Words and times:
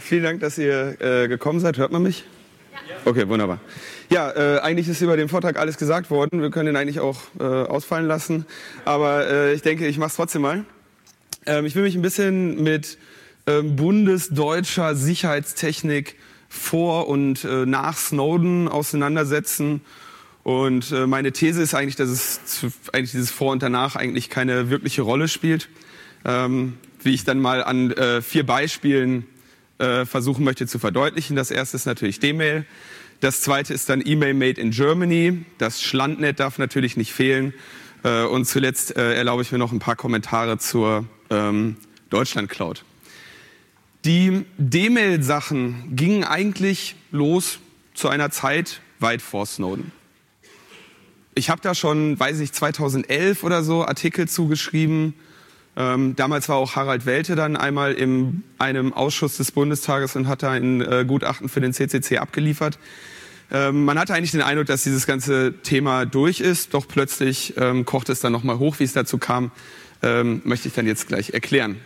Vielen 0.00 0.22
Dank, 0.22 0.40
dass 0.40 0.58
ihr 0.58 1.00
äh, 1.00 1.28
gekommen 1.28 1.60
seid. 1.60 1.78
Hört 1.78 1.92
man 1.92 2.02
mich? 2.02 2.24
Ja. 2.72 2.96
Okay, 3.04 3.28
wunderbar. 3.28 3.60
Ja, 4.10 4.30
äh, 4.30 4.60
eigentlich 4.60 4.88
ist 4.88 5.00
über 5.00 5.16
den 5.16 5.28
Vortrag 5.28 5.58
alles 5.58 5.76
gesagt 5.76 6.10
worden. 6.10 6.42
Wir 6.42 6.50
können 6.50 6.68
ihn 6.68 6.76
eigentlich 6.76 7.00
auch 7.00 7.20
äh, 7.38 7.44
ausfallen 7.44 8.06
lassen. 8.06 8.46
Aber 8.84 9.28
äh, 9.28 9.54
ich 9.54 9.62
denke, 9.62 9.86
ich 9.86 9.98
mache 9.98 10.08
es 10.08 10.16
trotzdem 10.16 10.42
mal. 10.42 10.64
Ähm, 11.46 11.66
ich 11.66 11.74
will 11.74 11.82
mich 11.82 11.94
ein 11.94 12.02
bisschen 12.02 12.62
mit 12.62 12.98
ähm, 13.46 13.76
bundesdeutscher 13.76 14.94
Sicherheitstechnik 14.94 16.16
vor 16.48 17.08
und 17.08 17.44
äh, 17.44 17.66
nach 17.66 17.96
Snowden 17.96 18.68
auseinandersetzen. 18.68 19.80
Und 20.42 20.92
äh, 20.92 21.06
meine 21.06 21.32
These 21.32 21.62
ist 21.62 21.74
eigentlich, 21.74 21.96
dass 21.96 22.08
es 22.08 22.64
eigentlich 22.92 23.12
dieses 23.12 23.30
Vor 23.30 23.52
und 23.52 23.62
danach 23.62 23.96
eigentlich 23.96 24.30
keine 24.30 24.70
wirkliche 24.70 25.02
Rolle 25.02 25.28
spielt. 25.28 25.68
Ähm, 26.24 26.74
wie 27.02 27.14
ich 27.14 27.24
dann 27.24 27.38
mal 27.38 27.62
an 27.62 27.90
äh, 27.92 28.22
vier 28.22 28.46
Beispielen 28.46 29.26
äh, 29.78 30.04
versuchen 30.04 30.44
möchte 30.44 30.66
zu 30.66 30.78
verdeutlichen. 30.78 31.36
Das 31.36 31.50
erste 31.50 31.76
ist 31.76 31.86
natürlich 31.86 32.20
D-Mail. 32.20 32.66
Das 33.20 33.40
zweite 33.40 33.72
ist 33.72 33.88
dann 33.88 34.02
E-Mail 34.04 34.34
Made 34.34 34.60
in 34.60 34.70
Germany. 34.70 35.44
Das 35.58 35.82
Schlandnet 35.82 36.40
darf 36.40 36.58
natürlich 36.58 36.96
nicht 36.96 37.12
fehlen. 37.12 37.54
Äh, 38.02 38.24
und 38.24 38.44
zuletzt 38.46 38.96
äh, 38.96 39.14
erlaube 39.14 39.42
ich 39.42 39.50
mir 39.50 39.58
noch 39.58 39.72
ein 39.72 39.78
paar 39.78 39.96
Kommentare 39.96 40.58
zur 40.58 41.06
ähm, 41.30 41.76
Deutschland 42.10 42.50
Cloud. 42.50 42.84
Die 44.04 44.44
D-Mail-Sachen 44.58 45.96
gingen 45.96 46.24
eigentlich 46.24 46.94
los 47.10 47.58
zu 47.94 48.08
einer 48.08 48.30
Zeit 48.30 48.80
weit 49.00 49.22
vor 49.22 49.46
Snowden. 49.46 49.92
Ich 51.34 51.50
habe 51.50 51.60
da 51.62 51.74
schon, 51.74 52.20
weiß 52.20 52.40
ich, 52.40 52.52
2011 52.52 53.42
oder 53.42 53.64
so 53.64 53.84
Artikel 53.84 54.28
zugeschrieben. 54.28 55.14
Ähm, 55.76 56.14
damals 56.16 56.48
war 56.48 56.56
auch 56.56 56.76
Harald 56.76 57.04
Welte 57.06 57.34
dann 57.34 57.56
einmal 57.56 57.94
in 57.94 58.44
einem 58.58 58.92
Ausschuss 58.92 59.36
des 59.36 59.52
Bundestages 59.52 60.14
und 60.14 60.28
hat 60.28 60.42
da 60.42 60.52
ein 60.52 60.80
äh, 60.80 61.04
Gutachten 61.06 61.48
für 61.48 61.60
den 61.60 61.72
CCC 61.72 62.18
abgeliefert. 62.18 62.78
Ähm, 63.50 63.84
man 63.84 63.98
hatte 63.98 64.14
eigentlich 64.14 64.30
den 64.30 64.42
Eindruck, 64.42 64.66
dass 64.66 64.84
dieses 64.84 65.06
ganze 65.06 65.54
Thema 65.62 66.06
durch 66.06 66.40
ist, 66.40 66.74
doch 66.74 66.86
plötzlich 66.86 67.54
ähm, 67.56 67.84
kocht 67.84 68.08
es 68.08 68.20
dann 68.20 68.32
nochmal 68.32 68.58
hoch. 68.58 68.78
Wie 68.78 68.84
es 68.84 68.92
dazu 68.92 69.18
kam, 69.18 69.50
ähm, 70.02 70.42
möchte 70.44 70.68
ich 70.68 70.74
dann 70.74 70.86
jetzt 70.86 71.08
gleich 71.08 71.30
erklären. 71.30 71.76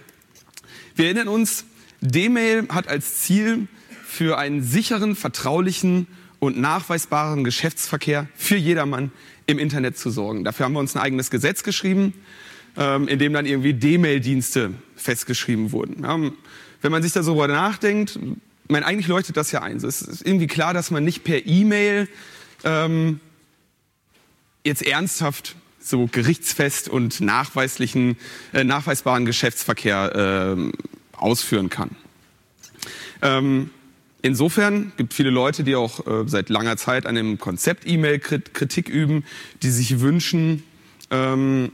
Wir 0.94 1.06
erinnern 1.06 1.28
uns, 1.28 1.64
D-Mail 2.00 2.68
hat 2.68 2.88
als 2.88 3.20
Ziel 3.22 3.68
für 4.04 4.38
einen 4.38 4.62
sicheren, 4.62 5.16
vertraulichen 5.16 6.06
und 6.38 6.58
nachweisbaren 6.58 7.44
Geschäftsverkehr 7.44 8.28
für 8.34 8.56
jedermann 8.56 9.10
im 9.46 9.58
Internet 9.58 9.98
zu 9.98 10.10
sorgen. 10.10 10.44
Dafür 10.44 10.66
haben 10.66 10.72
wir 10.74 10.80
uns 10.80 10.94
ein 10.94 11.02
eigenes 11.02 11.30
Gesetz 11.30 11.62
geschrieben, 11.62 12.14
ähm, 12.78 13.08
in 13.08 13.18
dem 13.18 13.32
dann 13.32 13.44
irgendwie 13.44 13.74
D-Mail-Dienste 13.74 14.72
festgeschrieben 14.96 15.72
wurden. 15.72 16.04
wenn 16.80 16.92
man 16.92 17.02
sich 17.02 17.12
da 17.12 17.22
so 17.22 17.32
darüber 17.34 17.52
nachdenkt, 17.52 18.18
meine, 18.68 18.86
eigentlich 18.86 19.08
leuchtet 19.08 19.36
das 19.36 19.50
ja 19.50 19.62
ein. 19.62 19.76
Es 19.76 20.02
ist 20.02 20.26
irgendwie 20.26 20.46
klar, 20.46 20.74
dass 20.74 20.90
man 20.90 21.04
nicht 21.04 21.24
per 21.24 21.46
E-Mail 21.46 22.08
ähm, 22.64 23.20
jetzt 24.64 24.86
ernsthaft 24.86 25.56
so 25.80 26.06
gerichtsfest 26.06 26.88
und 26.88 27.20
nachweislichen, 27.20 28.16
äh, 28.52 28.64
nachweisbaren 28.64 29.24
Geschäftsverkehr 29.24 30.56
äh, 30.56 30.72
ausführen 31.16 31.70
kann. 31.70 31.90
Ähm, 33.22 33.70
insofern 34.22 34.92
gibt 34.96 35.12
es 35.12 35.16
viele 35.16 35.30
Leute, 35.30 35.64
die 35.64 35.74
auch 35.74 36.06
äh, 36.06 36.28
seit 36.28 36.50
langer 36.50 36.76
Zeit 36.76 37.06
an 37.06 37.14
dem 37.14 37.38
Konzept 37.38 37.86
E-Mail 37.86 38.18
Kritik 38.18 38.88
üben, 38.88 39.24
die 39.62 39.70
sich 39.70 40.00
wünschen, 40.00 40.62
ähm, 41.10 41.72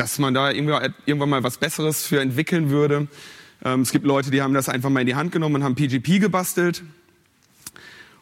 dass 0.00 0.18
man 0.18 0.32
da 0.32 0.50
irgendwann 0.50 1.28
mal 1.28 1.42
was 1.42 1.58
Besseres 1.58 2.06
für 2.06 2.22
entwickeln 2.22 2.70
würde. 2.70 3.06
Ähm, 3.62 3.82
es 3.82 3.92
gibt 3.92 4.06
Leute, 4.06 4.30
die 4.30 4.40
haben 4.40 4.54
das 4.54 4.70
einfach 4.70 4.88
mal 4.88 5.00
in 5.00 5.06
die 5.06 5.14
Hand 5.14 5.30
genommen 5.30 5.56
und 5.56 5.64
haben 5.64 5.74
PGP 5.74 6.20
gebastelt. 6.20 6.82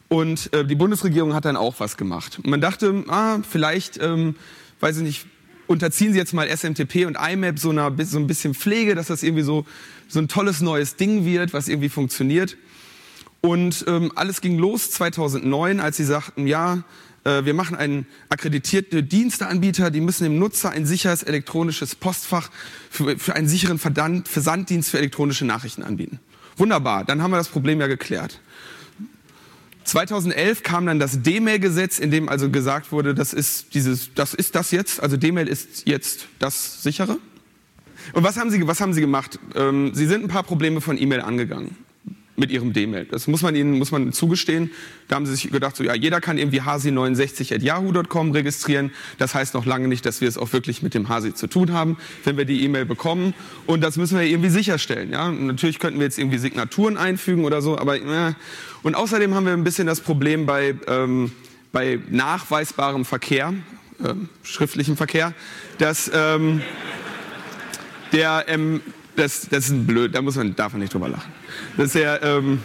Und 0.09 0.53
äh, 0.53 0.65
die 0.65 0.75
Bundesregierung 0.75 1.35
hat 1.35 1.45
dann 1.45 1.57
auch 1.57 1.77
was 1.79 1.97
gemacht. 1.97 2.39
Und 2.39 2.49
man 2.49 2.61
dachte, 2.61 3.05
ah, 3.07 3.39
vielleicht, 3.49 4.03
ähm, 4.03 4.35
weiß 4.81 4.97
ich 4.97 5.03
nicht, 5.05 5.27
unterziehen 5.69 6.13
Sie 6.13 6.19
jetzt 6.19 6.33
mal 6.33 6.49
SMTP 6.49 7.07
und 7.07 7.17
IMAP 7.17 7.61
so, 7.61 7.71
einer, 7.71 7.95
so 8.05 8.19
ein 8.19 8.27
bisschen 8.27 8.55
Pflege, 8.55 8.97
dass 8.97 9.07
das 9.07 9.23
irgendwie 9.23 9.45
so, 9.45 9.65
so 10.09 10.19
ein 10.19 10.27
tolles 10.27 10.61
neues 10.61 10.97
Ding 10.97 11.25
wird, 11.25 11.53
was 11.53 11.69
irgendwie 11.69 11.91
funktioniert. 11.91 12.57
Und 13.41 13.85
ähm, 13.87 14.11
alles 14.17 14.41
ging 14.41 14.59
los 14.59 14.91
2009, 14.91 15.79
als 15.79 15.97
sie 15.97 16.05
sagten, 16.05 16.49
ja, 16.49 16.83
wir 17.45 17.55
machen 17.55 17.77
einen 17.77 18.07
akkreditierten 18.29 19.09
Diensteanbieter, 19.09 19.91
die 19.91 20.01
müssen 20.01 20.25
dem 20.25 20.39
Nutzer 20.39 20.71
ein 20.71 20.87
sicheres 20.87 21.23
elektronisches 21.23 21.95
Postfach 21.95 22.51
für, 22.91 23.19
für 23.19 23.35
einen 23.35 23.49
sicheren 23.49 23.79
Versanddienst 23.79 24.91
für 24.91 24.99
elektronische 24.99 25.45
Nachrichten 25.45 25.83
anbieten. 25.83 26.21
Wunderbar, 26.57 27.05
dann 27.05 27.23
haben 27.23 27.31
wir 27.31 27.37
das 27.37 27.49
Problem 27.49 27.81
ja 27.81 27.87
geklärt. 27.87 28.41
2011 29.85 30.63
kam 30.63 30.87
dann 30.87 30.99
das 30.99 31.23
D-Mail-Gesetz, 31.23 31.99
in 31.99 32.11
dem 32.11 32.29
also 32.29 32.51
gesagt 32.51 32.93
wurde, 32.93 33.15
das 33.15 33.33
ist 33.33 33.75
dieses, 33.75 34.13
das 34.15 34.35
ist 34.35 34.55
das 34.55 34.71
jetzt, 34.71 35.01
also 35.01 35.17
D-Mail 35.17 35.49
ist 35.49 35.87
jetzt 35.87 36.27
das 36.39 36.83
sichere. 36.83 37.19
Und 38.13 38.23
was 38.23 38.37
haben 38.37 38.51
Sie, 38.51 38.67
was 38.67 38.81
haben 38.81 38.93
Sie 38.93 39.01
gemacht? 39.01 39.39
Ähm, 39.55 39.93
Sie 39.95 40.07
sind 40.07 40.25
ein 40.25 40.29
paar 40.29 40.43
Probleme 40.43 40.81
von 40.81 41.01
E-Mail 41.01 41.23
angegangen 41.23 41.77
mit 42.39 42.51
ihrem 42.51 42.73
D-Mail. 42.73 43.07
Das 43.11 43.27
muss 43.27 43.43
man 43.43 43.55
ihnen 43.55 43.79
muss 43.79 43.91
man 43.91 44.13
zugestehen. 44.13 44.71
Da 45.09 45.17
haben 45.17 45.27
sie 45.27 45.33
sich 45.35 45.51
gedacht, 45.51 45.77
so 45.77 45.85
ja, 45.85 45.95
jeder 45.95 46.21
kann 46.21 46.39
irgendwie 46.39 46.63
hasi69@yahoo.com 46.63 48.31
registrieren. 48.33 48.93
Das 49.19 49.35
heißt 49.35 49.55
noch 49.55 49.67
lange 49.67 49.89
nicht, 49.89 50.07
dass 50.07 50.21
wir 50.21 50.29
es 50.29 50.39
auch 50.39 50.53
wirklich 50.53 50.83
mit 50.83 50.95
dem 50.95 51.09
Hasi 51.09 51.35
zu 51.35 51.49
tun 51.49 51.73
haben, 51.73 51.99
wenn 52.25 52.37
wir 52.37 52.45
die 52.45 52.63
E-Mail 52.65 52.87
bekommen. 52.87 53.35
Und 53.67 53.83
das 53.83 53.97
müssen 53.97 54.19
wir 54.19 54.25
irgendwie 54.25 54.51
sicherstellen. 54.51 55.13
Ja, 55.13 55.31
natürlich 55.31 55.79
könnten 55.79 55.99
wir 55.99 56.07
jetzt 56.07 56.19
irgendwie 56.19 56.39
Signaturen 56.39 56.97
einfügen 56.97 57.45
oder 57.45 57.61
so, 57.61 57.79
aber 57.79 57.97
äh. 57.97 58.35
und 58.83 58.95
außerdem 58.95 59.35
haben 59.35 59.47
wir 59.47 59.53
ein 59.53 59.65
bisschen 59.65 59.87
das 59.87 60.01
Problem 60.01 60.47
bei 60.47 60.75
ähm, 60.87 61.33
bei 61.73 61.99
nachweisbarem 62.09 63.05
Verkehr, 63.05 63.53
äh, 64.03 64.15
schriftlichem 64.43 64.97
Verkehr, 64.97 65.35
dass 65.79 66.11
ähm, 66.15 66.63
der 68.13 68.47
ähm, 68.49 68.81
das, 69.17 69.49
das 69.51 69.69
ist 69.69 69.87
blöd, 69.87 70.15
da 70.15 70.23
muss 70.23 70.37
man, 70.37 70.55
darf 70.55 70.73
man 70.73 70.81
nicht 70.81 70.95
drüber 70.95 71.09
lachen. 71.09 71.33
Das 71.77 71.95
ist 71.95 71.95
ja, 71.95 72.21
ähm, 72.23 72.61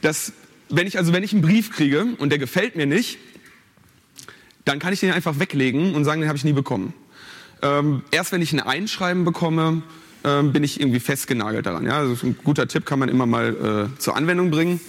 das, 0.00 0.32
wenn 0.68 0.86
ich, 0.86 0.98
also 0.98 1.12
wenn 1.12 1.22
ich 1.22 1.32
einen 1.32 1.42
Brief 1.42 1.70
kriege 1.70 2.06
und 2.18 2.30
der 2.30 2.38
gefällt 2.38 2.76
mir 2.76 2.86
nicht, 2.86 3.18
dann 4.64 4.78
kann 4.78 4.92
ich 4.92 5.00
den 5.00 5.12
einfach 5.12 5.38
weglegen 5.38 5.94
und 5.94 6.04
sagen, 6.04 6.20
den 6.20 6.28
habe 6.28 6.36
ich 6.36 6.44
nie 6.44 6.52
bekommen. 6.52 6.92
Ähm, 7.62 8.02
erst 8.10 8.32
wenn 8.32 8.42
ich 8.42 8.52
ein 8.52 8.60
Einschreiben 8.60 9.24
bekomme, 9.24 9.82
ähm, 10.24 10.52
bin 10.52 10.62
ich 10.64 10.80
irgendwie 10.80 11.00
festgenagelt 11.00 11.66
daran. 11.66 11.84
Ja? 11.84 11.98
Also 11.98 12.26
ein 12.26 12.36
guter 12.42 12.68
Tipp 12.68 12.84
kann 12.86 12.98
man 12.98 13.08
immer 13.08 13.26
mal 13.26 13.90
äh, 13.96 13.98
zur 13.98 14.16
Anwendung 14.16 14.50
bringen. 14.50 14.80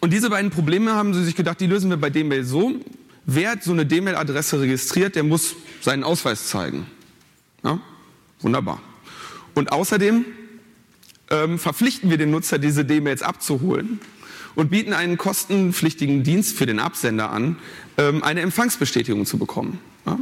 Und 0.00 0.12
diese 0.12 0.30
beiden 0.30 0.50
Probleme 0.50 0.92
haben 0.92 1.14
sie 1.14 1.24
sich 1.24 1.34
gedacht, 1.34 1.60
die 1.60 1.66
lösen 1.66 1.90
wir 1.90 1.96
bei 1.96 2.10
D-Mail 2.10 2.44
so. 2.44 2.72
Wer 3.24 3.56
so 3.60 3.72
eine 3.72 3.86
D-Mail-Adresse 3.86 4.60
registriert, 4.60 5.14
der 5.14 5.22
muss 5.22 5.54
seinen 5.80 6.04
Ausweis 6.04 6.48
zeigen. 6.48 6.86
Ja? 7.62 7.80
Wunderbar. 8.40 8.80
Und 9.54 9.72
außerdem 9.72 10.24
ähm, 11.32 11.58
verpflichten 11.58 12.10
wir 12.10 12.18
den 12.18 12.30
Nutzer, 12.30 12.58
diese 12.58 12.84
D-Mails 12.84 13.22
abzuholen 13.22 13.98
und 14.54 14.70
bieten 14.70 14.92
einen 14.92 15.16
kostenpflichtigen 15.16 16.22
Dienst 16.22 16.56
für 16.56 16.66
den 16.66 16.78
Absender 16.78 17.30
an, 17.30 17.56
ähm, 17.96 18.22
eine 18.22 18.42
Empfangsbestätigung 18.42 19.26
zu 19.26 19.38
bekommen. 19.38 19.80
Ja? 20.06 20.18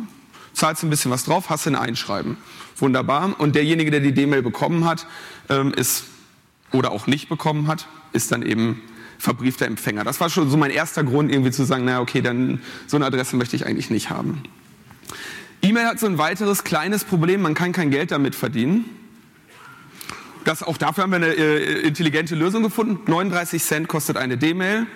Zahlst 0.55 0.83
ein 0.83 0.91
bisschen 0.91 1.11
was 1.11 1.25
drauf, 1.25 1.51
hast 1.51 1.67
ein 1.67 1.77
Einschreiben. 1.77 2.37
Wunderbar. 2.79 3.39
Und 3.39 3.57
derjenige, 3.57 3.91
der 3.91 4.01
die 4.01 4.13
D-Mail 4.13 4.43
bekommen 4.43 4.85
hat, 4.85 5.07
ähm, 5.49 5.75
ist 5.75 6.05
oder 6.73 6.93
auch 6.93 7.07
nicht 7.07 7.29
bekommen 7.29 7.67
hat, 7.67 7.89
ist 8.13 8.31
dann 8.31 8.43
eben 8.43 8.81
verbriefter 9.19 9.67
Empfänger. 9.67 10.05
Das 10.05 10.21
war 10.21 10.31
schon 10.31 10.49
so 10.49 10.57
mein 10.57 10.71
erster 10.71 11.05
Grund, 11.05 11.31
irgendwie 11.31 11.51
zu 11.51 11.65
sagen, 11.65 11.85
naja, 11.85 12.01
okay, 12.01 12.23
dann 12.23 12.61
so 12.87 12.97
eine 12.97 13.07
Adresse 13.07 13.37
möchte 13.37 13.57
ich 13.57 13.67
eigentlich 13.67 13.91
nicht 13.91 14.11
haben. 14.11 14.43
E-Mail 15.63 15.87
hat 15.87 16.01
so 16.01 16.07
ein 16.07 16.17
weiteres 16.17 16.65
kleines 16.65 17.05
Problem, 17.05 17.43
man 17.43 17.55
kann 17.55 17.73
kein 17.73 17.91
Geld 17.91 18.13
damit 18.13 18.35
verdienen. 18.35 18.85
Das, 20.45 20.63
auch 20.63 20.79
dafür 20.79 21.05
haben 21.05 21.11
wir 21.11 21.17
eine 21.17 21.35
äh, 21.35 21.81
intelligente 21.83 22.35
Lösung 22.35 22.63
gefunden. 22.63 23.11
39 23.11 23.63
Cent 23.63 23.89
kostet 23.89 24.17
eine 24.17 24.39
D-Mail. 24.39 24.87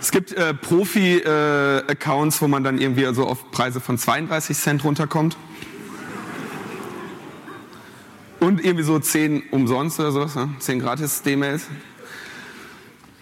Es 0.00 0.10
gibt 0.10 0.32
äh, 0.32 0.54
Profi-Accounts, 0.54 2.38
äh, 2.38 2.40
wo 2.40 2.48
man 2.48 2.64
dann 2.64 2.78
irgendwie 2.78 3.04
also 3.04 3.26
auf 3.26 3.50
Preise 3.50 3.80
von 3.80 3.98
32 3.98 4.56
Cent 4.56 4.84
runterkommt. 4.84 5.36
Und 8.40 8.64
irgendwie 8.64 8.84
so 8.84 8.98
10 8.98 9.42
umsonst 9.50 10.00
oder 10.00 10.12
sowas, 10.12 10.34
ne? 10.34 10.48
10 10.58 10.80
gratis 10.80 11.20
D-Mails. 11.20 11.66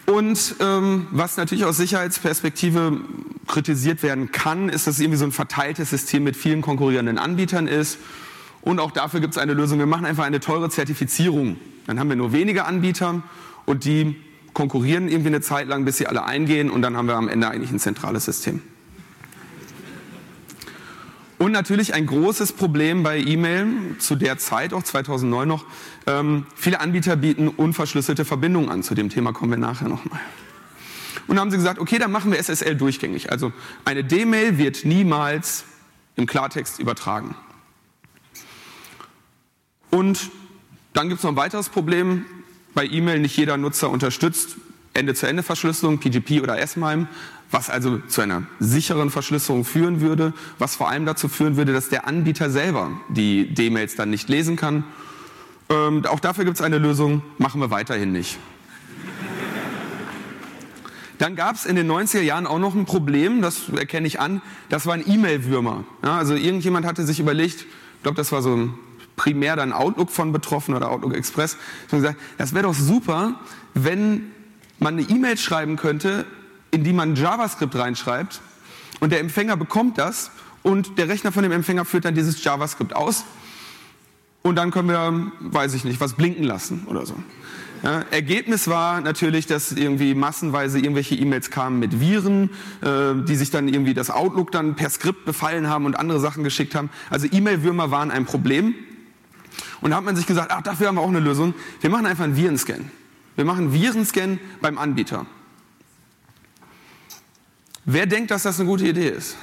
Und 0.06 0.54
ähm, 0.60 1.08
was 1.10 1.36
natürlich 1.36 1.64
aus 1.64 1.76
Sicherheitsperspektive 1.76 3.00
kritisiert 3.48 4.04
werden 4.04 4.30
kann, 4.30 4.68
ist, 4.68 4.86
dass 4.86 4.94
es 4.94 5.00
irgendwie 5.00 5.18
so 5.18 5.24
ein 5.24 5.32
verteiltes 5.32 5.90
System 5.90 6.22
mit 6.22 6.36
vielen 6.36 6.62
konkurrierenden 6.62 7.18
Anbietern 7.18 7.66
ist 7.66 7.98
und 8.68 8.80
auch 8.80 8.90
dafür 8.90 9.20
gibt 9.20 9.32
es 9.32 9.38
eine 9.38 9.54
Lösung. 9.54 9.78
Wir 9.78 9.86
machen 9.86 10.04
einfach 10.04 10.26
eine 10.26 10.40
teure 10.40 10.68
Zertifizierung. 10.68 11.56
Dann 11.86 11.98
haben 11.98 12.10
wir 12.10 12.16
nur 12.16 12.34
wenige 12.34 12.66
Anbieter 12.66 13.22
und 13.64 13.86
die 13.86 14.14
konkurrieren 14.52 15.08
irgendwie 15.08 15.28
eine 15.28 15.40
Zeit 15.40 15.68
lang, 15.68 15.86
bis 15.86 15.96
sie 15.96 16.06
alle 16.06 16.24
eingehen 16.24 16.68
und 16.68 16.82
dann 16.82 16.94
haben 16.94 17.08
wir 17.08 17.16
am 17.16 17.30
Ende 17.30 17.48
eigentlich 17.48 17.70
ein 17.70 17.78
zentrales 17.78 18.26
System. 18.26 18.60
Und 21.38 21.52
natürlich 21.52 21.94
ein 21.94 22.04
großes 22.04 22.52
Problem 22.52 23.02
bei 23.02 23.18
E-Mail, 23.18 23.68
zu 24.00 24.16
der 24.16 24.36
Zeit, 24.36 24.74
auch 24.74 24.82
2009 24.82 25.48
noch, 25.48 25.64
ähm, 26.06 26.44
viele 26.54 26.80
Anbieter 26.80 27.16
bieten 27.16 27.48
unverschlüsselte 27.48 28.26
Verbindungen 28.26 28.68
an. 28.68 28.82
Zu 28.82 28.94
dem 28.94 29.08
Thema 29.08 29.32
kommen 29.32 29.52
wir 29.52 29.58
nachher 29.58 29.88
nochmal. 29.88 30.20
Und 31.26 31.36
dann 31.36 31.40
haben 31.40 31.50
sie 31.50 31.56
gesagt, 31.56 31.78
okay, 31.78 31.98
dann 31.98 32.12
machen 32.12 32.32
wir 32.32 32.38
SSL 32.38 32.74
durchgängig. 32.74 33.32
Also 33.32 33.50
eine 33.86 34.04
D-Mail 34.04 34.58
wird 34.58 34.84
niemals 34.84 35.64
im 36.16 36.26
Klartext 36.26 36.80
übertragen. 36.80 37.34
Und 39.90 40.30
dann 40.92 41.08
gibt 41.08 41.18
es 41.18 41.24
noch 41.24 41.32
ein 41.32 41.36
weiteres 41.36 41.68
Problem. 41.68 42.24
Bei 42.74 42.84
E-Mail 42.84 43.20
nicht 43.20 43.36
jeder 43.36 43.56
Nutzer 43.56 43.90
unterstützt 43.90 44.56
Ende-zu-Ende-Verschlüsselung, 44.94 45.98
PGP 45.98 46.42
oder 46.42 46.58
S-MIME 46.58 47.08
was 47.50 47.70
also 47.70 47.98
zu 48.08 48.20
einer 48.20 48.42
sicheren 48.58 49.10
Verschlüsselung 49.10 49.64
führen 49.64 50.00
würde, 50.00 50.34
was 50.58 50.76
vor 50.76 50.88
allem 50.88 51.06
dazu 51.06 51.28
führen 51.28 51.56
würde, 51.56 51.72
dass 51.72 51.88
der 51.88 52.06
Anbieter 52.06 52.50
selber 52.50 52.90
die 53.08 53.52
D-Mails 53.54 53.96
dann 53.96 54.10
nicht 54.10 54.28
lesen 54.28 54.56
kann. 54.56 54.84
Ähm, 55.70 56.04
auch 56.06 56.20
dafür 56.20 56.44
gibt 56.44 56.56
es 56.56 56.62
eine 56.62 56.78
Lösung, 56.78 57.22
machen 57.38 57.60
wir 57.60 57.70
weiterhin 57.70 58.12
nicht. 58.12 58.38
Dann 61.18 61.34
gab 61.34 61.56
es 61.56 61.66
in 61.66 61.74
den 61.74 61.90
90er 61.90 62.20
Jahren 62.20 62.46
auch 62.46 62.60
noch 62.60 62.76
ein 62.76 62.84
Problem, 62.84 63.42
das 63.42 63.68
erkenne 63.70 64.06
ich 64.06 64.20
an, 64.20 64.40
das 64.68 64.86
waren 64.86 65.02
E-Mail-Würmer. 65.04 65.84
Ja, 66.04 66.16
also 66.16 66.34
irgendjemand 66.34 66.86
hatte 66.86 67.04
sich 67.04 67.18
überlegt, 67.18 67.62
ich 67.62 68.02
glaube, 68.02 68.16
das 68.16 68.30
war 68.30 68.40
so 68.40 68.70
primär 69.18 69.56
dann 69.56 69.74
Outlook 69.74 70.10
von 70.10 70.32
betroffen 70.32 70.74
oder 70.74 70.90
Outlook 70.90 71.14
Express, 71.14 71.58
gesagt, 71.90 72.16
das 72.38 72.54
wäre 72.54 72.62
doch 72.62 72.74
super, 72.74 73.38
wenn 73.74 74.32
man 74.78 74.94
eine 74.94 75.02
E-Mail 75.02 75.36
schreiben 75.36 75.76
könnte, 75.76 76.24
in 76.70 76.84
die 76.84 76.94
man 76.94 77.14
JavaScript 77.14 77.76
reinschreibt 77.76 78.40
und 79.00 79.12
der 79.12 79.20
Empfänger 79.20 79.58
bekommt 79.58 79.98
das 79.98 80.30
und 80.62 80.96
der 80.96 81.08
Rechner 81.08 81.32
von 81.32 81.42
dem 81.42 81.52
Empfänger 81.52 81.84
führt 81.84 82.06
dann 82.06 82.14
dieses 82.14 82.42
JavaScript 82.42 82.96
aus 82.96 83.24
und 84.42 84.56
dann 84.56 84.70
können 84.70 84.88
wir, 84.88 85.32
weiß 85.40 85.74
ich 85.74 85.84
nicht, 85.84 86.00
was 86.00 86.14
blinken 86.14 86.44
lassen 86.44 86.86
oder 86.88 87.04
so. 87.04 87.14
Ja, 87.82 88.04
Ergebnis 88.10 88.66
war 88.66 89.00
natürlich, 89.00 89.46
dass 89.46 89.70
irgendwie 89.70 90.14
massenweise 90.14 90.78
irgendwelche 90.78 91.14
E-Mails 91.14 91.50
kamen 91.50 91.78
mit 91.78 92.00
Viren, 92.00 92.50
äh, 92.80 93.14
die 93.24 93.36
sich 93.36 93.50
dann 93.50 93.68
irgendwie 93.68 93.94
das 93.94 94.10
Outlook 94.10 94.50
dann 94.50 94.74
per 94.74 94.90
Skript 94.90 95.24
befallen 95.24 95.68
haben 95.68 95.86
und 95.86 95.96
andere 95.96 96.18
Sachen 96.18 96.42
geschickt 96.42 96.74
haben. 96.74 96.90
Also 97.08 97.28
E-Mail-Würmer 97.30 97.92
waren 97.92 98.10
ein 98.10 98.24
Problem. 98.24 98.74
Und 99.80 99.90
da 99.90 99.96
hat 99.96 100.04
man 100.04 100.16
sich 100.16 100.26
gesagt, 100.26 100.50
ach, 100.50 100.62
dafür 100.62 100.88
haben 100.88 100.96
wir 100.96 101.02
auch 101.02 101.08
eine 101.08 101.20
Lösung. 101.20 101.54
Wir 101.80 101.90
machen 101.90 102.06
einfach 102.06 102.24
einen 102.24 102.36
Virenscan. 102.36 102.90
Wir 103.36 103.44
machen 103.44 103.66
einen 103.66 103.72
Virenscan 103.72 104.40
beim 104.60 104.78
Anbieter. 104.78 105.26
Wer 107.84 108.06
denkt, 108.06 108.30
dass 108.30 108.42
das 108.42 108.58
eine 108.58 108.68
gute 108.68 108.86
Idee 108.86 109.08
ist? 109.08 109.36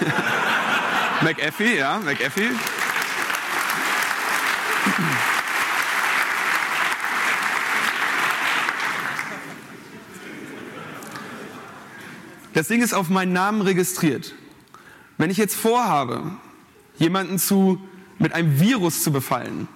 McAfee, 1.22 1.78
ja, 1.78 1.98
McAfee. 1.98 2.50
Das 12.54 12.68
Ding 12.68 12.80
ist 12.80 12.94
auf 12.94 13.10
meinen 13.10 13.34
Namen 13.34 13.60
registriert. 13.60 14.34
Wenn 15.18 15.28
ich 15.28 15.36
jetzt 15.36 15.56
vorhabe, 15.56 16.38
jemanden 16.98 17.38
zu, 17.38 17.80
mit 18.18 18.32
einem 18.32 18.58
Virus 18.60 19.02
zu 19.02 19.12
befallen 19.12 19.68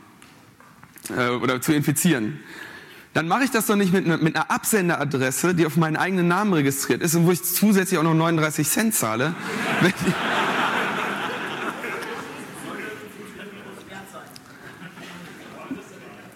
äh, 1.16 1.28
oder 1.30 1.60
zu 1.60 1.72
infizieren, 1.72 2.40
dann 3.12 3.26
mache 3.26 3.44
ich 3.44 3.50
das 3.50 3.66
doch 3.66 3.76
nicht 3.76 3.92
mit, 3.92 4.06
mit 4.06 4.36
einer 4.36 4.50
Absenderadresse, 4.50 5.54
die 5.54 5.66
auf 5.66 5.76
meinen 5.76 5.96
eigenen 5.96 6.28
Namen 6.28 6.52
registriert 6.52 7.02
ist 7.02 7.14
und 7.16 7.26
wo 7.26 7.32
ich 7.32 7.42
zusätzlich 7.42 7.98
auch 7.98 8.04
noch 8.04 8.14
39 8.14 8.68
Cent 8.68 8.94
zahle. 8.94 9.34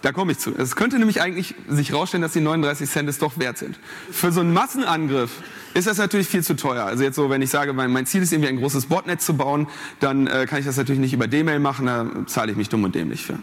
Da 0.03 0.13
komme 0.13 0.33
ich 0.33 0.39
zu. 0.39 0.55
Es 0.55 0.77
könnte 0.77 0.99
nämlich 0.99 1.23
eigentlich 1.23 1.55
sich 1.67 1.89
herausstellen, 1.89 2.21
dass 2.21 2.35
die 2.35 2.43
39 2.43 2.91
Cent 2.91 3.09
es 3.09 3.19
doch 3.19 3.39
wert 3.39 3.57
sind. 3.57 3.81
Für 4.11 4.33
so 4.33 4.41
einen 4.41 4.53
Massenangriff 4.53 5.31
ist 5.75 5.87
das 5.87 5.99
natürlich 5.99 6.29
viel 6.29 6.43
zu 6.43 6.55
teuer. 6.55 6.85
Also 6.85 7.03
jetzt 7.03 7.17
so, 7.17 7.29
wenn 7.31 7.43
ich 7.43 7.51
sage, 7.51 7.73
mein, 7.73 8.07
Ziel 8.07 8.23
ist 8.23 8.33
irgendwie 8.33 8.49
ein 8.49 8.59
großes 8.59 8.87
Botnetz 8.87 9.27
zu 9.27 9.37
bauen, 9.37 9.67
dann 10.01 10.27
äh, 10.27 10.47
kann 10.47 10.61
ich 10.61 10.67
das 10.67 10.77
natürlich 10.77 11.01
nicht 11.01 11.13
über 11.13 11.27
D-Mail 11.27 11.59
machen, 11.59 11.87
da 11.87 12.07
zahle 12.27 12.53
ich 12.53 12.57
mich 12.57 12.69
dumm 12.69 12.85
und 12.85 12.95
dämlich 12.95 13.27
für. 13.27 13.39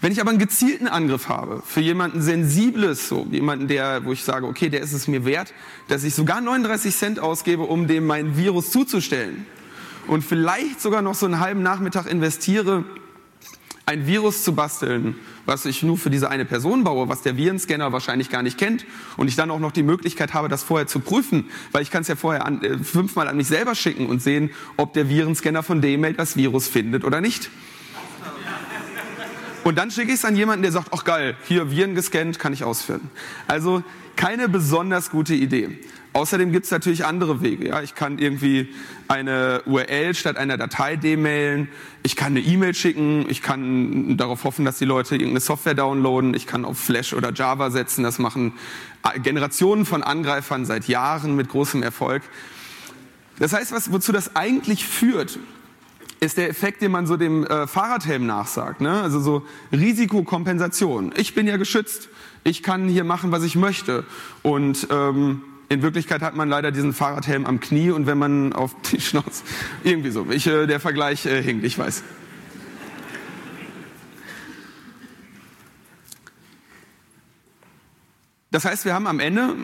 Wenn 0.00 0.12
ich 0.12 0.20
aber 0.20 0.30
einen 0.30 0.38
gezielten 0.38 0.86
Angriff 0.86 1.28
habe, 1.28 1.62
für 1.64 1.80
jemanden 1.80 2.20
Sensibles, 2.20 3.08
so 3.08 3.26
jemanden, 3.30 3.68
der, 3.68 4.04
wo 4.04 4.12
ich 4.12 4.22
sage, 4.22 4.46
okay, 4.46 4.68
der 4.68 4.80
ist 4.80 4.92
es 4.92 5.08
mir 5.08 5.24
wert, 5.24 5.54
dass 5.88 6.04
ich 6.04 6.14
sogar 6.14 6.40
39 6.40 6.94
Cent 6.94 7.18
ausgebe, 7.20 7.62
um 7.62 7.86
dem 7.86 8.06
mein 8.06 8.36
Virus 8.36 8.70
zuzustellen 8.70 9.46
und 10.06 10.22
vielleicht 10.22 10.80
sogar 10.80 11.02
noch 11.02 11.14
so 11.14 11.26
einen 11.26 11.40
halben 11.40 11.62
Nachmittag 11.62 12.06
investiere, 12.06 12.84
ein 13.86 14.06
Virus 14.06 14.44
zu 14.44 14.54
basteln, 14.54 15.16
was 15.44 15.66
ich 15.66 15.82
nur 15.82 15.98
für 15.98 16.10
diese 16.10 16.30
eine 16.30 16.44
Person 16.44 16.84
baue, 16.84 17.08
was 17.08 17.22
der 17.22 17.36
Virenscanner 17.36 17.92
wahrscheinlich 17.92 18.30
gar 18.30 18.42
nicht 18.42 18.56
kennt 18.56 18.86
und 19.16 19.28
ich 19.28 19.36
dann 19.36 19.50
auch 19.50 19.58
noch 19.58 19.72
die 19.72 19.82
Möglichkeit 19.82 20.32
habe, 20.32 20.48
das 20.48 20.62
vorher 20.62 20.86
zu 20.86 21.00
prüfen, 21.00 21.50
weil 21.72 21.82
ich 21.82 21.90
kann 21.90 22.02
es 22.02 22.08
ja 22.08 22.16
vorher 22.16 22.46
an, 22.46 22.62
äh, 22.62 22.78
fünfmal 22.78 23.28
an 23.28 23.36
mich 23.36 23.48
selber 23.48 23.74
schicken 23.74 24.06
und 24.06 24.22
sehen, 24.22 24.50
ob 24.76 24.94
der 24.94 25.08
Virenscanner 25.08 25.62
von 25.62 25.82
dem 25.82 26.04
das 26.16 26.36
Virus 26.36 26.68
findet 26.68 27.04
oder 27.04 27.20
nicht. 27.20 27.50
Und 29.64 29.78
dann 29.78 29.90
schicke 29.90 30.08
ich 30.08 30.16
es 30.16 30.24
an 30.26 30.36
jemanden, 30.36 30.62
der 30.62 30.72
sagt, 30.72 30.88
ach 30.92 31.04
geil, 31.04 31.36
hier 31.48 31.70
Viren 31.70 31.94
gescannt, 31.94 32.38
kann 32.38 32.52
ich 32.52 32.64
ausführen. 32.64 33.10
Also 33.48 33.82
keine 34.14 34.48
besonders 34.48 35.10
gute 35.10 35.34
Idee. 35.34 35.78
Außerdem 36.14 36.52
gibt 36.52 36.64
es 36.64 36.70
natürlich 36.70 37.04
andere 37.04 37.42
Wege. 37.42 37.68
Ja? 37.68 37.82
Ich 37.82 37.96
kann 37.96 38.18
irgendwie 38.18 38.72
eine 39.08 39.62
URL 39.66 40.14
statt 40.14 40.36
einer 40.36 40.56
Datei 40.56 40.94
demailen. 40.94 41.68
Ich 42.04 42.14
kann 42.14 42.28
eine 42.28 42.40
E-Mail 42.40 42.72
schicken. 42.72 43.26
Ich 43.28 43.42
kann 43.42 44.16
darauf 44.16 44.44
hoffen, 44.44 44.64
dass 44.64 44.78
die 44.78 44.84
Leute 44.84 45.16
irgendeine 45.16 45.40
Software 45.40 45.74
downloaden. 45.74 46.32
Ich 46.34 46.46
kann 46.46 46.64
auf 46.64 46.78
Flash 46.78 47.14
oder 47.14 47.32
Java 47.32 47.72
setzen. 47.72 48.04
Das 48.04 48.20
machen 48.20 48.52
Generationen 49.24 49.84
von 49.84 50.04
Angreifern 50.04 50.64
seit 50.64 50.86
Jahren 50.86 51.34
mit 51.34 51.48
großem 51.48 51.82
Erfolg. 51.82 52.22
Das 53.40 53.52
heißt, 53.52 53.72
was, 53.72 53.90
wozu 53.90 54.12
das 54.12 54.36
eigentlich 54.36 54.86
führt, 54.86 55.40
ist 56.20 56.38
der 56.38 56.48
Effekt, 56.48 56.80
den 56.80 56.92
man 56.92 57.08
so 57.08 57.16
dem 57.16 57.44
äh, 57.44 57.66
Fahrradhelm 57.66 58.24
nachsagt. 58.24 58.80
Ne? 58.80 59.02
Also 59.02 59.18
so 59.18 59.42
Risikokompensation. 59.72 61.12
Ich 61.16 61.34
bin 61.34 61.48
ja 61.48 61.56
geschützt. 61.56 62.08
Ich 62.44 62.62
kann 62.62 62.88
hier 62.88 63.02
machen, 63.02 63.32
was 63.32 63.42
ich 63.42 63.56
möchte. 63.56 64.04
Und 64.42 64.86
ähm, 64.90 65.42
in 65.68 65.82
Wirklichkeit 65.82 66.22
hat 66.22 66.36
man 66.36 66.48
leider 66.48 66.72
diesen 66.72 66.92
Fahrradhelm 66.92 67.46
am 67.46 67.60
Knie 67.60 67.90
und 67.90 68.06
wenn 68.06 68.18
man 68.18 68.52
auf 68.52 68.74
die 68.90 69.00
Schnauze 69.00 69.42
irgendwie 69.82 70.10
so. 70.10 70.26
Ich, 70.30 70.46
äh, 70.46 70.66
der 70.66 70.80
Vergleich 70.80 71.26
äh, 71.26 71.42
hinkt, 71.42 71.64
ich 71.64 71.78
weiß. 71.78 72.02
Das 78.50 78.64
heißt, 78.64 78.84
wir 78.84 78.94
haben 78.94 79.06
am 79.06 79.18
Ende 79.18 79.56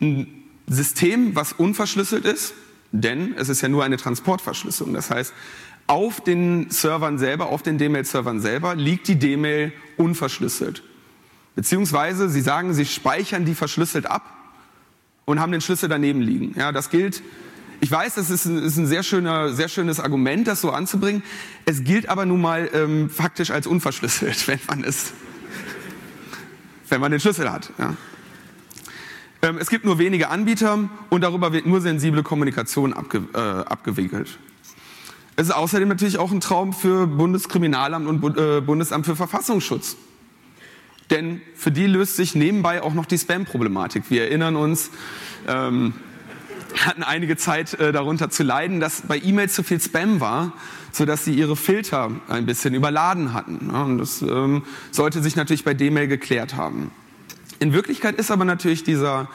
ein 0.00 0.44
System, 0.66 1.36
was 1.36 1.52
unverschlüsselt 1.52 2.24
ist 2.24 2.54
denn 3.02 3.34
es 3.36 3.48
ist 3.48 3.60
ja 3.60 3.68
nur 3.68 3.84
eine 3.84 3.96
Transportverschlüsselung. 3.96 4.94
Das 4.94 5.10
heißt, 5.10 5.32
auf 5.86 6.20
den 6.20 6.70
Servern 6.70 7.18
selber, 7.18 7.46
auf 7.46 7.62
den 7.62 7.78
D-Mail-Servern 7.78 8.40
selber 8.40 8.74
liegt 8.74 9.08
die 9.08 9.16
D-Mail 9.16 9.72
unverschlüsselt. 9.96 10.82
Beziehungsweise 11.54 12.28
sie 12.28 12.40
sagen, 12.40 12.74
sie 12.74 12.86
speichern 12.86 13.44
die 13.44 13.54
verschlüsselt 13.54 14.06
ab 14.06 14.35
und 15.26 15.40
haben 15.40 15.52
den 15.52 15.60
Schlüssel 15.60 15.88
daneben 15.90 16.22
liegen. 16.22 16.54
Ja, 16.58 16.72
das 16.72 16.88
gilt. 16.88 17.22
Ich 17.80 17.90
weiß, 17.90 18.14
das 18.14 18.30
ist 18.30 18.46
ein, 18.46 18.58
ist 18.58 18.78
ein 18.78 18.86
sehr, 18.86 19.02
schöner, 19.02 19.52
sehr 19.52 19.68
schönes 19.68 20.00
Argument, 20.00 20.48
das 20.48 20.62
so 20.62 20.70
anzubringen. 20.70 21.22
Es 21.66 21.84
gilt 21.84 22.08
aber 22.08 22.24
nun 22.24 22.40
mal 22.40 22.70
ähm, 22.72 23.10
faktisch 23.10 23.50
als 23.50 23.66
unverschlüsselt, 23.66 24.48
wenn 24.48 24.60
man 24.68 24.84
es, 24.84 25.12
wenn 26.88 27.00
man 27.00 27.10
den 27.10 27.20
Schlüssel 27.20 27.52
hat. 27.52 27.70
Ja. 27.76 27.94
Ähm, 29.42 29.58
es 29.58 29.68
gibt 29.68 29.84
nur 29.84 29.98
wenige 29.98 30.30
Anbieter 30.30 30.88
und 31.10 31.20
darüber 31.20 31.52
wird 31.52 31.66
nur 31.66 31.80
sensible 31.80 32.22
Kommunikation 32.22 32.94
abge, 32.94 33.24
äh, 33.34 33.38
abgewickelt. 33.38 34.38
Es 35.34 35.48
ist 35.48 35.54
außerdem 35.54 35.88
natürlich 35.88 36.16
auch 36.16 36.32
ein 36.32 36.40
Traum 36.40 36.72
für 36.72 37.06
Bundeskriminalamt 37.06 38.06
und 38.06 38.38
äh, 38.38 38.62
Bundesamt 38.62 39.04
für 39.04 39.16
Verfassungsschutz. 39.16 39.96
Denn 41.10 41.40
für 41.54 41.70
die 41.70 41.86
löst 41.86 42.16
sich 42.16 42.34
nebenbei 42.34 42.82
auch 42.82 42.94
noch 42.94 43.06
die 43.06 43.18
Spam-Problematik. 43.18 44.04
Wir 44.10 44.24
erinnern 44.24 44.56
uns, 44.56 44.90
ähm, 45.46 45.94
hatten 46.84 47.02
einige 47.02 47.36
Zeit 47.36 47.74
äh, 47.74 47.92
darunter 47.92 48.30
zu 48.30 48.42
leiden, 48.42 48.80
dass 48.80 49.02
bei 49.02 49.18
E-Mails 49.18 49.54
zu 49.54 49.62
viel 49.62 49.80
Spam 49.80 50.20
war, 50.20 50.52
sodass 50.92 51.24
sie 51.24 51.34
ihre 51.34 51.56
Filter 51.56 52.10
ein 52.28 52.46
bisschen 52.46 52.74
überladen 52.74 53.32
hatten. 53.32 53.70
Ja, 53.72 53.82
und 53.84 53.98
das 53.98 54.22
ähm, 54.22 54.64
sollte 54.90 55.22
sich 55.22 55.36
natürlich 55.36 55.64
bei 55.64 55.74
D-Mail 55.74 56.08
geklärt 56.08 56.56
haben. 56.56 56.90
In 57.60 57.72
Wirklichkeit 57.72 58.16
ist 58.16 58.30
aber 58.30 58.44
natürlich 58.44 58.84
dieser 58.84 59.28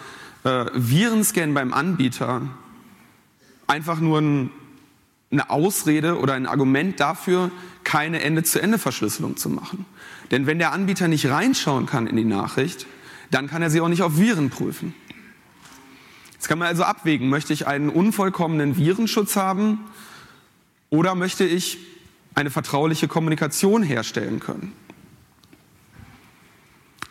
äh, 0.44 0.66
Virenscan 0.74 1.54
beim 1.54 1.74
Anbieter 1.74 2.42
einfach 3.68 4.00
nur 4.00 4.20
ein 4.20 4.51
eine 5.32 5.50
Ausrede 5.50 6.20
oder 6.20 6.34
ein 6.34 6.46
Argument 6.46 7.00
dafür, 7.00 7.51
keine 7.83 8.21
Ende-zu-Ende-Verschlüsselung 8.21 9.38
zu 9.38 9.50
machen. 9.50 9.85
Denn 10.31 10.47
wenn 10.47 10.59
der 10.59 10.71
Anbieter 10.71 11.07
nicht 11.07 11.27
reinschauen 11.27 11.85
kann 11.85 12.07
in 12.07 12.15
die 12.15 12.23
Nachricht, 12.23 12.85
dann 13.31 13.47
kann 13.47 13.61
er 13.61 13.69
sie 13.69 13.81
auch 13.81 13.89
nicht 13.89 14.01
auf 14.01 14.17
Viren 14.17 14.50
prüfen. 14.50 14.93
Jetzt 16.33 16.47
kann 16.47 16.57
man 16.57 16.67
also 16.67 16.83
abwägen, 16.83 17.29
möchte 17.29 17.53
ich 17.53 17.67
einen 17.67 17.89
unvollkommenen 17.89 18.75
Virenschutz 18.77 19.35
haben 19.35 19.79
oder 20.89 21.15
möchte 21.15 21.43
ich 21.43 21.77
eine 22.33 22.50
vertrauliche 22.50 23.07
Kommunikation 23.07 23.83
herstellen 23.83 24.39
können? 24.39 24.73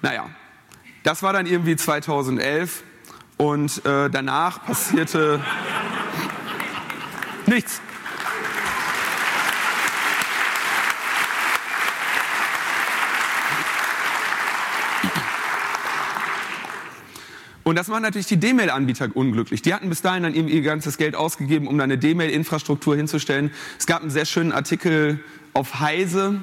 Naja, 0.03 0.29
das 1.03 1.23
war 1.23 1.33
dann 1.33 1.47
irgendwie 1.47 1.77
2011 1.77 2.83
und 3.37 3.85
äh, 3.85 4.11
danach 4.11 4.65
passierte 4.65 5.41
nichts. 7.47 7.81
Und 17.71 17.77
das 17.77 17.87
macht 17.87 18.03
natürlich 18.03 18.27
die 18.27 18.37
D-Mail-Anbieter 18.37 19.11
unglücklich. 19.15 19.63
Die 19.63 19.73
hatten 19.73 19.89
bis 19.89 20.03
dahin 20.03 20.25
dann 20.25 20.35
ihr 20.35 20.61
ganzes 20.63 20.97
Geld 20.99 21.15
ausgegeben, 21.15 21.69
um 21.69 21.79
da 21.79 21.85
eine 21.85 21.99
D-Mail-Infrastruktur 21.99 22.97
hinzustellen. 22.97 23.53
Es 23.79 23.87
gab 23.87 24.01
einen 24.01 24.11
sehr 24.11 24.25
schönen 24.25 24.51
Artikel 24.51 25.21
auf 25.53 25.79
Heise 25.79 26.43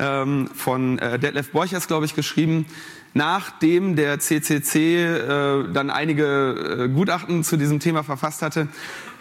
ähm, 0.00 0.50
von 0.52 0.98
äh, 0.98 1.20
Detlef 1.20 1.52
Borchers, 1.52 1.86
glaube 1.86 2.04
ich, 2.06 2.16
geschrieben. 2.16 2.66
Nachdem 3.14 3.94
der 3.94 4.18
CCC 4.18 5.04
äh, 5.04 5.72
dann 5.72 5.88
einige 5.88 6.86
äh, 6.86 6.88
Gutachten 6.88 7.44
zu 7.44 7.56
diesem 7.56 7.78
Thema 7.78 8.02
verfasst 8.02 8.42
hatte, 8.42 8.66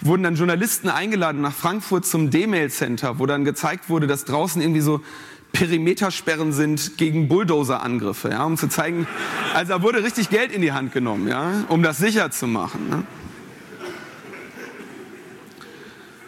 wurden 0.01 0.23
dann 0.23 0.33
Journalisten 0.37 0.89
eingeladen 0.89 1.41
nach 1.41 1.53
Frankfurt 1.53 2.07
zum 2.07 2.31
D-Mail-Center, 2.31 3.19
wo 3.19 3.27
dann 3.27 3.45
gezeigt 3.45 3.87
wurde, 3.87 4.07
dass 4.07 4.25
draußen 4.25 4.63
irgendwie 4.63 4.81
so 4.81 5.01
Perimetersperren 5.55 6.51
sind 6.51 6.97
gegen 6.97 7.29
Bulldozer-Angriffe, 7.29 8.29
ja, 8.29 8.43
um 8.43 8.57
zu 8.57 8.67
zeigen, 8.67 9.07
also 9.53 9.71
da 9.71 9.81
wurde 9.81 10.03
richtig 10.03 10.29
Geld 10.29 10.51
in 10.51 10.61
die 10.61 10.73
Hand 10.73 10.91
genommen, 10.91 11.29
ja, 11.29 11.63
um 11.69 11.81
das 11.81 11.97
sicher 11.97 12.29
zu 12.29 12.45
machen. 12.45 12.89
Ne? 12.89 13.03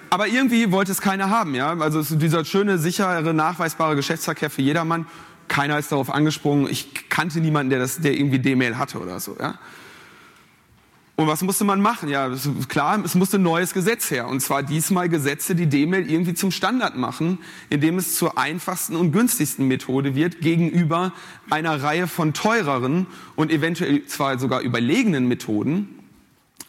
Aber 0.10 0.27
irgendwie 0.27 0.72
wollte 0.72 0.93
es 0.93 1.01
keiner 1.01 1.29
haben, 1.29 1.55
ja. 1.55 1.77
Also 1.77 2.15
dieser 2.15 2.46
schöne, 2.46 2.77
sichere, 2.77 3.34
nachweisbare 3.34 3.98
Geschäftsverkehr 3.98 4.50
für 4.50 4.62
jedermann. 4.62 5.05
Keiner 5.50 5.77
ist 5.77 5.91
darauf 5.91 6.10
angesprungen. 6.10 6.69
Ich 6.69 7.10
kannte 7.10 7.41
niemanden, 7.41 7.69
der 7.72 7.79
das, 7.79 8.00
der 8.00 8.13
irgendwie 8.13 8.39
D-Mail 8.39 8.77
hatte 8.77 9.00
oder 9.00 9.19
so, 9.19 9.36
ja. 9.38 9.55
Und 11.17 11.25
was 11.25 11.41
musste 11.41 11.63
man 11.63 11.81
machen? 11.81 12.09
Ja, 12.09 12.29
klar, 12.67 13.03
es 13.03 13.15
musste 13.15 13.39
ein 13.39 13.41
neues 13.41 13.74
Gesetz 13.74 14.12
her. 14.12 14.27
Und 14.27 14.39
zwar 14.39 14.62
diesmal 14.62 15.09
Gesetze, 15.09 15.55
die 15.55 15.65
D-Mail 15.65 16.07
irgendwie 16.07 16.36
zum 16.36 16.51
Standard 16.51 16.95
machen, 16.95 17.39
indem 17.71 17.97
es 17.97 18.15
zur 18.15 18.38
einfachsten 18.38 18.95
und 18.95 19.12
günstigsten 19.12 19.67
Methode 19.67 20.13
wird 20.13 20.41
gegenüber 20.41 21.13
einer 21.50 21.81
Reihe 21.81 22.05
von 22.07 22.33
teureren 22.33 23.07
und 23.36 23.51
eventuell 23.51 24.05
zwar 24.05 24.38
sogar 24.38 24.62
überlegenen 24.62 25.27
Methoden. 25.27 25.89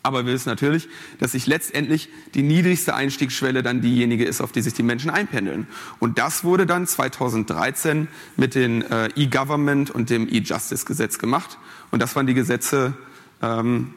Aber 0.02 0.24
wir 0.24 0.32
wissen 0.32 0.48
natürlich, 0.48 0.88
dass 1.18 1.32
sich 1.32 1.46
letztendlich 1.46 2.08
die 2.32 2.42
niedrigste 2.42 2.94
Einstiegsschwelle 2.94 3.62
dann 3.62 3.82
diejenige 3.82 4.24
ist, 4.24 4.40
auf 4.40 4.52
die 4.52 4.62
sich 4.62 4.72
die 4.72 4.82
Menschen 4.82 5.10
einpendeln. 5.10 5.66
Und 5.98 6.18
das 6.18 6.42
wurde 6.42 6.64
dann 6.64 6.86
2013 6.86 8.08
mit 8.38 8.54
dem 8.54 8.80
äh, 8.80 9.08
E-Government 9.14 9.90
und 9.90 10.08
dem 10.08 10.26
E-Justice-Gesetz 10.26 11.18
gemacht. 11.18 11.58
Und 11.90 12.00
das 12.00 12.16
waren 12.16 12.26
die 12.26 12.32
Gesetze, 12.32 12.94
ähm, 13.42 13.92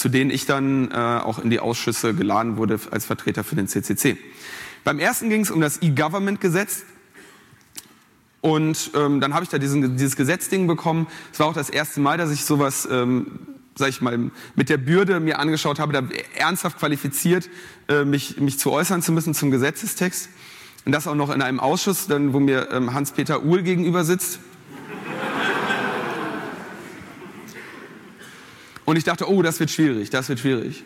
zu 0.00 0.08
denen 0.08 0.30
ich 0.30 0.46
dann 0.46 0.90
äh, 0.90 0.94
auch 0.94 1.38
in 1.38 1.50
die 1.50 1.60
Ausschüsse 1.60 2.14
geladen 2.14 2.56
wurde 2.56 2.80
als 2.90 3.04
Vertreter 3.04 3.44
für 3.44 3.54
den 3.54 3.68
CCC. 3.68 4.16
Beim 4.82 4.98
ersten 4.98 5.28
ging 5.28 5.42
es 5.42 5.50
um 5.50 5.60
das 5.60 5.82
E-Government-Gesetz. 5.82 6.84
Und 8.40 8.92
ähm, 8.94 9.20
dann 9.20 9.34
habe 9.34 9.44
ich 9.44 9.50
da 9.50 9.58
diesen, 9.58 9.98
dieses 9.98 10.16
Gesetzding 10.16 10.66
bekommen. 10.66 11.06
Es 11.34 11.38
war 11.38 11.48
auch 11.48 11.54
das 11.54 11.68
erste 11.68 12.00
Mal, 12.00 12.16
dass 12.16 12.30
ich 12.30 12.46
sowas, 12.46 12.88
ähm, 12.90 13.40
sag 13.74 13.90
ich 13.90 14.00
mal, 14.00 14.30
mit 14.54 14.70
der 14.70 14.78
Bürde 14.78 15.20
mir 15.20 15.38
angeschaut 15.38 15.78
habe, 15.78 15.92
da 15.92 16.02
ernsthaft 16.34 16.78
qualifiziert, 16.78 17.50
äh, 17.88 18.06
mich, 18.06 18.40
mich 18.40 18.58
zu 18.58 18.72
äußern 18.72 19.02
zu 19.02 19.12
müssen 19.12 19.34
zum 19.34 19.50
Gesetzestext. 19.50 20.30
Und 20.86 20.92
das 20.92 21.06
auch 21.06 21.14
noch 21.14 21.28
in 21.28 21.42
einem 21.42 21.60
Ausschuss, 21.60 22.06
dann, 22.06 22.32
wo 22.32 22.40
mir 22.40 22.70
ähm, 22.72 22.94
Hans-Peter 22.94 23.42
Uhl 23.42 23.62
gegenüber 23.62 24.04
sitzt. 24.04 24.40
Und 28.84 28.96
ich 28.96 29.04
dachte, 29.04 29.28
oh, 29.28 29.42
das 29.42 29.60
wird 29.60 29.70
schwierig, 29.70 30.10
das 30.10 30.28
wird 30.28 30.40
schwierig. 30.40 30.82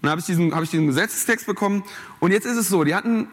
Und 0.00 0.02
dann 0.02 0.10
habe 0.10 0.20
ich, 0.20 0.26
diesen, 0.26 0.54
habe 0.54 0.64
ich 0.64 0.70
diesen 0.70 0.86
Gesetzestext 0.86 1.46
bekommen. 1.46 1.82
Und 2.20 2.32
jetzt 2.32 2.46
ist 2.46 2.56
es 2.56 2.68
so, 2.68 2.84
die 2.84 2.94
hatten 2.94 3.28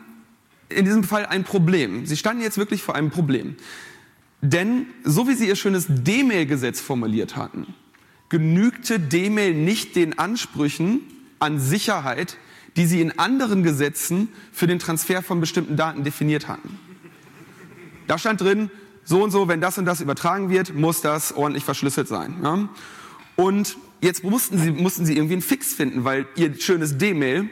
in 0.69 0.85
diesem 0.85 1.03
Fall 1.03 1.25
ein 1.25 1.43
Problem. 1.43 2.05
Sie 2.05 2.17
standen 2.17 2.41
jetzt 2.41 2.57
wirklich 2.57 2.81
vor 2.81 2.95
einem 2.95 3.11
Problem. 3.11 3.55
Denn 4.41 4.87
so 5.03 5.27
wie 5.27 5.35
sie 5.35 5.47
ihr 5.47 5.55
schönes 5.55 5.85
D-Mail-Gesetz 5.89 6.81
formuliert 6.81 7.35
hatten, 7.35 7.67
genügte 8.29 8.99
D-Mail 8.99 9.53
nicht 9.53 9.95
den 9.95 10.17
Ansprüchen 10.17 11.01
an 11.39 11.59
Sicherheit, 11.59 12.37
die 12.75 12.85
sie 12.85 13.01
in 13.01 13.17
anderen 13.17 13.63
Gesetzen 13.63 14.29
für 14.51 14.67
den 14.67 14.79
Transfer 14.79 15.21
von 15.21 15.39
bestimmten 15.39 15.77
Daten 15.77 16.03
definiert 16.03 16.47
hatten. 16.47 16.79
Da 18.07 18.17
stand 18.17 18.41
drin, 18.41 18.69
so 19.05 19.23
und 19.23 19.31
so, 19.31 19.47
wenn 19.47 19.61
das 19.61 19.77
und 19.77 19.85
das 19.85 20.01
übertragen 20.01 20.49
wird, 20.49 20.75
muss 20.75 21.01
das 21.01 21.31
ordentlich 21.31 21.63
verschlüsselt 21.63 22.07
sein. 22.07 22.35
Ja? 22.43 22.69
Und 23.37 23.77
jetzt 24.01 24.23
mussten 24.23 24.57
sie, 24.57 24.71
mussten 24.71 25.05
sie 25.05 25.15
irgendwie 25.15 25.35
einen 25.35 25.41
Fix 25.41 25.73
finden, 25.73 26.03
weil 26.03 26.27
ihr 26.35 26.59
schönes 26.59 26.97
D-Mail 26.97 27.49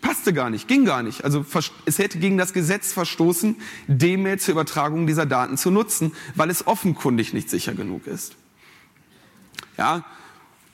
passte 0.00 0.32
gar 0.32 0.50
nicht, 0.50 0.68
ging 0.68 0.84
gar 0.84 1.02
nicht. 1.02 1.24
Also 1.24 1.44
es 1.86 1.98
hätte 1.98 2.18
gegen 2.18 2.38
das 2.38 2.52
Gesetz 2.52 2.92
verstoßen, 2.92 3.56
D-Mail 3.88 4.38
zur 4.38 4.52
Übertragung 4.52 5.06
dieser 5.06 5.26
Daten 5.26 5.56
zu 5.56 5.70
nutzen, 5.70 6.12
weil 6.34 6.50
es 6.50 6.66
offenkundig 6.66 7.32
nicht 7.32 7.50
sicher 7.50 7.74
genug 7.74 8.06
ist. 8.06 8.36
Ja, 9.76 10.04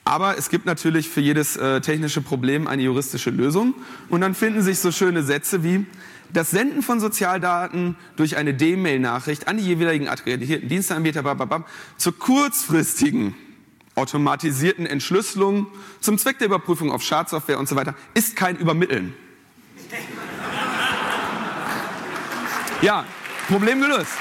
aber 0.03 0.37
es 0.37 0.49
gibt 0.49 0.65
natürlich 0.65 1.09
für 1.09 1.21
jedes 1.21 1.55
äh, 1.57 1.79
technische 1.79 2.21
Problem 2.21 2.67
eine 2.67 2.81
juristische 2.81 3.29
Lösung. 3.29 3.75
Und 4.09 4.21
dann 4.21 4.35
finden 4.35 4.61
sich 4.61 4.79
so 4.79 4.91
schöne 4.91 5.23
Sätze 5.23 5.63
wie, 5.63 5.85
das 6.33 6.51
Senden 6.51 6.81
von 6.81 6.99
Sozialdaten 6.99 7.95
durch 8.15 8.37
eine 8.37 8.53
D-Mail-Nachricht 8.53 9.47
an 9.47 9.57
die 9.57 9.63
jeweiligen 9.63 10.07
akkreditierten 10.07 10.69
Dienstanbieter 10.69 11.23
bababab, 11.23 11.67
zur 11.97 12.17
kurzfristigen 12.17 13.35
automatisierten 13.95 14.85
Entschlüsselung 14.85 15.67
zum 15.99 16.17
Zweck 16.17 16.39
der 16.39 16.47
Überprüfung 16.47 16.91
auf 16.91 17.03
Schadsoftware 17.03 17.59
und 17.59 17.67
so 17.67 17.75
weiter 17.75 17.95
ist 18.13 18.35
kein 18.35 18.57
Übermitteln. 18.57 19.13
Ja, 22.81 23.05
Problem 23.47 23.79
gelöst. 23.79 24.13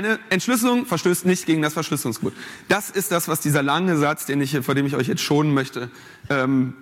Eine 0.00 0.18
Entschlüsselung 0.30 0.86
verstößt 0.86 1.26
nicht 1.26 1.44
gegen 1.44 1.60
das 1.60 1.74
Verschlüsselungsgebot. 1.74 2.32
Das 2.68 2.88
ist 2.88 3.12
das, 3.12 3.28
was 3.28 3.40
dieser 3.40 3.62
lange 3.62 3.98
Satz, 3.98 4.24
den 4.24 4.40
ich, 4.40 4.58
vor 4.62 4.74
dem 4.74 4.86
ich 4.86 4.96
euch 4.96 5.08
jetzt 5.08 5.20
schonen 5.20 5.52
möchte, 5.52 5.90
ähm, 6.30 6.72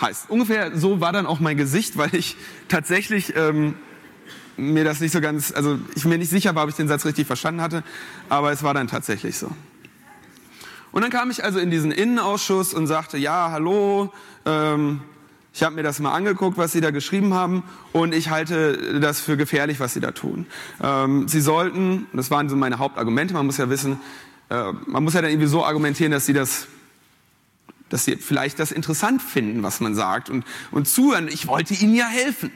heißt. 0.00 0.30
Ungefähr 0.30 0.78
so 0.78 1.00
war 1.00 1.12
dann 1.12 1.26
auch 1.26 1.40
mein 1.40 1.56
Gesicht, 1.56 1.96
weil 1.96 2.14
ich 2.14 2.36
tatsächlich 2.68 3.34
ähm, 3.34 3.74
mir 4.56 4.84
das 4.84 5.00
nicht 5.00 5.10
so 5.10 5.20
ganz, 5.20 5.50
also 5.50 5.80
ich 5.96 6.04
mir 6.04 6.16
nicht 6.16 6.30
sicher 6.30 6.54
war, 6.54 6.62
ob 6.62 6.70
ich 6.70 6.76
den 6.76 6.86
Satz 6.86 7.04
richtig 7.04 7.26
verstanden 7.26 7.60
hatte, 7.60 7.82
aber 8.28 8.52
es 8.52 8.62
war 8.62 8.74
dann 8.74 8.86
tatsächlich 8.86 9.36
so. 9.36 9.50
Und 10.92 11.02
dann 11.02 11.10
kam 11.10 11.32
ich 11.32 11.42
also 11.42 11.58
in 11.58 11.72
diesen 11.72 11.90
Innenausschuss 11.90 12.74
und 12.74 12.86
sagte, 12.86 13.18
ja, 13.18 13.50
hallo, 13.50 14.12
ähm, 14.46 15.00
ich 15.54 15.62
habe 15.62 15.76
mir 15.76 15.84
das 15.84 16.00
mal 16.00 16.12
angeguckt, 16.12 16.58
was 16.58 16.72
Sie 16.72 16.80
da 16.80 16.90
geschrieben 16.90 17.32
haben, 17.32 17.62
und 17.92 18.12
ich 18.12 18.28
halte 18.28 19.00
das 19.00 19.20
für 19.20 19.36
gefährlich, 19.36 19.80
was 19.80 19.94
Sie 19.94 20.00
da 20.00 20.10
tun. 20.10 20.46
Ähm, 20.82 21.28
Sie 21.28 21.40
sollten, 21.40 22.06
das 22.12 22.30
waren 22.30 22.48
so 22.48 22.56
meine 22.56 22.78
Hauptargumente, 22.78 23.32
man 23.32 23.46
muss 23.46 23.56
ja 23.56 23.70
wissen, 23.70 24.00
äh, 24.50 24.72
man 24.86 25.04
muss 25.04 25.14
ja 25.14 25.22
dann 25.22 25.30
irgendwie 25.30 25.48
so 25.48 25.64
argumentieren, 25.64 26.12
dass 26.12 26.26
Sie 26.26 26.32
das 26.32 26.66
dass 27.90 28.06
sie 28.06 28.16
vielleicht 28.16 28.58
das 28.58 28.72
interessant 28.72 29.22
finden, 29.22 29.62
was 29.62 29.78
man 29.78 29.94
sagt 29.94 30.28
und, 30.28 30.44
und 30.72 30.88
zuhören. 30.88 31.28
Ich 31.28 31.46
wollte 31.46 31.74
ihnen 31.74 31.94
ja 31.94 32.06
helfen. 32.06 32.50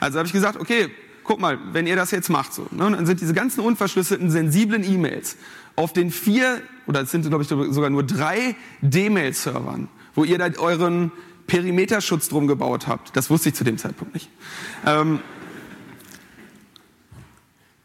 Also 0.00 0.18
habe 0.18 0.26
ich 0.26 0.32
gesagt, 0.32 0.58
okay, 0.58 0.88
guck 1.22 1.40
mal, 1.40 1.56
wenn 1.72 1.86
ihr 1.86 1.94
das 1.94 2.10
jetzt 2.10 2.28
macht 2.30 2.52
so, 2.52 2.66
ne, 2.72 2.90
dann 2.90 3.06
sind 3.06 3.20
diese 3.20 3.34
ganzen 3.34 3.60
unverschlüsselten, 3.60 4.30
sensiblen 4.30 4.82
E-Mails 4.82 5.36
auf 5.76 5.92
den 5.92 6.10
vier, 6.10 6.60
oder 6.86 7.02
es 7.02 7.12
sind 7.12 7.28
glaube 7.28 7.44
ich 7.44 7.48
sogar 7.48 7.90
nur 7.90 8.02
drei 8.02 8.56
D-Mail-Servern, 8.80 9.88
wo 10.16 10.24
ihr 10.24 10.38
da 10.38 10.48
euren 10.58 11.12
Perimeterschutz 11.52 12.30
drum 12.30 12.46
gebaut 12.46 12.86
habt. 12.86 13.14
Das 13.14 13.28
wusste 13.28 13.50
ich 13.50 13.54
zu 13.54 13.62
dem 13.62 13.76
Zeitpunkt 13.76 14.14
nicht. 14.14 14.30
Ähm, 14.86 15.20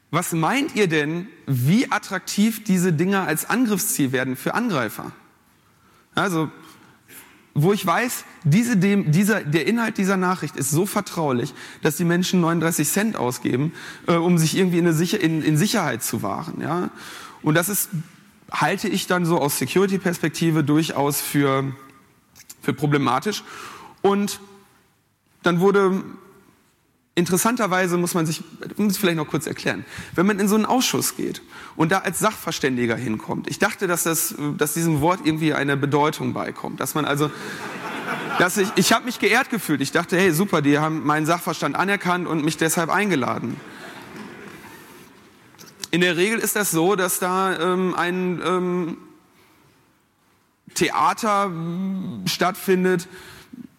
was 0.09 0.31
meint 0.31 0.73
ihr 0.73 0.87
denn, 0.87 1.27
wie 1.47 1.91
attraktiv 1.91 2.63
diese 2.63 2.93
Dinger 2.93 3.27
als 3.27 3.49
Angriffsziel 3.49 4.13
werden 4.13 4.37
für 4.37 4.53
Angreifer? 4.53 5.11
Also, 6.15 6.49
wo 7.55 7.73
ich 7.73 7.85
weiß, 7.85 8.23
diese, 8.45 8.77
dem, 8.77 9.11
dieser, 9.11 9.41
der 9.41 9.67
Inhalt 9.67 9.97
dieser 9.97 10.15
Nachricht 10.15 10.55
ist 10.55 10.71
so 10.71 10.85
vertraulich, 10.85 11.53
dass 11.81 11.97
die 11.97 12.05
Menschen 12.05 12.39
39 12.39 12.87
Cent 12.87 13.15
ausgeben, 13.17 13.73
äh, 14.07 14.13
um 14.13 14.37
sich 14.37 14.55
irgendwie 14.55 14.77
in, 14.77 14.93
Sicher 14.93 15.19
in, 15.19 15.41
in, 15.41 15.57
Sicherheit 15.57 16.03
zu 16.03 16.23
wahren. 16.23 16.61
Ja? 16.61 16.89
Und 17.41 17.55
das 17.55 17.67
ist, 17.67 17.89
halte 18.49 18.87
ich 18.87 19.07
dann 19.07 19.25
so 19.25 19.37
aus 19.39 19.59
Security-Perspektive 19.59 20.63
durchaus 20.63 21.19
für, 21.19 21.75
für 22.67 22.73
problematisch. 22.73 23.45
Und 24.01 24.41
dann 25.41 25.61
wurde 25.61 26.03
Interessanterweise 27.15 27.97
muss 27.97 28.13
man 28.13 28.27
sich, 28.27 28.43
muss 28.75 28.93
ich 28.93 28.99
vielleicht 28.99 29.17
noch 29.17 29.27
kurz 29.27 29.47
erklären, 29.47 29.85
wenn 30.13 30.27
man 30.27 30.39
in 30.39 30.47
so 30.47 30.53
einen 30.53 30.67
Ausschuss 30.67 31.15
geht 31.15 31.41
und 31.75 31.91
da 31.91 31.99
als 31.99 32.19
Sachverständiger 32.19 32.95
hinkommt, 32.95 33.49
ich 33.49 33.57
dachte, 33.57 33.87
dass, 33.87 34.03
das, 34.03 34.35
dass 34.59 34.75
diesem 34.75 35.01
Wort 35.01 35.21
irgendwie 35.23 35.55
eine 35.55 35.77
Bedeutung 35.77 36.33
beikommt, 36.33 36.79
dass 36.79 36.93
man 36.93 37.05
also, 37.05 37.31
dass 38.37 38.57
ich, 38.57 38.69
ich 38.75 38.93
habe 38.93 39.05
mich 39.05 39.17
geehrt 39.17 39.49
gefühlt, 39.49 39.81
ich 39.81 39.91
dachte, 39.91 40.15
hey 40.15 40.31
super, 40.31 40.61
die 40.61 40.77
haben 40.77 41.07
meinen 41.07 41.25
Sachverstand 41.25 41.75
anerkannt 41.75 42.27
und 42.27 42.45
mich 42.45 42.57
deshalb 42.57 42.91
eingeladen. 42.91 43.59
In 45.89 46.01
der 46.01 46.17
Regel 46.17 46.37
ist 46.37 46.55
das 46.55 46.69
so, 46.69 46.95
dass 46.95 47.17
da 47.17 47.59
ähm, 47.59 47.95
ein 47.95 48.39
ähm, 48.45 48.97
Theater 50.73 51.51
stattfindet, 52.25 53.07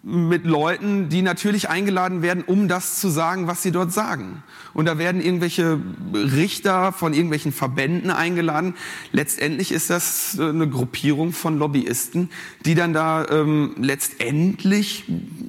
mit 0.09 0.47
Leuten, 0.47 1.11
die 1.11 1.21
natürlich 1.21 1.69
eingeladen 1.69 2.23
werden, 2.23 2.43
um 2.43 2.67
das 2.67 2.99
zu 2.99 3.09
sagen, 3.11 3.47
was 3.47 3.63
sie 3.63 3.73
dort 3.73 3.93
sagen. 3.93 4.43
Und 4.73 4.87
da 4.87 4.97
werden 4.97 5.21
irgendwelche 5.21 5.79
Richter 6.15 6.93
von 6.93 7.13
irgendwelchen 7.13 7.53
Verbänden 7.53 8.11
eingeladen. 8.11 8.75
Letztendlich 9.13 9.71
ist 9.71 9.91
das 9.91 10.39
eine 10.41 10.69
Gruppierung 10.69 11.33
von 11.33 11.59
Lobbyisten, 11.59 12.31
die 12.65 12.75
dann 12.75 12.95
da 12.95 13.27
ähm, 13.29 13.75
letztendlich, 13.77 15.05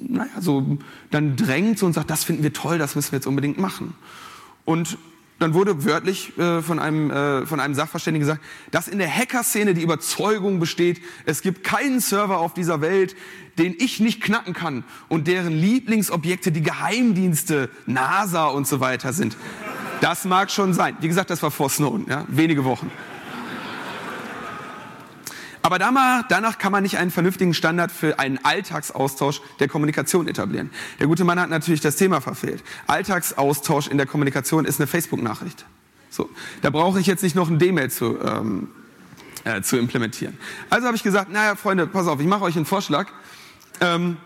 naja, 0.08 0.28
so 0.40 0.78
dann 1.10 1.36
drängt 1.36 1.82
und 1.82 1.94
sagt, 1.94 2.10
das 2.10 2.24
finden 2.24 2.42
wir 2.42 2.52
toll, 2.52 2.76
das 2.76 2.96
müssen 2.96 3.12
wir 3.12 3.18
jetzt 3.18 3.26
unbedingt 3.26 3.58
machen. 3.58 3.94
Und 4.66 4.98
dann 5.40 5.54
wurde 5.54 5.84
wörtlich 5.84 6.38
äh, 6.38 6.62
von, 6.62 6.78
einem, 6.78 7.10
äh, 7.10 7.46
von 7.46 7.58
einem 7.60 7.74
Sachverständigen 7.74 8.26
gesagt, 8.26 8.44
dass 8.70 8.88
in 8.88 8.98
der 8.98 9.12
Hacker-Szene 9.12 9.74
die 9.74 9.82
Überzeugung 9.82 10.60
besteht, 10.60 11.00
es 11.24 11.42
gibt 11.42 11.64
keinen 11.64 12.00
Server 12.00 12.38
auf 12.38 12.54
dieser 12.54 12.80
Welt, 12.82 13.16
den 13.58 13.74
ich 13.78 14.00
nicht 14.00 14.22
knacken 14.22 14.52
kann 14.52 14.84
und 15.08 15.26
deren 15.26 15.52
Lieblingsobjekte 15.52 16.52
die 16.52 16.62
Geheimdienste, 16.62 17.70
NASA 17.86 18.46
und 18.46 18.68
so 18.68 18.80
weiter 18.80 19.12
sind. 19.12 19.36
Das 20.02 20.24
mag 20.24 20.50
schon 20.50 20.74
sein. 20.74 20.96
Wie 21.00 21.08
gesagt, 21.08 21.30
das 21.30 21.42
war 21.42 21.50
vor 21.50 21.70
Snowden, 21.70 22.06
ja, 22.08 22.24
wenige 22.28 22.64
Wochen. 22.64 22.90
Aber 25.62 25.78
danach 25.78 26.58
kann 26.58 26.72
man 26.72 26.82
nicht 26.82 26.96
einen 26.96 27.10
vernünftigen 27.10 27.52
Standard 27.52 27.92
für 27.92 28.18
einen 28.18 28.42
Alltagsaustausch 28.42 29.42
der 29.58 29.68
Kommunikation 29.68 30.26
etablieren. 30.26 30.70
Der 30.98 31.06
gute 31.06 31.24
Mann 31.24 31.38
hat 31.38 31.50
natürlich 31.50 31.80
das 31.80 31.96
Thema 31.96 32.20
verfehlt. 32.20 32.64
Alltagsaustausch 32.86 33.88
in 33.88 33.98
der 33.98 34.06
Kommunikation 34.06 34.64
ist 34.64 34.80
eine 34.80 34.86
Facebook-Nachricht. 34.86 35.66
So, 36.08 36.30
da 36.62 36.70
brauche 36.70 36.98
ich 36.98 37.06
jetzt 37.06 37.22
nicht 37.22 37.36
noch 37.36 37.50
ein 37.50 37.58
D-Mail 37.58 37.90
zu, 37.90 38.18
ähm, 38.20 38.68
äh, 39.44 39.60
zu 39.60 39.76
implementieren. 39.76 40.38
Also 40.70 40.86
habe 40.86 40.96
ich 40.96 41.02
gesagt, 41.02 41.30
naja, 41.30 41.54
Freunde, 41.56 41.86
pass 41.86 42.06
auf, 42.06 42.20
ich 42.20 42.26
mache 42.26 42.42
euch 42.42 42.56
einen 42.56 42.66
Vorschlag. 42.66 43.08
Ähm, 43.80 44.16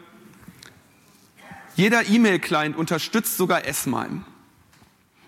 jeder 1.77 2.09
E-Mail-Client 2.09 2.77
unterstützt 2.77 3.37
sogar 3.37 3.67
S-MIME. 3.67 4.25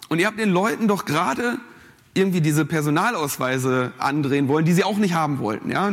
Und 0.09 0.21
ihr 0.21 0.27
habt 0.27 0.39
den 0.39 0.51
Leuten 0.51 0.87
doch 0.87 1.05
gerade 1.05 1.59
irgendwie 2.17 2.41
diese 2.41 2.65
Personalausweise 2.65 3.93
andrehen 3.99 4.49
wollen, 4.49 4.65
die 4.65 4.73
sie 4.73 4.85
auch 4.85 4.99
nicht 4.99 5.15
haben 5.15 5.39
wollten. 5.39 5.71
Ja? 5.71 5.87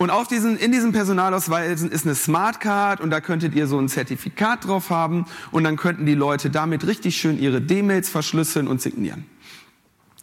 Und 0.00 0.10
auf 0.10 0.28
diesen, 0.28 0.56
in 0.56 0.72
diesen 0.72 0.92
Personalausweisen 0.92 1.90
ist 1.90 2.06
eine 2.06 2.14
Smartcard 2.14 3.02
und 3.02 3.10
da 3.10 3.20
könntet 3.20 3.54
ihr 3.54 3.66
so 3.66 3.78
ein 3.78 3.88
Zertifikat 3.88 4.66
drauf 4.66 4.88
haben 4.88 5.26
und 5.50 5.64
dann 5.64 5.76
könnten 5.76 6.06
die 6.06 6.14
Leute 6.14 6.48
damit 6.48 6.86
richtig 6.86 7.16
schön 7.16 7.38
ihre 7.38 7.60
D-Mails 7.60 8.08
verschlüsseln 8.08 8.66
und 8.66 8.80
signieren. 8.80 9.26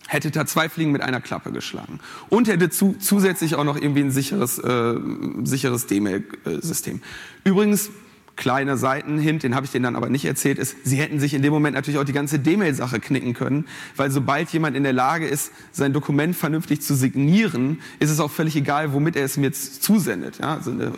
Hätte 0.08 0.32
da 0.32 0.48
zwei 0.48 0.68
Fliegen 0.68 0.92
mit 0.92 1.02
einer 1.02 1.22
Klappe 1.22 1.52
geschlagen. 1.52 2.00
Und 2.30 2.48
hätte 2.48 2.70
zu, 2.72 2.96
zusätzlich 2.98 3.54
auch 3.56 3.66
noch 3.66 3.76
irgendwie 3.76 4.02
ein 4.02 4.10
sicheres, 4.10 4.58
äh, 4.58 4.96
sicheres 5.44 5.86
D-Mail-System. 5.86 7.02
Übrigens, 7.44 7.92
kleiner 8.38 8.78
Seitenhint, 8.78 9.44
den 9.44 9.56
habe 9.56 9.66
ich 9.66 9.72
denen 9.72 9.84
dann 9.84 9.96
aber 9.96 10.10
nicht 10.10 10.24
erzählt, 10.24 10.60
ist, 10.60 10.78
sie 10.84 10.98
hätten 10.98 11.20
sich 11.20 11.34
in 11.34 11.42
dem 11.42 11.52
Moment 11.52 11.76
natürlich 11.76 12.00
auch 12.00 12.06
die 12.06 12.14
ganze 12.14 12.40
D-Mail-Sache 12.40 13.00
knicken 13.00 13.34
können, 13.34 13.66
weil 13.96 14.12
sobald 14.12 14.50
jemand 14.50 14.78
in 14.78 14.84
der 14.84 14.94
Lage 14.94 15.28
ist, 15.28 15.52
sein 15.72 15.92
Dokument 15.92 16.36
vernünftig 16.36 16.82
zu 16.82 16.96
signieren, 16.96 17.82
ist 18.00 18.12
es 18.12 18.20
auch 18.20 18.32
völlig 18.32 18.56
egal, 18.56 18.94
womit 18.94 19.16
er 19.16 19.26
es 19.26 19.36
mir 19.36 19.48
jetzt 19.48 19.84
zusendet. 19.84 20.38
Ja, 20.40 20.56
also 20.56 20.72
eine 20.72 20.92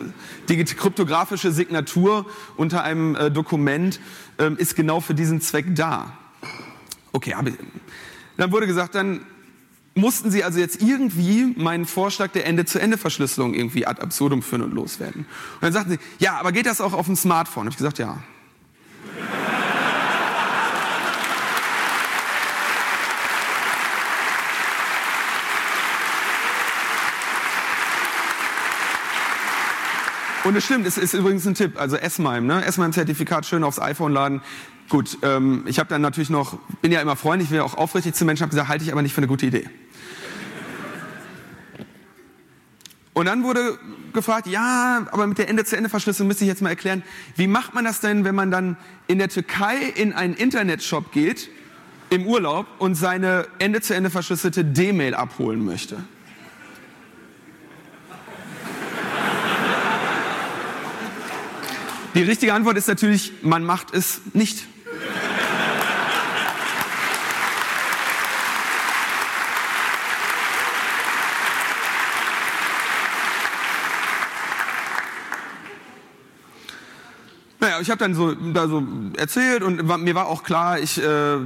kryptografische 0.64 1.50
Signatur 1.50 2.26
unter 2.56 2.84
einem 2.84 3.16
äh, 3.16 3.30
Dokument 3.30 4.00
ähm, 4.38 4.56
ist 4.56 4.76
genau 4.76 5.00
für 5.00 5.14
diesen 5.14 5.40
Zweck 5.40 5.74
da. 5.74 6.12
Okay, 7.12 7.34
aber 7.34 7.50
dann 8.36 8.52
wurde 8.52 8.66
gesagt, 8.66 8.94
dann 8.94 9.20
mussten 9.94 10.30
sie 10.30 10.44
also 10.44 10.58
jetzt 10.58 10.80
irgendwie 10.80 11.52
meinen 11.56 11.84
Vorschlag 11.84 12.30
der 12.32 12.46
Ende-zu-Ende-Verschlüsselung 12.46 13.54
irgendwie 13.54 13.86
ad 13.86 14.00
absurdum 14.00 14.42
führen 14.42 14.62
und 14.62 14.72
loswerden. 14.72 15.22
Und 15.54 15.62
dann 15.62 15.72
sagten 15.72 15.90
sie, 15.92 15.98
ja, 16.18 16.38
aber 16.38 16.52
geht 16.52 16.66
das 16.66 16.80
auch 16.80 16.92
auf 16.92 17.06
dem 17.06 17.16
Smartphone? 17.16 17.64
Habe 17.64 17.70
ich 17.70 17.76
gesagt, 17.76 17.98
ja. 17.98 18.22
Und 30.42 30.56
es 30.56 30.64
stimmt, 30.64 30.86
es 30.86 30.96
ist 30.96 31.12
übrigens 31.12 31.46
ein 31.46 31.54
Tipp, 31.54 31.78
also 31.78 31.96
S-MIME, 31.96 32.46
ne? 32.46 32.64
S-MIME-Zertifikat 32.64 33.44
schön 33.44 33.62
aufs 33.62 33.78
iPhone 33.78 34.12
laden. 34.12 34.40
Gut, 34.90 35.18
ähm, 35.22 35.62
ich 35.68 35.78
habe 35.78 35.88
dann 35.88 36.02
natürlich 36.02 36.30
noch, 36.30 36.58
bin 36.82 36.90
ja 36.90 37.00
immer 37.00 37.14
freundlich, 37.14 37.48
ja 37.50 37.62
auch 37.62 37.74
aufrichtig 37.74 38.16
zu 38.16 38.24
Menschen, 38.24 38.42
habe 38.42 38.50
gesagt, 38.50 38.68
halte 38.68 38.84
ich 38.84 38.90
aber 38.90 39.02
nicht 39.02 39.14
für 39.14 39.20
eine 39.20 39.28
gute 39.28 39.46
Idee. 39.46 39.70
Und 43.12 43.26
dann 43.26 43.44
wurde 43.44 43.78
gefragt, 44.12 44.48
ja, 44.48 45.06
aber 45.12 45.28
mit 45.28 45.38
der 45.38 45.48
Ende-zu-Ende-Verschlüsselung 45.48 46.26
müsste 46.26 46.42
ich 46.42 46.48
jetzt 46.48 46.60
mal 46.60 46.70
erklären, 46.70 47.04
wie 47.36 47.46
macht 47.46 47.72
man 47.72 47.84
das 47.84 48.00
denn, 48.00 48.24
wenn 48.24 48.34
man 48.34 48.50
dann 48.50 48.76
in 49.06 49.18
der 49.18 49.28
Türkei 49.28 49.76
in 49.94 50.12
einen 50.12 50.34
Internetshop 50.34 51.12
geht, 51.12 51.50
im 52.10 52.26
Urlaub, 52.26 52.66
und 52.80 52.96
seine 52.96 53.46
Ende-zu-Ende 53.60 54.10
verschlüsselte 54.10 54.64
D-Mail 54.64 55.14
abholen 55.14 55.64
möchte? 55.64 56.02
Die 62.16 62.22
richtige 62.22 62.54
Antwort 62.54 62.76
ist 62.76 62.88
natürlich, 62.88 63.34
man 63.42 63.62
macht 63.62 63.94
es 63.94 64.20
nicht. 64.32 64.66
Naja, 77.60 77.78
ich 77.82 77.90
habe 77.90 77.98
dann 77.98 78.14
so, 78.14 78.34
da 78.34 78.68
so 78.68 78.82
erzählt 79.18 79.62
und 79.62 79.86
mir 80.02 80.14
war 80.14 80.28
auch 80.28 80.42
klar, 80.42 80.78
ich, 80.78 80.96
äh, 80.98 81.36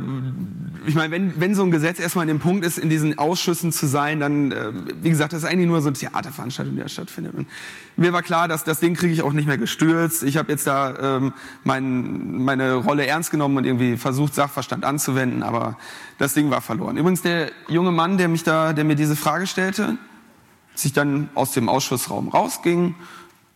ich 0.87 0.95
meine, 0.95 1.11
wenn, 1.11 1.41
wenn 1.41 1.55
so 1.55 1.63
ein 1.63 1.71
Gesetz 1.71 1.99
erstmal 1.99 2.25
in 2.25 2.29
dem 2.29 2.39
Punkt 2.39 2.65
ist, 2.65 2.79
in 2.79 2.91
diesen 2.91 3.19
Ausschüssen 3.19 3.73
zu 3.73 3.87
sein, 3.87 4.21
dann, 4.21 4.53
äh, 4.53 4.73
wie 5.03 5.11
gesagt, 5.11 5.33
das 5.33 5.43
ist 5.43 5.49
eigentlich 5.49 5.69
nur 5.69 5.81
so 5.81 5.89
eine 5.89 5.97
Theaterveranstaltung, 5.97 6.75
die 6.75 6.83
da 6.83 6.89
stattfindet. 6.89 7.35
Und 7.35 7.47
mir 7.97 8.13
war 8.13 8.23
klar, 8.23 8.49
dass 8.49 8.65
das 8.65 8.81
Ding 8.81 8.95
kriege 8.95 9.13
ich 9.13 9.23
auch 9.23 9.33
nicht 9.33 9.47
mehr 9.47 9.59
gestürzt. 9.59 10.23
Ich 10.23 10.37
habe 10.37 10.53
jetzt 10.53 10.67
da 10.67 11.17
ähm, 11.17 11.33
mein, 11.65 12.43
meine 12.43 12.75
Rolle 12.75 13.07
ernst 13.07 13.31
genommen 13.31 13.57
und 13.57 13.65
irgendwie 13.65 13.97
versucht, 13.97 14.35
Sachverstand 14.35 14.85
anzuwenden, 14.85 15.43
aber 15.43 15.79
das 16.19 16.35
Ding 16.35 16.51
war 16.51 16.61
verloren. 16.61 16.97
Übrigens, 16.97 17.23
der 17.23 17.51
junge 17.69 17.93
Mann, 17.93 18.19
der 18.19 18.29
mich 18.29 18.43
da, 18.43 18.73
der 18.73 18.85
mir 18.85 18.97
diese 18.97 19.17
Frage 19.17 19.47
stellte, 19.47 19.97
sich 20.75 20.93
dann 20.93 21.29
aus 21.35 21.53
dem 21.53 21.69
Ausschussraum 21.69 22.29
rausging 22.29 22.95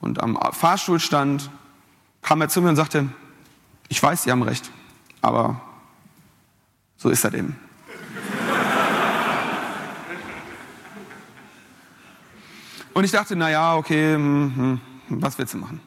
und 0.01 0.23
am 0.23 0.39
Fahrstuhl 0.53 1.01
stand, 1.01 1.51
kam 2.23 2.41
er 2.41 2.49
zu 2.49 2.63
mir 2.63 2.69
und 2.69 2.77
sagte, 2.77 3.09
ich 3.89 4.03
weiß, 4.03 4.25
Sie 4.25 4.31
haben 4.31 4.43
recht, 4.43 4.71
aber 5.21 5.61
so 6.99 7.09
ist 7.09 7.25
das 7.25 7.33
eben. 7.33 7.57
Und 12.93 13.05
ich 13.05 13.13
dachte, 13.13 13.37
na 13.37 13.49
ja, 13.49 13.77
okay, 13.77 14.15
hm, 14.15 14.81
hm, 15.09 15.23
was 15.23 15.39
willst 15.39 15.55
du 15.55 15.59
machen? 15.59 15.81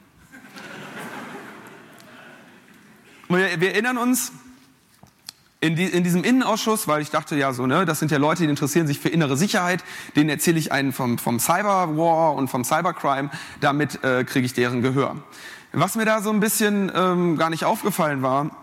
Wir, 3.28 3.60
wir 3.60 3.72
erinnern 3.74 3.98
uns, 3.98 4.32
in, 5.60 5.76
die, 5.76 5.86
in, 5.86 6.04
diesem 6.04 6.24
Innenausschuss, 6.24 6.88
weil 6.88 7.02
ich 7.02 7.12
dachte 7.12 7.36
ja 7.36 7.54
so, 7.54 7.68
ne, 7.68 7.86
das 7.86 8.00
sind 8.00 8.12
ja 8.12 8.18
Leute, 8.18 8.44
die 8.44 8.50
interessieren 8.50 8.88
sich 8.88 9.00
für 9.00 9.10
innere 9.10 9.38
Sicherheit, 9.38 9.84
denen 10.16 10.30
erzähle 10.30 10.58
ich 10.58 10.72
einen 10.72 10.92
vom, 10.92 11.20
vom 11.20 11.40
Cyberwar 11.40 12.34
und 12.34 12.48
vom 12.48 12.64
Cybercrime, 12.64 13.30
damit 13.60 14.04
äh, 14.04 14.24
kriege 14.24 14.46
ich 14.46 14.54
deren 14.54 14.82
Gehör. 14.82 15.18
Was 15.72 15.96
mir 15.96 16.06
da 16.06 16.22
so 16.22 16.32
ein 16.32 16.40
bisschen 16.40 16.92
ähm, 16.96 17.38
gar 17.38 17.50
nicht 17.52 17.64
aufgefallen 17.64 18.24
war, 18.24 18.61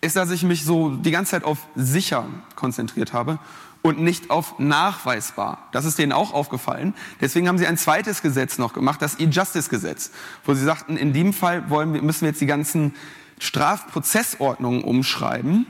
ist, 0.00 0.16
dass 0.16 0.30
ich 0.30 0.42
mich 0.42 0.64
so 0.64 0.90
die 0.90 1.10
ganze 1.10 1.32
Zeit 1.32 1.44
auf 1.44 1.58
sicher 1.74 2.26
konzentriert 2.54 3.12
habe 3.12 3.38
und 3.82 4.00
nicht 4.00 4.30
auf 4.30 4.58
nachweisbar. 4.58 5.68
Das 5.72 5.84
ist 5.84 5.98
denen 5.98 6.12
auch 6.12 6.32
aufgefallen. 6.32 6.94
Deswegen 7.20 7.48
haben 7.48 7.58
sie 7.58 7.66
ein 7.66 7.76
zweites 7.76 8.22
Gesetz 8.22 8.58
noch 8.58 8.72
gemacht, 8.72 9.00
das 9.02 9.18
E-Justice-Gesetz, 9.18 10.10
wo 10.44 10.54
sie 10.54 10.64
sagten, 10.64 10.96
in 10.96 11.12
dem 11.12 11.32
Fall 11.32 11.70
wollen 11.70 11.94
wir, 11.94 12.02
müssen 12.02 12.22
wir 12.22 12.28
jetzt 12.28 12.40
die 12.40 12.46
ganzen 12.46 12.94
Strafprozessordnungen 13.38 14.82
umschreiben, 14.82 15.66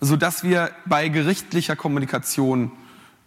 sodass 0.00 0.42
wir 0.42 0.70
bei 0.86 1.08
gerichtlicher 1.08 1.76
Kommunikation 1.76 2.72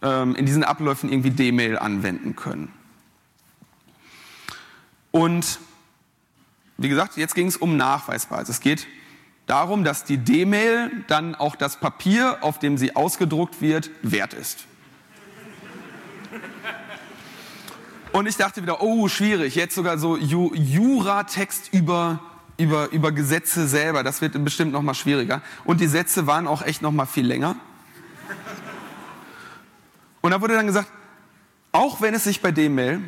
ähm, 0.02 0.34
in 0.34 0.46
diesen 0.46 0.64
Abläufen 0.64 1.10
irgendwie 1.10 1.30
D-Mail 1.30 1.78
anwenden 1.78 2.36
können. 2.36 2.72
Und 5.10 5.58
wie 6.76 6.88
gesagt, 6.88 7.16
jetzt 7.16 7.34
ging 7.34 7.46
es 7.46 7.56
um 7.56 7.76
nachweisbar. 7.76 8.38
Also 8.38 8.52
es 8.52 8.60
geht 8.60 8.86
darum, 9.46 9.84
dass 9.84 10.04
die 10.04 10.18
D-Mail 10.18 10.90
dann 11.06 11.34
auch 11.34 11.56
das 11.56 11.78
Papier, 11.78 12.38
auf 12.42 12.58
dem 12.58 12.76
sie 12.76 12.94
ausgedruckt 12.96 13.60
wird, 13.60 13.90
wert 14.02 14.34
ist. 14.34 14.66
Und 18.12 18.26
ich 18.26 18.36
dachte 18.36 18.62
wieder, 18.62 18.82
oh, 18.82 19.08
schwierig, 19.08 19.54
jetzt 19.54 19.74
sogar 19.74 19.98
so 19.98 20.16
Ju 20.16 20.54
Juratext 20.54 21.72
über, 21.72 22.20
über, 22.56 22.90
über 22.90 23.12
Gesetze 23.12 23.68
selber, 23.68 24.02
das 24.02 24.20
wird 24.20 24.42
bestimmt 24.42 24.72
noch 24.72 24.82
mal 24.82 24.94
schwieriger. 24.94 25.42
Und 25.64 25.80
die 25.80 25.86
Sätze 25.86 26.26
waren 26.26 26.46
auch 26.46 26.62
echt 26.62 26.82
noch 26.82 26.92
mal 26.92 27.06
viel 27.06 27.26
länger. 27.26 27.56
Und 30.22 30.30
da 30.30 30.40
wurde 30.40 30.54
dann 30.54 30.66
gesagt, 30.66 30.88
auch 31.72 32.00
wenn 32.00 32.14
es 32.14 32.24
sich 32.24 32.40
bei 32.40 32.52
D-Mail 32.52 33.00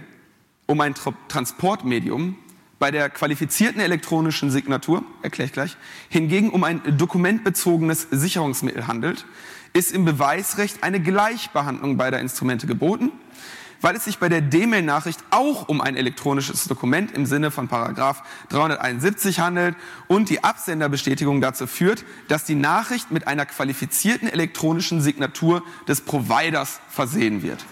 um 0.66 0.80
ein 0.82 0.94
Transportmedium 1.28 2.36
bei 2.78 2.90
der 2.90 3.10
qualifizierten 3.10 3.80
elektronischen 3.80 4.50
Signatur, 4.50 5.04
erkläre 5.22 5.46
ich 5.46 5.52
gleich, 5.52 5.76
hingegen 6.08 6.50
um 6.50 6.64
ein 6.64 6.80
dokumentbezogenes 6.96 8.06
Sicherungsmittel 8.10 8.86
handelt, 8.86 9.26
ist 9.72 9.92
im 9.92 10.04
Beweisrecht 10.04 10.82
eine 10.82 11.00
Gleichbehandlung 11.00 11.96
beider 11.96 12.20
Instrumente 12.20 12.66
geboten, 12.66 13.10
weil 13.80 13.94
es 13.94 14.04
sich 14.04 14.18
bei 14.18 14.28
der 14.28 14.40
D-Mail-Nachricht 14.40 15.20
auch 15.30 15.68
um 15.68 15.80
ein 15.80 15.96
elektronisches 15.96 16.64
Dokument 16.64 17.12
im 17.12 17.26
Sinne 17.26 17.50
von 17.50 17.68
Paragraph 17.68 18.22
371 18.48 19.40
handelt 19.40 19.76
und 20.08 20.30
die 20.30 20.42
Absenderbestätigung 20.42 21.40
dazu 21.40 21.66
führt, 21.66 22.04
dass 22.28 22.44
die 22.44 22.56
Nachricht 22.56 23.10
mit 23.10 23.28
einer 23.28 23.46
qualifizierten 23.46 24.28
elektronischen 24.28 25.00
Signatur 25.00 25.62
des 25.86 26.00
Providers 26.00 26.80
versehen 26.88 27.42
wird. 27.42 27.64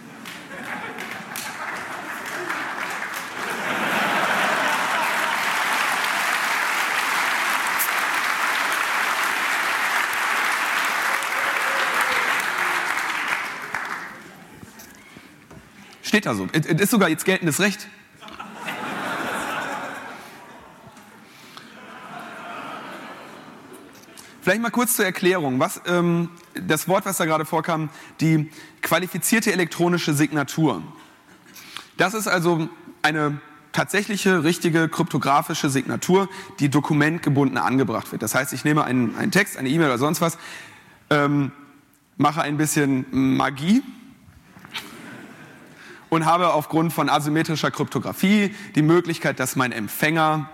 Steht 16.16 16.24
da 16.24 16.34
so. 16.34 16.46
Es 16.50 16.64
ist 16.64 16.90
sogar 16.90 17.10
jetzt 17.10 17.26
geltendes 17.26 17.60
Recht. 17.60 17.88
Vielleicht 24.40 24.62
mal 24.62 24.70
kurz 24.70 24.96
zur 24.96 25.04
Erklärung. 25.04 25.60
Was, 25.60 25.82
ähm, 25.86 26.30
das 26.54 26.88
Wort, 26.88 27.04
was 27.04 27.18
da 27.18 27.26
gerade 27.26 27.44
vorkam, 27.44 27.90
die 28.22 28.50
qualifizierte 28.80 29.52
elektronische 29.52 30.14
Signatur. 30.14 30.82
Das 31.98 32.14
ist 32.14 32.28
also 32.28 32.66
eine 33.02 33.38
tatsächliche, 33.72 34.42
richtige 34.42 34.88
kryptografische 34.88 35.68
Signatur, 35.68 36.30
die 36.60 36.70
dokumentgebunden 36.70 37.58
angebracht 37.58 38.10
wird. 38.10 38.22
Das 38.22 38.34
heißt, 38.34 38.54
ich 38.54 38.64
nehme 38.64 38.84
einen, 38.84 39.14
einen 39.16 39.32
Text, 39.32 39.58
eine 39.58 39.68
E-Mail 39.68 39.88
oder 39.88 39.98
sonst 39.98 40.22
was, 40.22 40.38
ähm, 41.10 41.52
mache 42.16 42.40
ein 42.40 42.56
bisschen 42.56 43.04
Magie 43.10 43.82
und 46.08 46.26
habe 46.26 46.52
aufgrund 46.52 46.92
von 46.92 47.08
asymmetrischer 47.08 47.70
Kryptographie 47.70 48.54
die 48.74 48.82
Möglichkeit, 48.82 49.40
dass 49.40 49.56
mein 49.56 49.72
Empfänger 49.72 50.50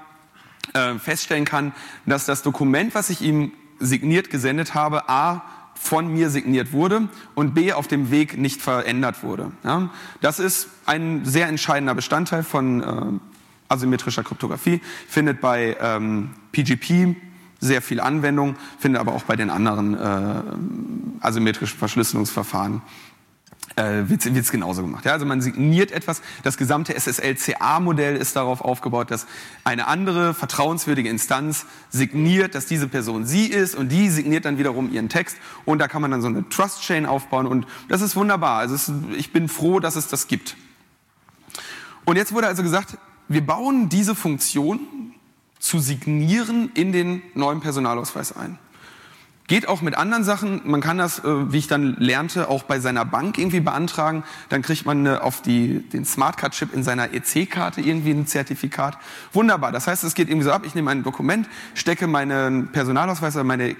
äh, 0.74 0.94
feststellen 0.94 1.44
kann, 1.44 1.72
dass 2.06 2.26
das 2.26 2.42
Dokument, 2.42 2.94
was 2.94 3.10
ich 3.10 3.20
ihm 3.20 3.52
signiert 3.78 4.30
gesendet 4.30 4.74
habe, 4.74 5.08
a 5.08 5.42
von 5.74 6.12
mir 6.12 6.30
signiert 6.30 6.72
wurde 6.72 7.08
und 7.34 7.54
b 7.54 7.72
auf 7.72 7.88
dem 7.88 8.10
Weg 8.10 8.38
nicht 8.38 8.62
verändert 8.62 9.24
wurde. 9.24 9.50
Ja? 9.64 9.90
Das 10.20 10.38
ist 10.38 10.68
ein 10.86 11.24
sehr 11.24 11.48
entscheidender 11.48 11.94
Bestandteil 11.94 12.44
von 12.44 12.82
äh, 12.82 13.18
asymmetrischer 13.68 14.22
Kryptographie, 14.22 14.80
findet 15.08 15.40
bei 15.40 15.76
ähm, 15.80 16.30
PGP 16.52 17.16
sehr 17.58 17.82
viel 17.82 18.00
Anwendung, 18.00 18.56
findet 18.78 19.00
aber 19.00 19.12
auch 19.12 19.24
bei 19.24 19.36
den 19.36 19.50
anderen 19.50 19.94
äh, 19.94 20.42
asymmetrischen 21.20 21.78
Verschlüsselungsverfahren 21.78 22.82
äh, 23.76 24.08
wird 24.08 24.26
es 24.26 24.52
genauso 24.52 24.82
gemacht. 24.82 25.04
Ja, 25.04 25.12
also 25.12 25.24
man 25.24 25.40
signiert 25.40 25.92
etwas. 25.92 26.20
Das 26.42 26.56
gesamte 26.56 26.94
SSL-CA-Modell 26.94 28.16
ist 28.16 28.36
darauf 28.36 28.60
aufgebaut, 28.60 29.10
dass 29.10 29.26
eine 29.64 29.86
andere 29.86 30.34
vertrauenswürdige 30.34 31.08
Instanz 31.08 31.66
signiert, 31.90 32.54
dass 32.54 32.66
diese 32.66 32.88
Person 32.88 33.24
sie 33.24 33.46
ist 33.46 33.74
und 33.74 33.88
die 33.90 34.10
signiert 34.10 34.44
dann 34.44 34.58
wiederum 34.58 34.92
ihren 34.92 35.08
Text 35.08 35.36
und 35.64 35.78
da 35.78 35.88
kann 35.88 36.02
man 36.02 36.10
dann 36.10 36.20
so 36.20 36.28
eine 36.28 36.48
Trust-Chain 36.48 37.06
aufbauen 37.06 37.46
und 37.46 37.66
das 37.88 38.02
ist 38.02 38.16
wunderbar. 38.16 38.58
Also 38.58 38.74
es, 38.74 38.92
ich 39.16 39.32
bin 39.32 39.48
froh, 39.48 39.80
dass 39.80 39.96
es 39.96 40.08
das 40.08 40.28
gibt. 40.28 40.56
Und 42.04 42.16
jetzt 42.16 42.32
wurde 42.32 42.48
also 42.48 42.62
gesagt, 42.62 42.98
wir 43.28 43.46
bauen 43.46 43.88
diese 43.88 44.14
Funktion 44.14 44.80
zu 45.58 45.78
signieren 45.78 46.70
in 46.74 46.92
den 46.92 47.22
neuen 47.34 47.60
Personalausweis 47.60 48.36
ein. 48.36 48.58
Geht 49.52 49.68
auch 49.68 49.82
mit 49.82 49.98
anderen 49.98 50.24
Sachen. 50.24 50.62
Man 50.64 50.80
kann 50.80 50.96
das, 50.96 51.18
äh, 51.18 51.52
wie 51.52 51.58
ich 51.58 51.66
dann 51.66 51.94
lernte, 51.98 52.48
auch 52.48 52.62
bei 52.62 52.80
seiner 52.80 53.04
Bank 53.04 53.36
irgendwie 53.36 53.60
beantragen. 53.60 54.24
Dann 54.48 54.62
kriegt 54.62 54.86
man 54.86 55.06
auf 55.06 55.42
die, 55.42 55.80
den 55.90 56.06
Smartcard-Chip 56.06 56.72
in 56.72 56.82
seiner 56.82 57.12
EC-Karte 57.12 57.82
irgendwie 57.82 58.12
ein 58.12 58.26
Zertifikat. 58.26 58.96
Wunderbar. 59.34 59.70
Das 59.70 59.86
heißt, 59.86 60.04
es 60.04 60.14
geht 60.14 60.30
irgendwie 60.30 60.46
so 60.46 60.52
ab. 60.52 60.62
Ich 60.64 60.74
nehme 60.74 60.90
ein 60.90 61.02
Dokument, 61.02 61.50
stecke 61.74 62.06
meinen 62.06 62.68
Personalausweis 62.68 63.34
oder 63.34 63.44
meine 63.44 63.76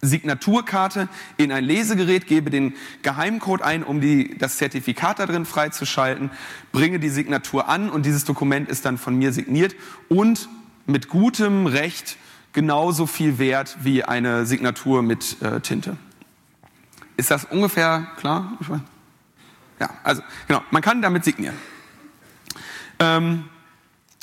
Signaturkarte 0.00 1.10
in 1.36 1.52
ein 1.52 1.64
Lesegerät, 1.64 2.26
gebe 2.26 2.48
den 2.48 2.72
Geheimcode 3.02 3.60
ein, 3.60 3.82
um 3.82 4.00
die, 4.00 4.38
das 4.38 4.56
Zertifikat 4.56 5.18
da 5.18 5.26
drin 5.26 5.44
freizuschalten, 5.44 6.30
bringe 6.72 6.98
die 6.98 7.10
Signatur 7.10 7.68
an 7.68 7.90
und 7.90 8.06
dieses 8.06 8.24
Dokument 8.24 8.70
ist 8.70 8.86
dann 8.86 8.96
von 8.96 9.14
mir 9.14 9.34
signiert 9.34 9.76
und 10.08 10.48
mit 10.86 11.10
gutem 11.10 11.66
Recht 11.66 12.16
genauso 12.52 13.06
viel 13.06 13.38
wert 13.38 13.78
wie 13.82 14.04
eine 14.04 14.46
Signatur 14.46 15.02
mit 15.02 15.40
äh, 15.42 15.60
Tinte. 15.60 15.96
Ist 17.16 17.30
das 17.30 17.44
ungefähr 17.44 18.06
klar? 18.16 18.58
Ja, 19.78 19.90
also 20.02 20.22
genau, 20.48 20.62
man 20.70 20.82
kann 20.82 21.02
damit 21.02 21.24
signieren. 21.24 21.56
Ähm, 22.98 23.44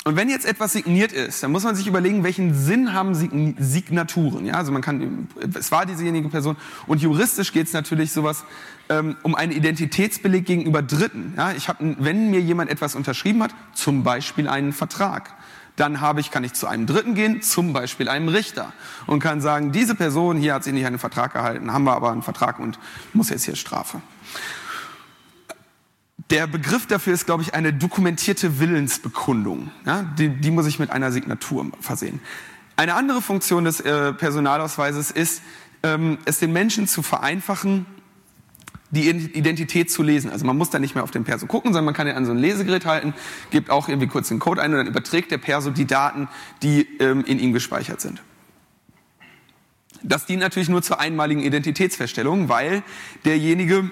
und 0.04 0.16
wenn 0.16 0.30
jetzt 0.30 0.46
etwas 0.46 0.72
signiert 0.72 1.12
ist, 1.12 1.42
dann 1.42 1.52
muss 1.52 1.62
man 1.62 1.76
sich 1.76 1.86
überlegen, 1.86 2.24
welchen 2.24 2.54
Sinn 2.54 2.94
haben 2.94 3.14
Signaturen. 3.14 4.46
Ja, 4.46 4.54
also 4.54 4.72
man 4.72 4.80
kann, 4.80 5.28
es 5.54 5.70
war 5.70 5.84
diesejenige 5.84 6.30
Person. 6.30 6.56
Und 6.86 7.02
juristisch 7.02 7.52
geht 7.52 7.66
es 7.66 7.74
natürlich 7.74 8.10
sowas 8.10 8.44
ähm, 8.88 9.16
um 9.22 9.34
einen 9.34 9.52
Identitätsbeleg 9.52 10.46
gegenüber 10.46 10.80
Dritten. 10.80 11.34
Ja, 11.36 11.52
ich 11.52 11.68
habe, 11.68 11.96
wenn 11.98 12.30
mir 12.30 12.40
jemand 12.40 12.70
etwas 12.70 12.94
unterschrieben 12.94 13.42
hat, 13.42 13.54
zum 13.74 14.02
Beispiel 14.02 14.48
einen 14.48 14.72
Vertrag, 14.72 15.34
dann 15.76 16.00
habe 16.00 16.20
ich, 16.20 16.30
kann 16.30 16.44
ich 16.44 16.52
zu 16.52 16.66
einem 16.66 16.86
Dritten 16.86 17.14
gehen, 17.14 17.42
zum 17.42 17.72
Beispiel 17.72 18.08
einem 18.08 18.28
Richter 18.28 18.72
und 19.06 19.20
kann 19.20 19.40
sagen, 19.40 19.72
diese 19.72 19.94
Person 19.94 20.36
hier 20.36 20.54
hat 20.54 20.64
sich 20.64 20.72
nicht 20.72 20.86
einen 20.86 20.98
Vertrag 20.98 21.32
gehalten, 21.32 21.72
haben 21.72 21.84
wir 21.84 21.94
aber 21.94 22.10
einen 22.10 22.22
Vertrag 22.22 22.58
und 22.58 22.78
muss 23.12 23.30
jetzt 23.30 23.44
hier 23.44 23.56
Strafe. 23.56 24.00
Der 26.30 26.46
Begriff 26.46 26.86
dafür 26.86 27.14
ist, 27.14 27.26
glaube 27.26 27.42
ich, 27.42 27.54
eine 27.54 27.72
dokumentierte 27.72 28.60
Willensbekundung. 28.60 29.70
Ja, 29.84 30.02
die, 30.02 30.28
die 30.28 30.50
muss 30.50 30.66
ich 30.66 30.78
mit 30.78 30.90
einer 30.90 31.10
Signatur 31.10 31.66
versehen. 31.80 32.20
Eine 32.76 32.94
andere 32.94 33.20
Funktion 33.20 33.64
des 33.64 33.80
äh, 33.80 34.12
Personalausweises 34.12 35.10
ist, 35.10 35.42
ähm, 35.82 36.18
es 36.24 36.38
den 36.38 36.52
Menschen 36.52 36.86
zu 36.86 37.02
vereinfachen, 37.02 37.86
die 38.90 39.08
Identität 39.08 39.90
zu 39.90 40.02
lesen. 40.02 40.30
Also 40.30 40.44
man 40.44 40.56
muss 40.56 40.70
da 40.70 40.78
nicht 40.78 40.94
mehr 40.94 41.04
auf 41.04 41.10
den 41.10 41.24
Perso 41.24 41.46
gucken, 41.46 41.72
sondern 41.72 41.86
man 41.86 41.94
kann 41.94 42.08
ihn 42.08 42.14
an 42.14 42.26
so 42.26 42.32
ein 42.32 42.38
Lesegerät 42.38 42.86
halten, 42.86 43.14
gibt 43.50 43.70
auch 43.70 43.88
irgendwie 43.88 44.08
kurz 44.08 44.28
den 44.28 44.40
Code 44.40 44.60
ein 44.60 44.72
und 44.72 44.78
dann 44.78 44.86
überträgt 44.86 45.30
der 45.30 45.38
Perso 45.38 45.70
die 45.70 45.86
Daten, 45.86 46.28
die 46.62 46.86
ähm, 46.98 47.24
in 47.24 47.38
ihm 47.38 47.52
gespeichert 47.52 48.00
sind. 48.00 48.20
Das 50.02 50.26
dient 50.26 50.40
natürlich 50.40 50.68
nur 50.68 50.82
zur 50.82 50.98
einmaligen 50.98 51.42
Identitätsfeststellung, 51.42 52.48
weil 52.48 52.82
derjenige 53.24 53.90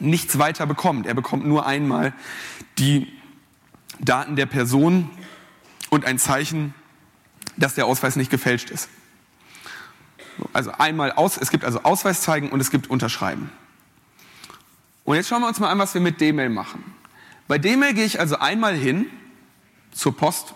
nichts 0.00 0.38
weiter 0.38 0.66
bekommt. 0.66 1.06
Er 1.06 1.14
bekommt 1.14 1.46
nur 1.46 1.66
einmal 1.66 2.12
die 2.78 3.06
Daten 4.00 4.36
der 4.36 4.46
Person 4.46 5.08
und 5.88 6.04
ein 6.04 6.18
Zeichen, 6.18 6.74
dass 7.56 7.74
der 7.74 7.86
Ausweis 7.86 8.16
nicht 8.16 8.30
gefälscht 8.30 8.70
ist. 8.70 8.88
Also 10.52 10.72
einmal 10.72 11.12
aus, 11.12 11.36
es 11.36 11.50
gibt 11.50 11.64
also 11.64 11.82
Ausweis 11.82 12.22
zeigen 12.22 12.50
und 12.50 12.60
es 12.60 12.70
gibt 12.70 12.88
Unterschreiben. 12.88 13.50
Und 15.10 15.16
jetzt 15.16 15.26
schauen 15.26 15.42
wir 15.42 15.48
uns 15.48 15.58
mal 15.58 15.70
an, 15.70 15.78
was 15.80 15.92
wir 15.94 16.00
mit 16.00 16.20
D-Mail 16.20 16.50
machen. 16.50 16.84
Bei 17.48 17.58
D-Mail 17.58 17.94
gehe 17.94 18.04
ich 18.04 18.20
also 18.20 18.38
einmal 18.38 18.76
hin 18.76 19.06
zur 19.90 20.16
Post 20.16 20.54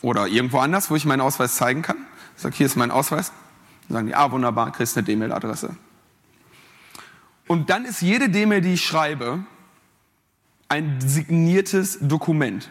oder 0.00 0.28
irgendwo 0.28 0.60
anders, 0.60 0.92
wo 0.92 0.94
ich 0.94 1.04
meinen 1.04 1.20
Ausweis 1.20 1.56
zeigen 1.56 1.82
kann. 1.82 1.96
Ich 2.36 2.42
sage, 2.42 2.54
hier 2.54 2.66
ist 2.66 2.76
mein 2.76 2.92
Ausweis. 2.92 3.32
Dann 3.88 3.96
sagen 3.96 4.06
die, 4.06 4.14
ah, 4.14 4.30
wunderbar, 4.30 4.70
kriegst 4.70 4.96
eine 4.96 5.04
D-Mail-Adresse. 5.04 5.74
Und 7.48 7.68
dann 7.68 7.84
ist 7.84 8.00
jede 8.00 8.28
D-Mail, 8.28 8.60
die 8.60 8.74
ich 8.74 8.86
schreibe, 8.86 9.44
ein 10.68 11.00
signiertes 11.00 11.98
Dokument. 12.00 12.70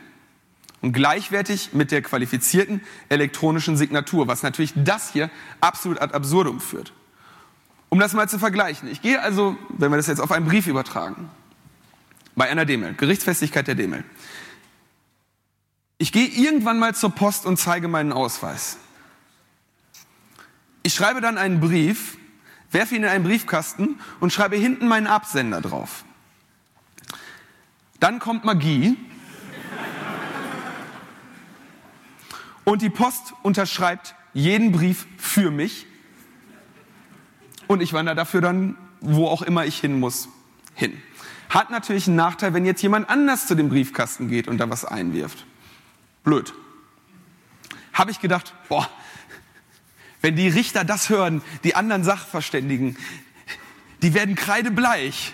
Und 0.80 0.94
gleichwertig 0.94 1.74
mit 1.74 1.92
der 1.92 2.02
qualifizierten 2.02 2.80
elektronischen 3.10 3.76
Signatur, 3.76 4.30
was 4.30 4.42
natürlich 4.42 4.72
das 4.74 5.12
hier 5.12 5.30
absolut 5.60 6.02
ad 6.02 6.14
absurdum 6.14 6.62
führt. 6.62 6.94
Um 7.96 8.00
das 8.00 8.12
mal 8.12 8.28
zu 8.28 8.40
vergleichen. 8.40 8.90
Ich 8.92 9.02
gehe 9.02 9.22
also, 9.22 9.56
wenn 9.70 9.90
wir 9.90 9.96
das 9.96 10.08
jetzt 10.08 10.20
auf 10.20 10.34
einen 10.34 10.46
Brief 10.46 10.68
übertragen, 10.68 11.30
bei 12.36 12.50
einer 12.50 12.66
D-Mail, 12.66 12.94
Gerichtsfestigkeit 12.94 13.70
der 13.70 13.76
D-Mail. 13.76 14.04
Ich 15.98 16.12
gehe 16.12 16.28
irgendwann 16.28 16.78
mal 16.78 16.94
zur 16.94 17.12
Post 17.12 17.46
und 17.46 17.56
zeige 17.56 17.88
meinen 17.88 18.12
Ausweis. 18.12 18.80
Ich 20.84 20.94
schreibe 20.94 21.22
dann 21.22 21.38
einen 21.38 21.62
Brief, 21.62 22.18
werfe 22.70 22.96
ihn 22.96 23.04
in 23.04 23.08
einen 23.08 23.24
Briefkasten 23.24 23.98
und 24.20 24.34
schreibe 24.34 24.58
hinten 24.58 24.90
meinen 24.90 25.08
Absender 25.08 25.62
drauf. 25.62 26.04
Dann 28.02 28.20
kommt 28.20 28.44
Magie 28.44 28.98
und 32.66 32.82
die 32.82 32.90
Post 32.90 33.34
unterschreibt 33.42 34.16
jeden 34.34 34.74
Brief 34.74 35.08
für 35.18 35.50
mich 35.50 35.88
und 37.68 37.82
ich 37.82 37.94
wandere 37.94 38.16
dafür 38.16 38.42
dann, 38.42 38.78
wo 39.02 39.28
auch 39.28 39.42
immer 39.42 39.66
ich 39.66 39.80
hin 39.80 40.00
muss, 40.00 40.30
hin. 40.74 41.02
Hat 41.50 41.70
natürlich 41.70 42.08
einen 42.08 42.16
Nachteil, 42.16 42.54
wenn 42.54 42.66
jetzt 42.66 42.82
jemand 42.82 43.10
anders 43.10 43.48
zu 43.48 43.56
dem 43.56 43.70
Briefkasten 43.70 44.28
geht 44.28 44.48
und 44.48 44.58
da 44.58 44.70
was 44.70 44.84
einwirft. 44.86 45.46
Blöd. 46.24 46.54
Habe 47.94 48.12
ich 48.12 48.20
gedacht, 48.20 48.54
boah, 48.68 48.90
wenn 50.22 50.36
die 50.36 50.48
Richter 50.48 50.84
das 50.84 51.10
hören, 51.10 51.42
die 51.64 51.76
anderen 51.76 52.04
Sachverständigen, 52.04 52.98
die 54.02 54.14
werden 54.14 54.36
kreidebleich. 54.36 55.34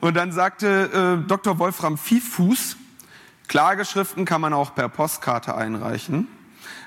Und 0.00 0.14
dann 0.14 0.32
sagte 0.32 1.20
äh, 1.24 1.28
Dr. 1.28 1.58
Wolfram 1.58 1.98
Viehfuß, 1.98 2.76
Klageschriften 3.48 4.24
kann 4.24 4.40
man 4.40 4.52
auch 4.52 4.74
per 4.74 4.88
Postkarte 4.88 5.54
einreichen. 5.56 6.28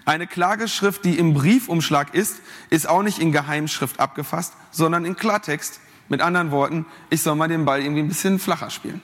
Eine 0.06 0.28
Klageschrift, 0.28 1.06
die 1.06 1.17
im 1.17 1.34
Briefumschlag 1.34 2.13
ist, 2.13 2.41
ist 2.69 2.88
auch 2.88 3.04
nicht 3.04 3.19
in 3.19 3.32
Geheimschrift 3.32 4.00
abgefasst, 4.00 4.54
sondern 4.72 5.06
in 5.06 5.15
Klartext. 5.15 5.80
Mit 6.10 6.22
anderen 6.22 6.52
Worten, 6.52 6.86
ich 7.10 7.22
soll 7.22 7.36
mal 7.36 7.48
den 7.48 7.63
Ball 7.65 7.82
irgendwie 7.82 8.02
ein 8.02 8.10
bisschen 8.10 8.38
flacher 8.38 8.69
spielen. 8.69 9.02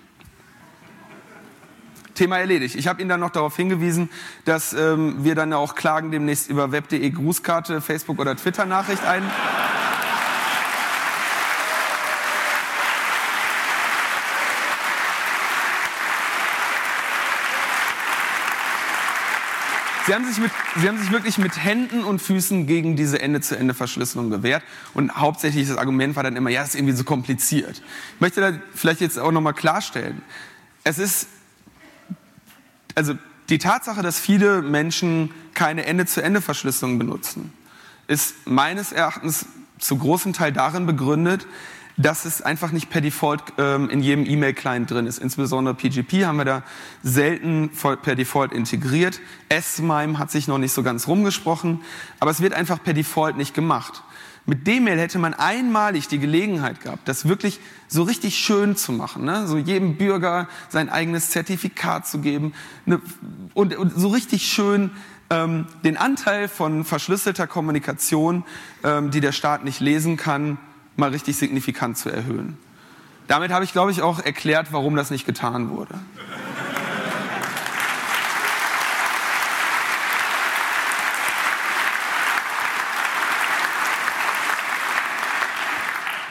Thema 2.13 2.37
erledigt. 2.37 2.75
Ich 2.75 2.87
habe 2.87 2.99
Ihnen 2.99 3.07
dann 3.07 3.21
noch 3.21 3.29
darauf 3.29 3.55
hingewiesen, 3.55 4.09
dass 4.43 4.73
ähm, 4.73 5.23
wir 5.23 5.35
dann 5.35 5.53
auch 5.53 5.75
Klagen 5.75 6.11
demnächst 6.11 6.49
über 6.49 6.73
web.de 6.73 7.09
Grußkarte, 7.09 7.79
Facebook 7.79 8.19
oder 8.19 8.35
Twitter 8.35 8.65
Nachricht 8.65 9.05
ein. 9.05 9.23
Sie 20.09 20.15
haben, 20.15 20.25
sich 20.25 20.39
mit, 20.39 20.51
Sie 20.75 20.87
haben 20.87 20.97
sich 20.97 21.11
wirklich 21.11 21.37
mit 21.37 21.63
Händen 21.63 22.03
und 22.03 22.19
Füßen 22.19 22.65
gegen 22.65 22.95
diese 22.95 23.21
Ende-zu-Ende-Verschlüsselung 23.21 24.31
gewehrt. 24.31 24.63
Und 24.95 25.15
hauptsächlich 25.15 25.67
das 25.67 25.77
Argument 25.77 26.15
war 26.15 26.23
dann 26.23 26.35
immer, 26.35 26.49
ja, 26.49 26.61
das 26.61 26.69
ist 26.69 26.75
irgendwie 26.77 26.95
so 26.95 27.03
kompliziert. 27.03 27.83
Ich 28.15 28.19
möchte 28.19 28.41
da 28.41 28.53
vielleicht 28.73 29.01
jetzt 29.01 29.19
auch 29.19 29.31
nochmal 29.31 29.53
klarstellen. 29.53 30.23
Es 30.83 30.97
ist, 30.97 31.27
also 32.95 33.13
die 33.49 33.59
Tatsache, 33.59 34.01
dass 34.01 34.19
viele 34.19 34.63
Menschen 34.63 35.29
keine 35.53 35.85
Ende-zu-Ende-Verschlüsselung 35.85 36.97
benutzen, 36.97 37.53
ist 38.07 38.47
meines 38.47 38.91
Erachtens 38.91 39.45
zu 39.77 39.95
großem 39.95 40.33
Teil 40.33 40.51
darin 40.51 40.87
begründet, 40.87 41.45
dass 41.99 42.23
es 42.23 42.41
einfach 42.41 42.71
nicht 42.71 42.89
per 42.89 43.01
Default 43.01 43.43
ähm, 43.57 43.89
in 43.89 44.01
jedem 44.01 44.25
E-Mail-Client 44.25 44.89
drin 44.89 45.05
ist. 45.05 45.19
Insbesondere 45.19 45.75
PGP 45.75 46.25
haben 46.25 46.37
wir 46.37 46.45
da 46.45 46.63
selten 47.03 47.71
per 48.01 48.15
Default 48.15 48.53
integriert. 48.53 49.19
S-MIME 49.49 50.17
hat 50.17 50.31
sich 50.31 50.47
noch 50.47 50.59
nicht 50.59 50.71
so 50.71 50.81
ganz 50.81 51.09
rumgesprochen, 51.09 51.81
aber 52.21 52.31
es 52.31 52.39
wird 52.39 52.53
einfach 52.53 52.81
per 52.81 52.93
Default 52.93 53.35
nicht 53.35 53.53
gemacht. 53.53 54.01
Mit 54.45 54.65
D-Mail 54.65 54.97
hätte 54.97 55.19
man 55.19 55.33
einmalig 55.33 56.07
die 56.07 56.19
Gelegenheit 56.19 56.79
gehabt, 56.79 57.07
das 57.09 57.27
wirklich 57.27 57.59
so 57.89 58.03
richtig 58.03 58.37
schön 58.37 58.77
zu 58.77 58.93
machen, 58.93 59.25
ne? 59.25 59.45
so 59.45 59.57
jedem 59.57 59.97
Bürger 59.97 60.47
sein 60.69 60.87
eigenes 60.87 61.31
Zertifikat 61.31 62.07
zu 62.07 62.19
geben 62.19 62.53
ne? 62.85 63.01
und, 63.53 63.75
und 63.75 63.93
so 63.93 64.07
richtig 64.07 64.47
schön 64.47 64.91
ähm, 65.29 65.67
den 65.83 65.97
Anteil 65.97 66.47
von 66.47 66.85
verschlüsselter 66.85 67.45
Kommunikation, 67.45 68.43
ähm, 68.83 69.11
die 69.11 69.19
der 69.19 69.33
Staat 69.33 69.65
nicht 69.65 69.81
lesen 69.81 70.15
kann, 70.15 70.57
mal 70.99 71.09
richtig 71.09 71.37
signifikant 71.37 71.97
zu 71.97 72.09
erhöhen. 72.09 72.57
Damit 73.27 73.51
habe 73.51 73.63
ich, 73.63 73.71
glaube 73.71 73.91
ich, 73.91 74.01
auch 74.01 74.19
erklärt, 74.19 74.71
warum 74.71 74.95
das 74.95 75.11
nicht 75.11 75.25
getan 75.25 75.69
wurde. 75.69 75.95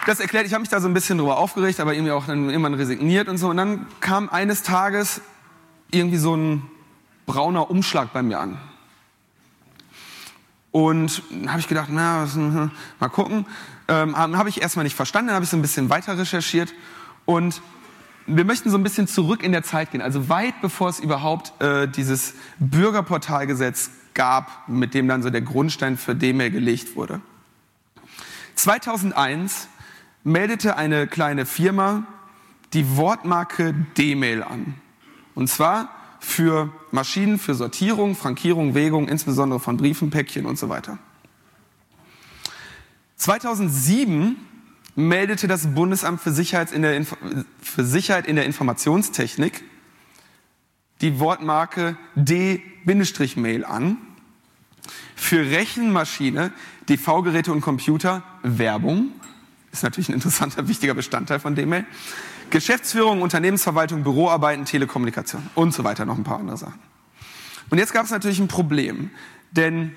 Das 0.07 0.21
erklärt, 0.21 0.47
ich 0.47 0.55
habe 0.55 0.63
mich 0.63 0.71
da 0.71 0.81
so 0.81 0.89
ein 0.89 0.95
bisschen 0.95 1.19
drüber 1.19 1.37
aufgeregt, 1.37 1.81
aber 1.81 1.93
irgendwie 1.93 2.13
auch 2.13 2.25
dann 2.25 2.49
irgendwann 2.49 2.73
resigniert 2.73 3.29
und 3.29 3.37
so. 3.37 3.49
Und 3.51 3.59
dann 3.59 3.87
kam 4.01 4.31
eines 4.31 4.63
Tages 4.63 5.21
irgendwie 5.91 6.17
so 6.17 6.35
ein 6.35 6.63
brauner 7.27 7.71
Umschlag 7.71 8.13
bei 8.15 8.23
mir 8.23 8.41
an. 8.41 8.59
Und 10.71 11.23
habe 11.47 11.61
ich 11.61 11.69
gedacht, 11.69 11.89
na, 11.91 12.27
mal 13.01 13.09
gucken. 13.09 13.47
Ähm, 13.89 14.17
habe 14.17 14.49
ich 14.49 14.61
erstmal 14.61 14.85
nicht 14.85 14.97
verstanden, 14.97 15.29
dann 15.29 15.37
habe 15.37 15.45
ich 15.45 15.51
so 15.51 15.57
ein 15.57 15.63
bisschen 15.63 15.89
weiter 15.89 16.19
recherchiert 16.19 16.75
und 17.25 17.63
wir 18.27 18.45
möchten 18.45 18.69
so 18.69 18.77
ein 18.77 18.83
bisschen 18.83 19.09
zurück 19.09 19.43
in 19.43 19.53
der 19.53 19.63
Zeit 19.63 19.91
gehen, 19.91 20.03
also 20.03 20.29
weit 20.29 20.61
bevor 20.61 20.91
es 20.91 21.01
überhaupt 21.01 21.59
äh, 21.63 21.89
dieses 21.89 22.35
Bürgerportalgesetz 22.59 23.91
gab, 24.13 24.69
mit 24.69 24.93
dem 24.93 25.09
dann 25.09 25.23
so 25.23 25.31
der 25.31 25.41
Grundstein 25.41 25.97
für 25.97 26.15
D-Mail 26.15 26.51
gelegt 26.51 26.97
wurde. 26.97 27.23
2001 28.57 29.69
meldete 30.25 30.77
eine 30.77 31.07
kleine 31.07 31.47
Firma 31.47 32.03
die 32.75 32.97
Wortmarke 32.97 33.75
D-Mail 33.97 34.43
an. 34.43 34.75
Und 35.35 35.49
zwar 35.49 35.89
für 36.21 36.73
Maschinen 36.91 37.39
für 37.39 37.55
Sortierung, 37.55 38.15
Frankierung, 38.15 38.75
Wägung, 38.75 39.09
insbesondere 39.09 39.61
von 39.61 39.77
Briefen, 39.77 40.11
Päckchen 40.11 40.47
und 40.47 40.59
so 40.59 40.69
weiter. 40.69 40.99
2007 43.17 44.37
meldete 44.95 45.47
das 45.47 45.75
Bundesamt 45.75 46.21
für 46.21 46.33
Sicherheit 46.33 46.73
in 46.73 46.83
der, 46.83 47.05
für 47.61 47.85
Sicherheit 47.85 48.27
in 48.27 48.37
der 48.37 48.47
Informationstechnik 48.47 49.63
die 51.01 51.21
Wortmarke 51.21 51.97
D-Mail 52.17 53.65
an 53.65 53.99
für 55.15 55.51
Rechenmaschine, 55.51 56.53
DV-Geräte 56.89 57.53
und 57.53 57.61
Computer 57.61 58.23
Werbung. 58.43 59.13
Ist 59.71 59.83
natürlich 59.83 60.09
ein 60.09 60.15
interessanter, 60.15 60.67
wichtiger 60.69 60.95
Bestandteil 60.95 61.39
von 61.39 61.55
D-Mail. 61.55 61.87
Geschäftsführung, 62.51 63.23
Unternehmensverwaltung, 63.23 64.03
Büroarbeiten, 64.03 64.65
Telekommunikation 64.65 65.49
und 65.55 65.75
so 65.75 65.85
weiter, 65.85 66.05
noch 66.05 66.17
ein 66.17 66.25
paar 66.25 66.39
andere 66.39 66.57
Sachen. 66.57 66.81
Und 67.71 67.79
jetzt 67.79 67.93
gab 67.93 68.05
es 68.05 68.11
natürlich 68.11 68.39
ein 68.41 68.49
Problem, 68.49 69.11
denn 69.51 69.95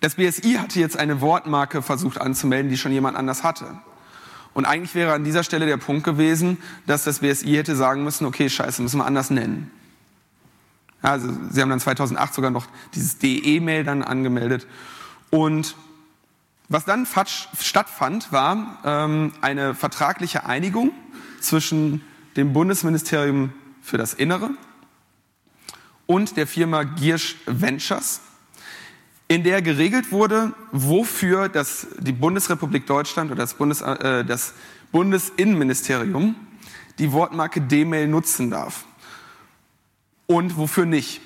das 0.00 0.16
BSI 0.16 0.54
hatte 0.54 0.78
jetzt 0.78 0.98
eine 0.98 1.20
Wortmarke 1.20 1.82
versucht 1.82 2.20
anzumelden, 2.20 2.70
die 2.70 2.76
schon 2.76 2.92
jemand 2.92 3.16
anders 3.16 3.42
hatte. 3.42 3.66
Und 4.52 4.64
eigentlich 4.64 4.94
wäre 4.94 5.12
an 5.12 5.24
dieser 5.24 5.42
Stelle 5.42 5.66
der 5.66 5.76
Punkt 5.76 6.04
gewesen, 6.04 6.58
dass 6.86 7.04
das 7.04 7.20
BSI 7.20 7.54
hätte 7.54 7.76
sagen 7.76 8.04
müssen, 8.04 8.26
okay, 8.26 8.48
scheiße, 8.48 8.82
müssen 8.82 8.98
wir 8.98 9.06
anders 9.06 9.30
nennen. 9.30 9.70
Also 11.02 11.28
sie 11.50 11.60
haben 11.60 11.70
dann 11.70 11.80
2008 11.80 12.34
sogar 12.34 12.50
noch 12.50 12.66
dieses 12.94 13.18
DE-Mail 13.18 13.84
dann 13.84 14.02
angemeldet. 14.02 14.66
Und 15.30 15.76
was 16.68 16.84
dann 16.84 17.06
stattfand, 17.60 18.32
war 18.32 18.78
ähm, 18.84 19.32
eine 19.40 19.74
vertragliche 19.74 20.46
Einigung 20.46 20.92
zwischen 21.40 22.02
dem 22.36 22.52
Bundesministerium 22.52 23.52
für 23.82 23.98
das 23.98 24.14
Innere 24.14 24.50
und 26.06 26.36
der 26.36 26.46
Firma 26.46 26.82
Giersch 26.82 27.36
Ventures, 27.46 28.20
in 29.28 29.42
der 29.42 29.62
geregelt 29.62 30.12
wurde, 30.12 30.52
wofür 30.72 31.48
das, 31.48 31.86
die 31.98 32.12
Bundesrepublik 32.12 32.86
Deutschland 32.86 33.30
oder 33.30 33.42
das, 33.42 33.54
Bundes, 33.54 33.80
äh, 33.80 34.24
das 34.24 34.54
Bundesinnenministerium 34.92 36.36
die 36.98 37.12
Wortmarke 37.12 37.60
D-Mail 37.60 38.08
nutzen 38.08 38.50
darf 38.50 38.84
und 40.26 40.56
wofür 40.56 40.86
nicht. 40.86 41.20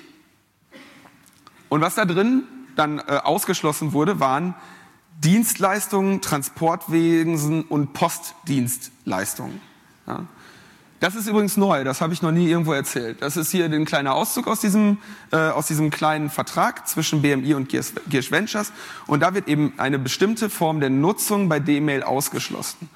Und 1.69 1.81
was 1.81 1.95
da 1.95 2.05
drin 2.05 2.43
dann 2.75 2.99
äh, 2.99 3.19
ausgeschlossen 3.23 3.93
wurde, 3.93 4.19
waren 4.19 4.55
Dienstleistungen, 5.19 6.21
Transportwesen 6.21 7.63
und 7.63 7.93
Postdienstleistungen. 7.93 9.61
Ja. 10.07 10.25
Das 11.01 11.15
ist 11.15 11.27
übrigens 11.27 11.57
neu, 11.57 11.83
das 11.83 11.99
habe 11.99 12.13
ich 12.13 12.21
noch 12.21 12.31
nie 12.31 12.47
irgendwo 12.47 12.73
erzählt. 12.73 13.23
Das 13.23 13.35
ist 13.35 13.49
hier 13.49 13.65
ein 13.65 13.85
kleiner 13.85 14.13
Auszug 14.13 14.47
aus 14.47 14.61
diesem, 14.61 14.99
äh, 15.31 15.35
aus 15.35 15.65
diesem 15.65 15.89
kleinen 15.89 16.29
Vertrag 16.29 16.87
zwischen 16.87 17.23
BMI 17.23 17.55
und 17.55 17.69
Gears 17.69 18.31
Ventures. 18.31 18.71
Und 19.07 19.21
da 19.21 19.33
wird 19.33 19.47
eben 19.47 19.73
eine 19.77 19.97
bestimmte 19.97 20.47
Form 20.47 20.79
der 20.79 20.91
Nutzung 20.91 21.49
bei 21.49 21.59
D-Mail 21.59 22.03
ausgeschlossen. 22.03 22.87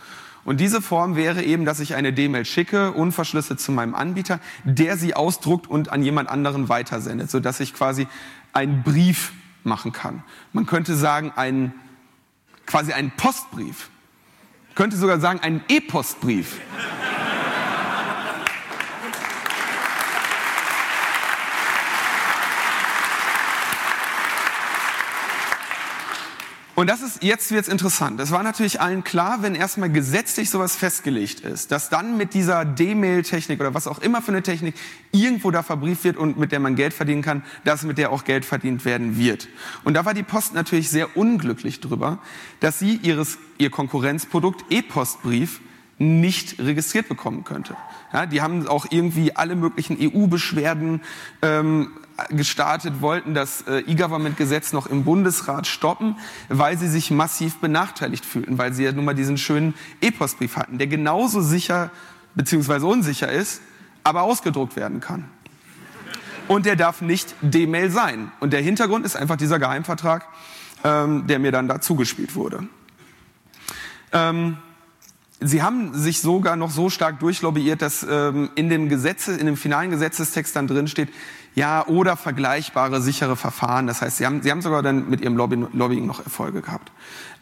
Und 0.44 0.60
diese 0.60 0.84
Form 0.84 1.16
wäre 1.16 1.42
eben, 1.42 1.66
dass 1.66 1.80
ich 1.80 1.96
eine 1.96 2.14
D-Mail 2.14 2.46
schicke, 2.46 2.92
unverschlüsselt 2.92 3.60
zu 3.60 3.72
meinem 3.72 3.96
Anbieter, 3.96 4.40
der 4.64 4.98
sie 4.98 5.16
ausdruckt 5.16 5.68
und 5.68 5.92
an 5.92 6.04
jemand 6.04 6.30
anderen 6.30 6.70
weitersendet, 6.70 7.32
sodass 7.32 7.60
ich 7.60 7.74
quasi 7.74 8.08
einen 8.54 8.84
Brief 8.84 9.34
machen 9.64 9.92
kann. 9.92 10.22
Man 10.54 10.68
könnte 10.68 10.96
sagen, 10.96 11.32
einen, 11.36 11.74
quasi 12.66 12.94
einen 12.94 13.12
Postbrief. 13.12 13.90
könnte 14.76 14.98
sogar 14.98 15.20
sagen, 15.20 15.40
einen 15.40 15.64
E-Postbrief. 15.70 16.60
Und 26.76 26.90
das 26.90 27.02
ist, 27.02 27.24
jetzt 27.24 27.52
wird's 27.52 27.70
interessant. 27.70 28.20
Es 28.20 28.32
war 28.32 28.44
natürlich 28.44 28.82
allen 28.82 29.06
klar, 29.06 29.42
wenn 29.42 29.56
erstmal 29.56 29.90
gesetzlich 29.90 30.50
sowas 30.50 30.76
festgelegt 30.76 31.40
ist, 31.40 31.72
dass 31.72 31.90
dann 31.90 32.18
mit 32.18 32.34
dieser 32.34 32.66
D-Mail-Technik 32.66 33.62
oder 33.62 33.74
was 33.74 33.88
auch 33.88 34.00
immer 34.00 34.22
für 34.22 34.34
eine 34.34 34.44
Technik 34.44 34.76
irgendwo 35.14 35.52
da 35.52 35.64
verbrieft 35.64 36.04
wird 36.04 36.18
und 36.18 36.38
mit 36.38 36.52
der 36.52 36.60
man 36.60 36.76
Geld 36.76 36.94
verdienen 36.94 37.22
kann, 37.22 37.44
dass 37.64 37.84
mit 37.84 37.98
der 37.98 38.12
auch 38.12 38.26
Geld 38.26 38.44
verdient 38.44 38.84
werden 38.84 39.18
wird. 39.18 39.48
Und 39.86 39.94
da 39.94 40.04
war 40.04 40.14
die 40.14 40.24
Post 40.24 40.54
natürlich 40.54 40.90
sehr 40.90 41.16
unglücklich 41.16 41.80
drüber, 41.80 42.20
dass 42.60 42.78
sie 42.78 43.00
ihres, 43.02 43.38
ihr 43.58 43.70
Konkurrenzprodukt 43.70 44.66
E-Postbrief 44.70 45.62
nicht 45.98 46.60
registriert 46.60 47.08
bekommen 47.08 47.46
könnte. 47.46 47.78
Ja, 48.12 48.26
die 48.26 48.42
haben 48.42 48.68
auch 48.68 48.86
irgendwie 48.90 49.34
alle 49.34 49.56
möglichen 49.56 49.98
EU-Beschwerden 49.98 51.02
ähm, 51.42 51.92
gestartet, 52.30 53.02
wollten 53.02 53.34
das 53.34 53.62
äh, 53.68 53.80
E-Government-Gesetz 53.80 54.74
noch 54.74 54.88
im 54.88 55.04
Bundesrat 55.04 55.68
stoppen, 55.68 56.18
weil 56.50 56.78
sie 56.78 56.88
sich 56.88 57.12
massiv 57.12 57.58
benachteiligt 57.58 58.26
fühlten, 58.26 58.58
weil 58.58 58.74
sie 58.74 58.84
ja 58.84 58.92
nun 58.92 59.06
mal 59.06 59.16
diesen 59.16 59.38
schönen 59.38 59.74
E-Postbrief 60.02 60.56
hatten, 60.56 60.78
der 60.78 60.88
genauso 60.88 61.42
sicher 61.42 61.92
bzw. 62.36 62.86
unsicher 62.86 63.32
ist, 63.32 63.62
aber 64.04 64.24
ausgedruckt 64.24 64.76
werden 64.76 65.02
kann. 65.02 65.26
Und 66.48 66.66
der 66.66 66.76
darf 66.76 67.02
nicht 67.02 67.34
D-Mail 67.42 67.90
sein. 67.90 68.32
Und 68.40 68.54
der 68.54 68.62
Hintergrund 68.62 69.06
ist 69.06 69.16
einfach 69.16 69.36
dieser 69.36 69.60
Geheimvertrag, 69.60 70.26
ähm, 70.84 71.26
der 71.28 71.40
mir 71.40 71.52
dann 71.52 71.68
da 71.68 71.82
zugespielt 71.82 72.36
wurde. 72.36 72.68
Ähm, 74.14 74.58
Sie 75.48 75.62
haben 75.62 75.94
sich 75.94 76.22
sogar 76.22 76.56
noch 76.56 76.72
so 76.72 76.90
stark 76.90 77.20
durchlobbyiert, 77.20 77.82
dass 77.82 78.06
ähm, 78.10 78.50
in 78.56 78.70
dem 78.70 78.90
Gesetze, 78.90 79.38
in 79.38 79.46
dem 79.46 79.58
finalen 79.58 79.92
Gesetzestext 79.92 80.56
dann 80.56 80.68
drin 80.68 80.88
steht, 80.88 81.10
ja, 81.54 81.86
oder 81.88 82.18
vergleichbare 82.18 83.02
sichere 83.02 83.36
Verfahren. 83.36 83.88
Das 83.88 84.02
heißt, 84.02 84.18
Sie 84.18 84.26
haben, 84.26 84.42
Sie 84.42 84.50
haben 84.50 84.62
sogar 84.62 84.82
dann 84.82 85.10
mit 85.10 85.22
Ihrem 85.22 85.38
Lobby, 85.38 85.66
Lobbying 85.74 86.06
noch 86.06 86.24
Erfolge 86.24 86.62
gehabt. 86.62 86.92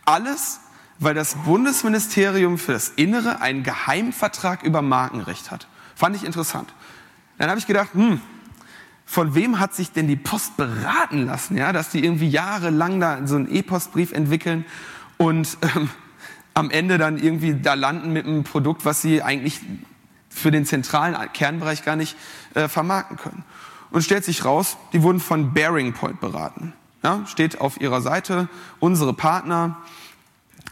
Alles, 0.05 0.59
weil 0.99 1.15
das 1.15 1.35
Bundesministerium 1.45 2.57
für 2.57 2.73
das 2.73 2.89
Innere 2.89 3.41
einen 3.41 3.63
Geheimvertrag 3.63 4.63
über 4.63 4.81
Markenrecht 4.81 5.49
hat. 5.49 5.67
Fand 5.95 6.15
ich 6.15 6.25
interessant. 6.25 6.73
Dann 7.37 7.49
habe 7.49 7.59
ich 7.59 7.67
gedacht, 7.67 7.89
hm, 7.93 8.21
von 9.05 9.33
wem 9.35 9.59
hat 9.59 9.73
sich 9.73 9.91
denn 9.91 10.07
die 10.07 10.15
Post 10.15 10.57
beraten 10.57 11.25
lassen, 11.25 11.57
ja, 11.57 11.71
dass 11.71 11.89
die 11.89 12.03
irgendwie 12.03 12.29
jahrelang 12.29 12.99
da 12.99 13.25
so 13.25 13.35
einen 13.35 13.53
E-Postbrief 13.53 14.11
entwickeln 14.11 14.65
und 15.17 15.57
ähm, 15.75 15.89
am 16.53 16.69
Ende 16.69 16.97
dann 16.97 17.17
irgendwie 17.17 17.55
da 17.55 17.73
landen 17.73 18.13
mit 18.13 18.25
einem 18.25 18.43
Produkt, 18.43 18.85
was 18.85 19.01
sie 19.01 19.21
eigentlich 19.21 19.61
für 20.29 20.51
den 20.51 20.65
zentralen 20.65 21.15
Kernbereich 21.33 21.83
gar 21.83 21.95
nicht 21.95 22.15
äh, 22.53 22.67
vermarkten 22.67 23.17
können. 23.17 23.43
Und 23.91 24.03
stellt 24.03 24.25
sich 24.25 24.45
raus, 24.45 24.77
die 24.91 25.03
wurden 25.03 25.19
von 25.19 25.53
Bearing 25.53 25.93
Point 25.93 26.19
beraten. 26.19 26.73
Ja, 27.03 27.25
steht 27.27 27.61
auf 27.61 27.79
ihrer 27.79 28.01
Seite, 28.01 28.47
unsere 28.79 29.13
Partner. 29.13 29.77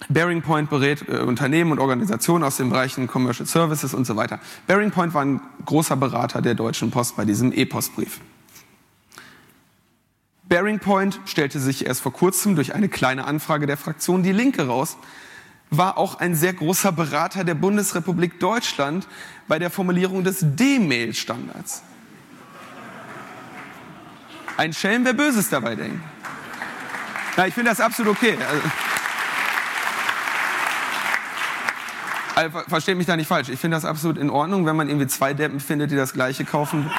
Bearing 0.10 0.42
Point 0.42 0.70
berät 0.70 1.08
äh, 1.08 1.20
Unternehmen 1.20 1.72
und 1.72 1.80
Organisationen 1.80 2.44
aus 2.44 2.58
den 2.58 2.70
Bereichen 2.70 3.08
Commercial 3.08 3.48
Services 3.48 3.94
und 3.94 4.06
so 4.06 4.16
weiter. 4.16 4.40
Bearing 4.66 4.92
Point 4.92 5.14
war 5.14 5.24
ein 5.24 5.42
großer 5.66 5.96
Berater 5.96 6.42
der 6.42 6.56
Deutschen 6.56 6.90
Post 6.90 7.16
bei 7.16 7.26
diesem 7.26 7.54
E-Postbrief. 7.54 8.22
Bearing 10.52 10.80
Point 10.80 11.20
stellte 11.26 11.60
sich 11.60 11.86
erst 11.86 12.02
vor 12.02 12.12
kurzem 12.12 12.56
durch 12.56 12.74
eine 12.74 12.90
kleine 12.90 13.26
Anfrage 13.26 13.68
der 13.68 13.78
Fraktion 13.78 14.24
Die 14.24 14.34
Linke 14.34 14.68
raus, 14.68 14.98
war 15.72 15.98
auch 15.98 16.20
ein 16.20 16.36
sehr 16.36 16.54
großer 16.54 16.92
Berater 16.92 17.46
der 17.46 17.56
Bundesrepublik 17.56 18.40
Deutschland 18.40 19.08
bei 19.48 19.58
der 19.58 19.70
Formulierung 19.70 20.24
des 20.24 20.40
D-Mail-Standards. 20.42 21.82
Ein 24.58 24.74
Schelm, 24.74 25.06
wer 25.06 25.14
Böses 25.14 25.50
dabei 25.50 25.76
denkt. 25.76 26.04
Ja, 27.38 27.46
ich 27.46 27.54
finde 27.54 27.72
das 27.72 27.80
absolut 27.80 28.18
okay. 28.18 28.38
Also, 32.36 32.52
also, 32.54 32.70
versteht 32.70 32.98
mich 32.98 33.08
da 33.08 33.16
nicht 33.16 33.28
falsch. 33.28 33.48
Ich 33.48 33.60
finde 33.60 33.78
das 33.78 33.86
absolut 33.86 34.18
in 34.18 34.30
Ordnung, 34.30 34.66
wenn 34.66 34.76
man 34.76 34.90
irgendwie 34.90 35.08
zwei 35.08 35.34
Deppen 35.34 35.62
findet, 35.62 35.92
die 35.92 35.96
das 35.96 36.12
Gleiche 36.12 36.44
kaufen. 36.44 36.92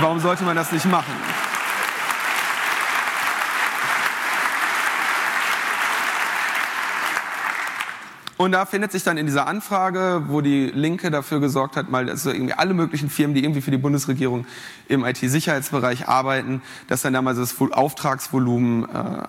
Warum 0.00 0.18
sollte 0.20 0.44
man 0.44 0.56
das 0.56 0.72
nicht 0.72 0.86
machen? 0.86 1.12
Und 8.36 8.52
da 8.52 8.66
findet 8.66 8.90
sich 8.90 9.04
dann 9.04 9.16
in 9.16 9.26
dieser 9.26 9.46
Anfrage, 9.46 10.24
wo 10.26 10.40
die 10.40 10.66
Linke 10.66 11.12
dafür 11.12 11.38
gesorgt 11.38 11.76
hat, 11.76 11.90
mal 11.90 12.10
also 12.10 12.30
irgendwie 12.32 12.54
alle 12.54 12.74
möglichen 12.74 13.08
Firmen, 13.08 13.34
die 13.34 13.44
irgendwie 13.44 13.60
für 13.60 13.70
die 13.70 13.78
Bundesregierung 13.78 14.44
im 14.88 15.04
IT-Sicherheitsbereich 15.04 16.08
arbeiten, 16.08 16.60
dass 16.88 17.02
dann 17.02 17.12
da 17.12 17.22
mal 17.22 17.34
das 17.34 17.54
Auftragsvolumen 17.60 18.84
äh, 18.84 18.88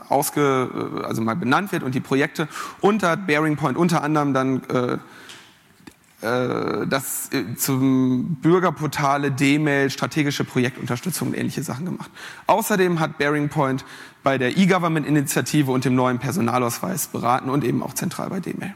ausge, 0.09 1.01
äh, 1.01 1.05
also 1.05 1.21
mal 1.21 1.35
benannt 1.35 1.71
wird 1.71 1.83
und 1.83 1.93
die 1.93 1.99
Projekte. 1.99 2.47
Und 2.81 3.03
da 3.03 3.11
hat 3.11 3.27
Bearing 3.27 3.57
Point 3.57 3.77
unter 3.77 4.01
anderem 4.01 4.33
dann 4.33 4.63
äh, 4.69 4.97
äh 6.27 6.87
das 6.87 7.31
äh, 7.31 7.55
zum 7.55 8.37
Bürgerportale, 8.41 9.29
D-Mail, 9.29 9.91
strategische 9.91 10.45
Projektunterstützung 10.45 11.27
und 11.27 11.37
ähnliche 11.37 11.61
Sachen 11.61 11.85
gemacht. 11.85 12.09
Außerdem 12.47 12.99
hat 12.99 13.19
Bearing 13.19 13.49
Point 13.49 13.85
bei 14.23 14.39
der 14.39 14.57
E-Government-Initiative 14.57 15.71
und 15.71 15.85
dem 15.85 15.93
neuen 15.93 16.17
Personalausweis 16.17 17.05
beraten 17.09 17.51
und 17.51 17.63
eben 17.63 17.83
auch 17.83 17.93
zentral 17.93 18.29
bei 18.31 18.39
D-Mail 18.39 18.73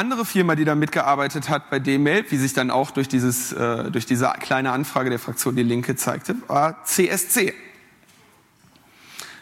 andere 0.00 0.24
Firma, 0.24 0.54
die 0.54 0.64
da 0.64 0.74
mitgearbeitet 0.74 1.50
hat 1.50 1.68
bei 1.68 1.78
D-Mail, 1.78 2.24
wie 2.30 2.38
sich 2.38 2.54
dann 2.54 2.70
auch 2.70 2.90
durch, 2.90 3.06
dieses, 3.06 3.52
äh, 3.52 3.90
durch 3.90 4.06
diese 4.06 4.32
kleine 4.40 4.72
Anfrage 4.72 5.10
der 5.10 5.18
Fraktion 5.18 5.54
Die 5.54 5.62
Linke 5.62 5.94
zeigte, 5.94 6.36
war 6.46 6.82
CSC. 6.84 7.52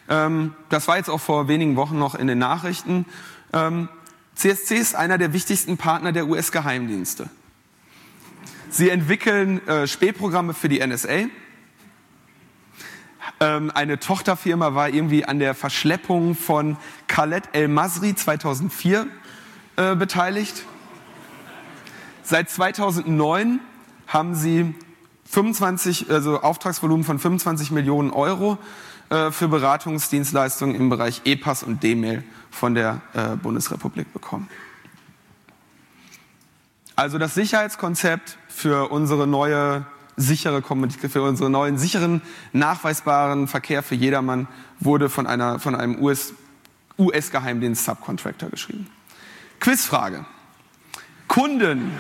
Ähm, 0.09 0.55
das 0.69 0.89
war 0.89 0.97
jetzt 0.97 1.11
auch 1.11 1.21
vor 1.21 1.47
wenigen 1.47 1.77
Wochen 1.77 1.97
noch 1.97 2.17
in 2.17 2.27
den 2.27 2.39
Nachrichten. 2.39 3.07
Ähm, 3.53 3.89
CSC 4.35 4.75
ist 4.75 4.97
einer 4.97 5.17
der 5.17 5.33
wichtigsten 5.33 5.77
Partner 5.77 6.11
der 6.11 6.27
US-Geheimdienste. 6.27 7.31
Sie 8.69 8.91
entwickeln 8.91 9.67
äh, 9.69 9.87
Spähprogramme 9.87 10.55
für 10.55 10.69
die 10.69 10.85
NSA. 10.85 11.27
Ähm, 13.41 13.71
eine 13.73 14.01
Tochterfirma 14.01 14.75
war 14.75 14.89
irgendwie 14.89 15.25
an 15.25 15.39
der 15.39 15.55
Verschleppung 15.55 16.35
von 16.35 16.77
Khaled 17.07 17.45
El-Masri 17.53 18.17
2004 18.17 19.07
äh, 19.79 19.95
beteiligt. 19.95 20.65
Seit 22.25 22.51
2009 22.51 23.61
haben 24.09 24.35
sie 24.35 24.75
25, 25.31 26.11
also 26.11 26.41
Auftragsvolumen 26.41 27.05
von 27.05 27.19
25 27.19 27.71
Millionen 27.71 28.11
Euro 28.11 28.59
äh, 29.09 29.31
für 29.31 29.47
Beratungsdienstleistungen 29.47 30.75
im 30.75 30.91
Bereich 30.91 31.23
E-Pass 31.25 31.63
und 31.63 31.83
D-Mail 31.83 32.25
von 32.51 32.75
der 32.75 33.01
äh, 33.15 33.37
Bundesrepublik 33.37 34.13
bekommen. 34.13 34.49
Also 36.97 37.19
das 37.19 37.35
Sicherheitskonzept 37.35 38.37
für 38.49 38.91
unsere 38.91 39.29
neue 39.29 39.87
sichere 40.17 40.61
für 40.61 41.23
unseren 41.23 41.53
neuen 41.53 41.79
sicheren 41.79 42.21
nachweisbaren 42.53 43.47
Verkehr 43.47 43.85
für 43.85 43.95
jedermann 43.95 44.49
wurde 44.81 45.09
von 45.09 45.29
einer 45.29 45.61
von 45.61 45.77
einem 45.77 46.03
US 46.03 46.35
US-Geheimdienst 46.99 47.85
Subcontractor 47.85 48.51
geschrieben. 48.51 48.89
Quizfrage. 49.61 50.25
Kunden. 51.27 51.93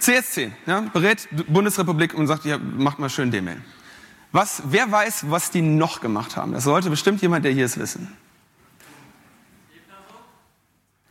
CS10 0.00 0.50
ja, 0.66 0.80
berät 0.92 1.28
Bundesrepublik 1.46 2.14
und 2.14 2.26
sagt, 2.26 2.44
ja, 2.44 2.58
macht 2.58 2.98
mal 2.98 3.10
schön 3.10 3.30
D-Mail. 3.30 3.60
Wer 4.32 4.90
weiß, 4.90 5.30
was 5.30 5.50
die 5.50 5.60
noch 5.60 6.00
gemacht 6.00 6.36
haben? 6.36 6.52
Das 6.52 6.64
sollte 6.64 6.88
bestimmt 6.88 7.20
jemand, 7.20 7.44
der 7.44 7.52
hier 7.52 7.66
ist, 7.66 7.78
wissen. 7.78 8.16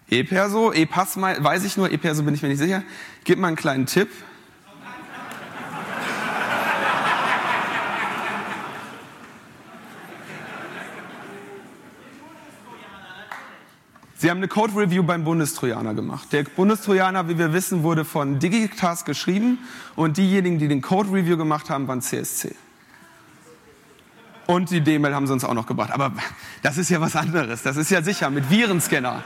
E-Perso, 0.10 0.74
E-Pass 0.74 1.22
weiß 1.22 1.66
ich 1.66 1.78
nur, 1.78 1.92
E-Perso 1.92 2.24
bin 2.24 2.34
ich 2.34 2.42
mir 2.42 2.50
nicht 2.50 2.58
sicher. 2.58 2.84
Gib 3.26 3.38
mal 3.38 3.50
einen 3.50 3.56
kleinen 3.56 3.86
Tipp. 3.86 4.10
Sie 14.20 14.30
haben 14.30 14.40
eine 14.40 14.50
Code 14.50 14.76
Review 14.76 15.02
beim 15.02 15.24
Bundestrojaner 15.24 15.94
gemacht. 15.94 16.34
Der 16.34 16.44
Bundestrojaner, 16.44 17.30
wie 17.30 17.38
wir 17.38 17.54
wissen, 17.54 17.84
wurde 17.84 18.04
von 18.04 18.38
Digitask 18.38 19.06
geschrieben 19.06 19.60
und 19.96 20.18
diejenigen, 20.18 20.60
die 20.60 20.68
den 20.68 20.82
Code 20.82 21.10
Review 21.14 21.38
gemacht 21.38 21.70
haben, 21.70 21.88
waren 21.88 22.02
CSC. 22.02 22.54
Und 24.46 24.72
die 24.72 24.82
D-Mail 24.82 25.16
haben 25.16 25.26
sie 25.26 25.32
uns 25.32 25.46
auch 25.46 25.54
noch 25.54 25.68
gebracht. 25.68 25.92
Aber 25.92 26.12
das 26.64 26.78
ist 26.78 26.90
ja 26.90 27.00
was 27.00 27.16
anderes. 27.16 27.64
Das 27.64 27.78
ist 27.78 27.92
ja 27.92 28.02
sicher 28.02 28.30
mit 28.30 28.50
Virenscanner. 28.50 29.24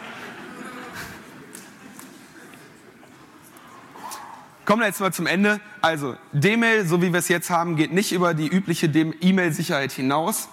Kommen 4.65 4.83
wir 4.83 4.87
jetzt 4.87 4.99
mal 4.99 5.11
zum 5.11 5.25
Ende. 5.25 5.59
Also, 5.81 6.15
D-Mail, 6.33 6.85
so 6.85 7.01
wie 7.01 7.11
wir 7.11 7.17
es 7.17 7.29
jetzt 7.29 7.49
haben, 7.49 7.77
geht 7.77 7.91
nicht 7.93 8.11
über 8.11 8.35
die 8.35 8.47
übliche 8.47 8.85
E-Mail-Sicherheit 8.85 9.91
hinaus. 9.91 10.49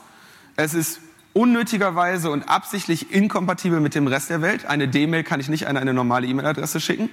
Es 0.57 0.73
ist 0.73 1.01
unnötigerweise 1.33 2.31
und 2.31 2.49
absichtlich 2.49 3.13
inkompatibel 3.13 3.81
mit 3.81 3.95
dem 3.95 4.07
Rest 4.07 4.31
der 4.31 4.43
Welt. 4.43 4.67
Eine 4.67 4.89
D-Mail 4.89 5.25
kann 5.25 5.41
ich 5.41 5.49
nicht 5.49 5.67
an 5.67 5.77
eine 5.77 5.95
normale 5.95 6.27
E-Mail-Adresse 6.27 6.81
schicken. 6.81 7.09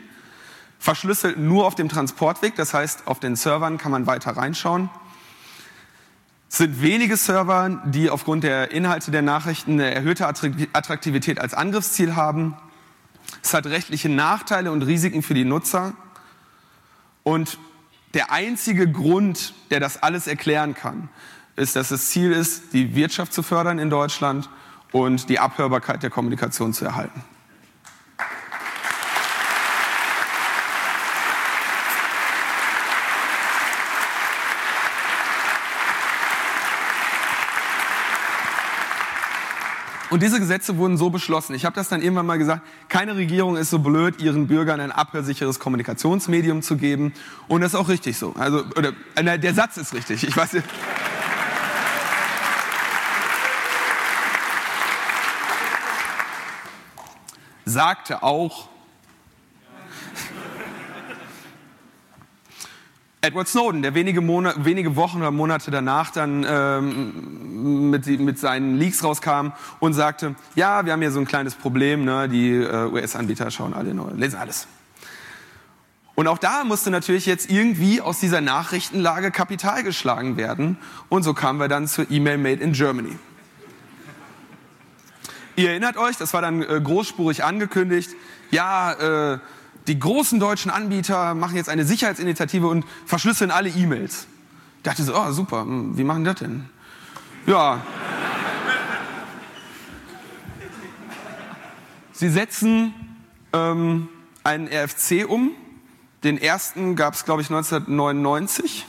Verschlüsselt 0.79 1.37
nur 1.37 1.65
auf 1.65 1.75
dem 1.75 1.89
Transportweg, 1.89 2.55
das 2.55 2.73
heißt, 2.73 3.07
auf 3.07 3.19
den 3.19 3.35
Servern 3.35 3.77
kann 3.77 3.91
man 3.91 4.07
weiter 4.07 4.31
reinschauen. 4.37 4.89
Es 6.49 6.59
sind 6.59 6.81
wenige 6.81 7.17
Server, 7.17 7.81
die 7.85 8.09
aufgrund 8.09 8.43
der 8.43 8.71
Inhalte 8.71 9.11
der 9.11 9.21
Nachrichten 9.21 9.73
eine 9.73 9.93
erhöhte 9.93 10.25
Attraktivität 10.25 11.39
als 11.39 11.53
Angriffsziel 11.53 12.15
haben. 12.15 12.55
Es 13.43 13.53
hat 13.53 13.65
rechtliche 13.65 14.07
Nachteile 14.07 14.71
und 14.71 14.81
Risiken 14.83 15.23
für 15.23 15.33
die 15.33 15.43
Nutzer. 15.43 15.93
Und 17.23 17.57
der 18.13 18.31
einzige 18.31 18.89
Grund, 18.89 19.53
der 19.69 19.81
das 19.81 20.01
alles 20.01 20.27
erklären 20.27 20.73
kann, 20.73 21.09
ist, 21.57 21.75
dass 21.75 21.89
das 21.89 22.09
Ziel 22.09 22.31
ist, 22.31 22.73
die 22.73 22.95
Wirtschaft 22.95 23.33
zu 23.33 23.43
fördern 23.43 23.79
in 23.79 23.89
Deutschland 23.89 24.49
und 24.91 25.27
die 25.27 25.39
Abhörbarkeit 25.39 26.03
der 26.03 26.09
Kommunikation 26.09 26.71
zu 26.71 26.85
erhalten. 26.85 27.23
Und 40.09 40.23
diese 40.23 40.39
Gesetze 40.39 40.77
wurden 40.77 40.97
so 40.97 41.09
beschlossen. 41.09 41.53
Ich 41.53 41.65
habe 41.65 41.75
das 41.75 41.89
dann 41.89 42.01
irgendwann 42.01 42.25
mal 42.25 42.37
gesagt, 42.37 42.61
keine 42.87 43.17
Regierung 43.17 43.57
ist 43.57 43.69
so 43.69 43.79
blöd, 43.79 44.21
ihren 44.21 44.47
Bürgern 44.47 44.79
ein 44.79 44.91
abhörsicheres 44.91 45.59
Kommunikationsmedium 45.59 46.61
zu 46.61 46.77
geben. 46.77 47.13
Und 47.49 47.61
das 47.61 47.73
ist 47.73 47.79
auch 47.79 47.89
richtig 47.89 48.17
so. 48.17 48.33
Also, 48.37 48.63
oder, 48.77 48.93
äh, 49.15 49.37
der 49.37 49.53
Satz 49.53 49.75
ist 49.75 49.93
richtig. 49.93 50.23
Ich 50.23 50.35
weiß 50.35 50.53
nicht. 50.53 50.65
Sagte 57.77 58.23
auch 58.23 58.69
Edward 63.21 63.47
Snowden, 63.47 63.83
der 63.83 63.93
wenige, 63.93 64.19
Monate, 64.19 64.65
wenige 64.65 64.95
Wochen 64.95 65.19
oder 65.19 65.29
Monate 65.29 65.69
danach 65.69 66.09
dann 66.09 66.43
ähm, 66.49 67.91
mit, 67.91 68.07
mit, 68.07 68.39
seinen 68.39 68.79
Leaks 68.79 69.03
rauskam 69.03 69.49
und 69.79 69.93
sagte, 69.93 70.33
ja, 70.55 70.85
wir 70.85 70.93
haben 70.93 71.01
hier 71.01 71.11
so 71.11 71.19
ein 71.19 71.27
kleines 71.27 71.53
Problem, 71.53 72.03
ne? 72.03 72.27
die 72.27 72.49
äh, 72.49 72.89
US-Anbieter 72.91 73.51
schauen 73.51 73.75
alle 73.75 73.93
lesen 74.15 74.39
alles. 74.39 74.67
Und 76.15 76.27
auch 76.27 76.39
da 76.39 76.63
musste 76.63 76.89
natürlich 76.89 77.27
jetzt 77.27 77.47
irgendwie 77.51 78.01
aus 78.01 78.19
dieser 78.19 78.41
Nachrichtenlage 78.41 79.29
Kapital 79.29 79.83
geschlagen 79.83 80.35
werden. 80.35 80.77
Und 81.09 81.21
so 81.21 81.35
kamen 81.35 81.59
wir 81.59 81.67
dann 81.67 81.87
zur 81.87 82.09
E-Mail 82.09 82.39
Made 82.39 82.63
in 82.63 82.71
Germany. 82.71 83.15
Ihr 85.57 85.71
erinnert 85.71 85.97
euch, 85.97 86.17
das 86.17 86.35
war 86.35 86.43
dann 86.43 86.61
äh, 86.61 86.79
großspurig 86.79 87.43
angekündigt, 87.43 88.11
ja, 88.51 89.33
äh, 89.33 89.39
die 89.87 89.97
großen 89.97 90.39
deutschen 90.39 90.69
Anbieter 90.69 91.33
machen 91.33 91.55
jetzt 91.55 91.67
eine 91.67 91.83
Sicherheitsinitiative 91.83 92.67
und 92.67 92.85
verschlüsseln 93.07 93.49
alle 93.49 93.69
E-Mails. 93.69 94.27
Ich 94.77 94.83
dachte 94.83 95.01
so, 95.01 95.15
oh 95.17 95.31
super, 95.31 95.61
hm, 95.61 95.97
wie 95.97 96.03
machen 96.03 96.23
die 96.23 96.29
das 96.29 96.39
denn? 96.39 96.69
Ja. 97.47 97.81
Sie 102.11 102.29
setzen 102.29 102.93
ähm, 103.51 104.09
einen 104.43 104.67
RFC 104.67 105.27
um. 105.27 105.51
Den 106.23 106.37
ersten 106.39 106.95
gab 106.95 107.15
es, 107.15 107.25
glaube 107.25 107.41
ich, 107.41 107.49
1999. 107.49 108.85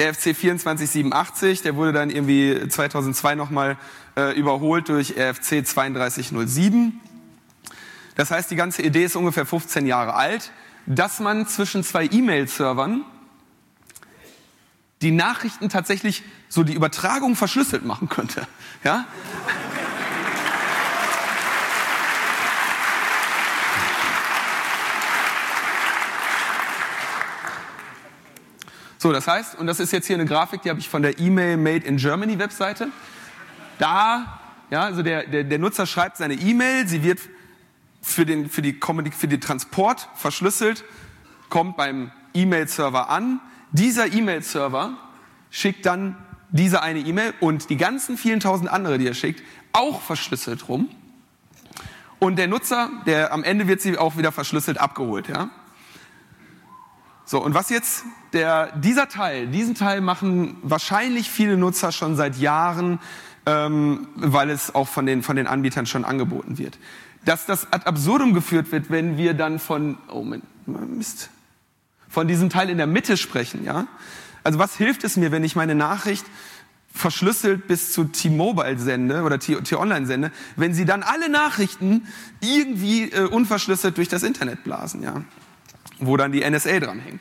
RFC 0.00 0.34
2487, 0.34 1.62
der 1.62 1.74
wurde 1.74 1.92
dann 1.92 2.10
irgendwie 2.10 2.68
2002 2.68 3.34
nochmal 3.34 3.76
äh, 4.20 4.32
überholt 4.32 4.88
durch 4.88 5.14
RFC 5.16 5.64
3207. 5.64 7.00
Das 8.16 8.30
heißt, 8.30 8.50
die 8.50 8.56
ganze 8.56 8.82
Idee 8.82 9.04
ist 9.04 9.16
ungefähr 9.16 9.46
15 9.46 9.86
Jahre 9.86 10.14
alt, 10.14 10.52
dass 10.86 11.20
man 11.20 11.46
zwischen 11.46 11.82
zwei 11.82 12.04
E-Mail-Servern 12.04 13.04
die 15.00 15.10
Nachrichten 15.10 15.70
tatsächlich 15.70 16.22
so 16.48 16.62
die 16.62 16.74
Übertragung 16.74 17.34
verschlüsselt 17.36 17.84
machen 17.84 18.08
könnte. 18.08 18.46
Ja? 18.82 19.04
So, 28.96 29.12
das 29.12 29.26
heißt, 29.26 29.58
und 29.58 29.66
das 29.66 29.80
ist 29.80 29.92
jetzt 29.92 30.06
hier 30.06 30.16
eine 30.16 30.26
Grafik, 30.26 30.60
die 30.60 30.68
habe 30.68 30.78
ich 30.78 30.88
von 30.88 31.00
der 31.00 31.18
E-Mail 31.18 31.56
Made 31.56 31.86
in 31.86 31.96
Germany 31.96 32.38
Webseite. 32.38 32.88
Da, 33.80 34.38
ja, 34.70 34.82
also 34.82 35.02
der, 35.02 35.26
der, 35.26 35.44
der 35.44 35.58
Nutzer 35.58 35.86
schreibt 35.86 36.18
seine 36.18 36.34
E-Mail, 36.34 36.86
sie 36.86 37.02
wird 37.02 37.18
für 38.02 38.26
den, 38.26 38.50
für, 38.50 38.60
die, 38.62 38.78
für 39.10 39.26
den 39.26 39.40
Transport 39.40 40.08
verschlüsselt, 40.14 40.84
kommt 41.48 41.76
beim 41.76 42.10
E-Mail-Server 42.34 43.08
an. 43.08 43.40
Dieser 43.72 44.12
E-Mail-Server 44.12 44.98
schickt 45.50 45.86
dann 45.86 46.16
diese 46.50 46.82
eine 46.82 46.98
E-Mail 46.98 47.32
und 47.40 47.70
die 47.70 47.76
ganzen 47.78 48.18
vielen 48.18 48.40
tausend 48.40 48.70
andere, 48.70 48.98
die 48.98 49.06
er 49.06 49.14
schickt, 49.14 49.42
auch 49.72 50.02
verschlüsselt 50.02 50.68
rum. 50.68 50.88
Und 52.18 52.36
der 52.36 52.48
Nutzer, 52.48 52.90
der 53.06 53.32
am 53.32 53.44
Ende 53.44 53.66
wird 53.66 53.80
sie 53.80 53.96
auch 53.96 54.18
wieder 54.18 54.30
verschlüsselt 54.30 54.78
abgeholt, 54.78 55.28
ja. 55.28 55.48
So, 57.24 57.42
und 57.42 57.54
was 57.54 57.70
jetzt 57.70 58.04
der, 58.32 58.76
dieser 58.76 59.08
Teil, 59.08 59.46
diesen 59.46 59.76
Teil 59.76 60.00
machen 60.00 60.56
wahrscheinlich 60.62 61.30
viele 61.30 61.56
Nutzer 61.56 61.92
schon 61.92 62.16
seit 62.16 62.36
Jahren, 62.36 62.98
ähm, 63.50 64.08
weil 64.14 64.50
es 64.50 64.74
auch 64.74 64.88
von 64.88 65.06
den, 65.06 65.22
von 65.22 65.36
den 65.36 65.46
Anbietern 65.46 65.86
schon 65.86 66.04
angeboten 66.04 66.58
wird. 66.58 66.78
Dass 67.24 67.46
das 67.46 67.72
ad 67.72 67.86
absurdum 67.86 68.34
geführt 68.34 68.72
wird, 68.72 68.90
wenn 68.90 69.16
wir 69.16 69.34
dann 69.34 69.58
von, 69.58 69.98
oh 70.08 70.24
Mist, 70.66 71.30
von 72.08 72.28
diesem 72.28 72.50
Teil 72.50 72.70
in 72.70 72.78
der 72.78 72.86
Mitte 72.86 73.16
sprechen, 73.16 73.64
ja. 73.64 73.86
Also 74.42 74.58
was 74.58 74.76
hilft 74.76 75.04
es 75.04 75.16
mir, 75.16 75.32
wenn 75.32 75.44
ich 75.44 75.54
meine 75.54 75.74
Nachricht 75.74 76.24
verschlüsselt 76.92 77.68
bis 77.68 77.92
zu 77.92 78.04
T-Mobile 78.04 78.78
sende 78.78 79.22
oder 79.22 79.38
T-Online 79.38 80.06
sende, 80.06 80.32
wenn 80.56 80.74
sie 80.74 80.84
dann 80.84 81.02
alle 81.02 81.28
Nachrichten 81.28 82.06
irgendwie 82.40 83.10
äh, 83.12 83.26
unverschlüsselt 83.26 83.96
durch 83.96 84.08
das 84.08 84.22
Internet 84.22 84.64
blasen, 84.64 85.02
ja 85.02 85.22
wo 86.00 86.16
dann 86.16 86.32
die 86.32 86.48
NSA 86.48 86.80
dranhängt. 86.80 87.20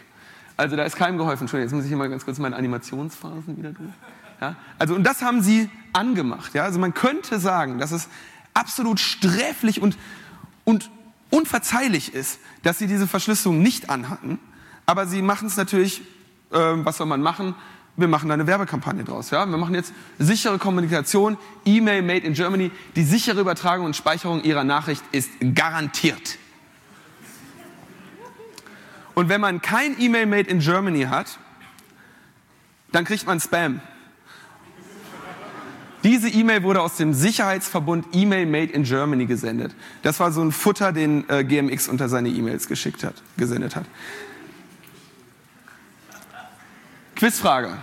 Also 0.57 0.75
da 0.75 0.83
ist 0.83 0.95
keinem 0.95 1.17
geholfen. 1.17 1.43
Entschuldigung, 1.43 1.67
jetzt 1.67 1.75
muss 1.75 1.83
ich 1.83 1.89
hier 1.89 1.97
mal 1.97 2.09
ganz 2.09 2.25
kurz 2.25 2.39
meine 2.39 2.55
Animationsphasen 2.55 3.57
wieder 3.57 3.71
durch. 3.71 3.89
Ja? 4.41 4.55
Also 4.77 4.95
und 4.95 5.03
das 5.03 5.21
haben 5.21 5.41
sie 5.41 5.69
angemacht. 5.93 6.53
Ja? 6.53 6.63
Also 6.63 6.79
man 6.79 6.93
könnte 6.93 7.39
sagen, 7.39 7.79
dass 7.79 7.91
es 7.91 8.07
absolut 8.53 8.99
sträflich 8.99 9.81
und, 9.81 9.97
und 10.65 10.89
unverzeihlich 11.29 12.13
ist, 12.13 12.39
dass 12.63 12.79
sie 12.79 12.87
diese 12.87 13.07
Verschlüsselung 13.07 13.61
nicht 13.61 13.89
anhatten. 13.89 14.39
Aber 14.85 15.05
sie 15.05 15.21
machen 15.21 15.47
es 15.47 15.57
natürlich, 15.57 16.01
äh, 16.51 16.57
was 16.57 16.97
soll 16.97 17.07
man 17.07 17.21
machen? 17.21 17.55
Wir 17.95 18.07
machen 18.07 18.29
da 18.29 18.33
eine 18.33 18.47
Werbekampagne 18.47 19.03
draus. 19.03 19.29
Ja? 19.29 19.45
Wir 19.45 19.57
machen 19.57 19.75
jetzt 19.75 19.93
sichere 20.17 20.57
Kommunikation, 20.57 21.37
E-Mail 21.65 22.01
made 22.01 22.25
in 22.25 22.33
Germany. 22.33 22.71
Die 22.95 23.03
sichere 23.03 23.39
Übertragung 23.41 23.85
und 23.85 23.95
Speicherung 23.95 24.41
Ihrer 24.43 24.63
Nachricht 24.63 25.03
ist 25.11 25.29
garantiert. 25.53 26.37
Und 29.19 29.27
wenn 29.27 29.41
man 29.41 29.61
kein 29.61 29.99
E-Mail 29.99 30.27
Made 30.27 30.49
in 30.49 30.59
Germany 30.59 31.01
hat, 31.01 31.39
dann 32.93 33.03
kriegt 33.03 33.27
man 33.27 33.41
Spam. 33.41 33.81
Diese 36.03 36.29
E-Mail 36.29 36.63
wurde 36.63 36.81
aus 36.81 36.95
dem 36.95 37.13
Sicherheitsverbund 37.13 38.05
E-Mail 38.13 38.45
Made 38.45 38.71
in 38.71 38.83
Germany 38.83 39.25
gesendet. 39.25 39.75
Das 40.01 40.19
war 40.19 40.31
so 40.31 40.41
ein 40.41 40.51
Futter, 40.51 40.93
den 40.93 41.27
äh, 41.29 41.43
GMX 41.43 41.89
unter 41.89 42.07
seine 42.07 42.29
E-Mails 42.29 42.67
geschickt 42.67 43.03
hat, 43.03 43.15
gesendet 43.37 43.75
hat. 43.75 43.85
Quizfrage. 47.15 47.77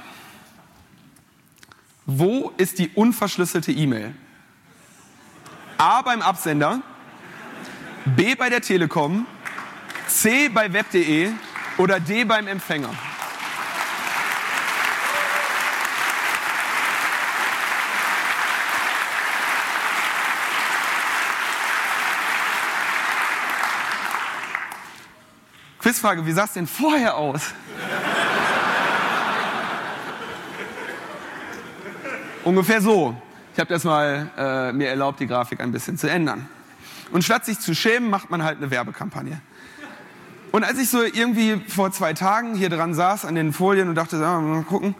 Wo 2.07 2.53
ist 2.57 2.79
die 2.79 2.89
unverschlüsselte 2.95 3.73
E-Mail? 3.73 4.15
A 5.77 6.01
beim 6.01 6.23
Absender, 6.23 6.81
B 8.07 8.35
bei 8.35 8.49
der 8.49 8.63
Telekom, 8.63 9.27
C 10.09 10.49
bei 10.49 10.73
web.de 10.73 11.33
oder 11.77 12.01
D 12.01 12.25
beim 12.25 12.47
Empfänger? 12.47 12.95
Quizfrage, 25.87 26.27
wie 26.27 26.33
sah 26.33 26.47
es 26.47 26.53
denn 26.53 26.67
vorher 26.67 27.17
aus? 27.17 27.55
Ungefähr 32.43 32.81
so. 32.81 33.15
Ich 33.53 33.61
habe 33.61 33.79
mal 33.85 34.29
äh, 34.37 34.73
mir 34.73 34.89
erlaubt, 34.89 35.21
die 35.21 35.29
Grafik 35.29 35.61
ein 35.61 35.71
bisschen 35.71 35.97
zu 35.97 36.11
ändern. 36.11 36.49
Und 37.13 37.23
statt 37.23 37.45
sich 37.45 37.61
zu 37.61 37.73
schämen, 37.73 38.11
macht 38.11 38.31
man 38.31 38.43
halt 38.43 38.57
eine 38.57 38.73
Werbekampagne. 38.73 39.41
Und 40.51 40.65
als 40.65 40.77
ich 40.81 40.91
so 40.91 41.05
irgendwie 41.05 41.63
vor 41.69 41.93
zwei 41.93 42.15
Tagen 42.15 42.57
hier 42.57 42.69
dran 42.69 42.93
saß 42.93 43.25
an 43.25 43.37
den 43.37 43.53
Folien 43.53 43.89
und 43.89 43.95
dachte, 43.95 44.17
mal 44.17 44.65
gucken, 44.65 44.97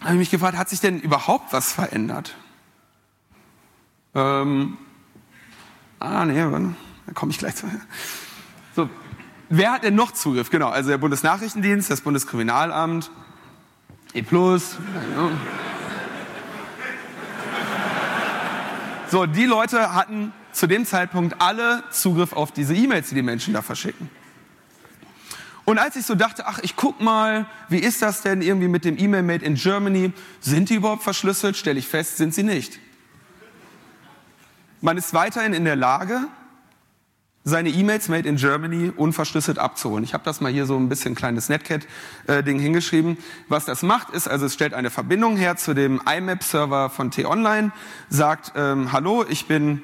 habe 0.00 0.12
ich 0.12 0.18
mich 0.20 0.30
gefragt, 0.30 0.56
hat 0.56 0.68
sich 0.68 0.78
denn 0.78 1.00
überhaupt 1.00 1.52
was 1.52 1.72
verändert? 1.72 2.36
Ähm, 4.14 4.78
ah, 5.98 6.24
nee, 6.24 6.36
da 6.36 7.12
komme 7.14 7.32
ich 7.32 7.38
gleich 7.38 7.56
zu. 7.56 7.66
So, 8.76 8.88
wer 9.50 9.72
hat 9.72 9.84
denn 9.84 9.94
noch 9.94 10.12
Zugriff? 10.12 10.48
Genau, 10.48 10.70
also 10.70 10.88
der 10.88 10.98
Bundesnachrichtendienst, 10.98 11.90
das 11.90 12.00
Bundeskriminalamt, 12.00 13.10
E+. 14.14 14.24
So, 19.10 19.26
die 19.26 19.44
Leute 19.44 19.92
hatten 19.92 20.32
zu 20.52 20.66
dem 20.66 20.86
Zeitpunkt 20.86 21.40
alle 21.40 21.82
Zugriff 21.90 22.32
auf 22.32 22.52
diese 22.52 22.74
E-Mails, 22.74 23.08
die 23.08 23.16
die 23.16 23.22
Menschen 23.22 23.54
da 23.54 23.62
verschicken. 23.62 24.08
Und 25.64 25.78
als 25.78 25.94
ich 25.96 26.06
so 26.06 26.14
dachte, 26.14 26.46
ach, 26.46 26.58
ich 26.62 26.74
guck 26.74 27.00
mal, 27.00 27.46
wie 27.68 27.78
ist 27.78 28.02
das 28.02 28.22
denn 28.22 28.42
irgendwie 28.42 28.68
mit 28.68 28.84
dem 28.84 28.98
E-Mail 28.98 29.22
Made 29.22 29.44
in 29.44 29.54
Germany? 29.54 30.12
Sind 30.40 30.70
die 30.70 30.74
überhaupt 30.74 31.02
verschlüsselt? 31.02 31.56
Stelle 31.56 31.78
ich 31.78 31.86
fest, 31.86 32.16
sind 32.16 32.34
sie 32.34 32.42
nicht. 32.42 32.80
Man 34.80 34.96
ist 34.96 35.12
weiterhin 35.12 35.52
in 35.52 35.64
der 35.64 35.76
Lage, 35.76 36.26
seine 37.42 37.70
E-Mails 37.70 38.08
Made 38.08 38.28
in 38.28 38.36
Germany 38.36 38.92
unverschlüsselt 38.94 39.58
abzuholen. 39.58 40.04
Ich 40.04 40.12
habe 40.12 40.24
das 40.24 40.40
mal 40.40 40.52
hier 40.52 40.66
so 40.66 40.76
ein 40.76 40.88
bisschen 40.88 41.14
kleines 41.14 41.48
Netcat-Ding 41.48 42.58
hingeschrieben. 42.58 43.16
Was 43.48 43.64
das 43.64 43.82
macht, 43.82 44.10
ist, 44.10 44.28
also 44.28 44.46
es 44.46 44.54
stellt 44.54 44.74
eine 44.74 44.90
Verbindung 44.90 45.36
her 45.36 45.56
zu 45.56 45.74
dem 45.74 46.00
IMAP-Server 46.06 46.90
von 46.90 47.10
T-Online, 47.10 47.72
sagt, 48.10 48.52
ähm, 48.56 48.92
hallo, 48.92 49.24
ich 49.28 49.46
bin 49.46 49.82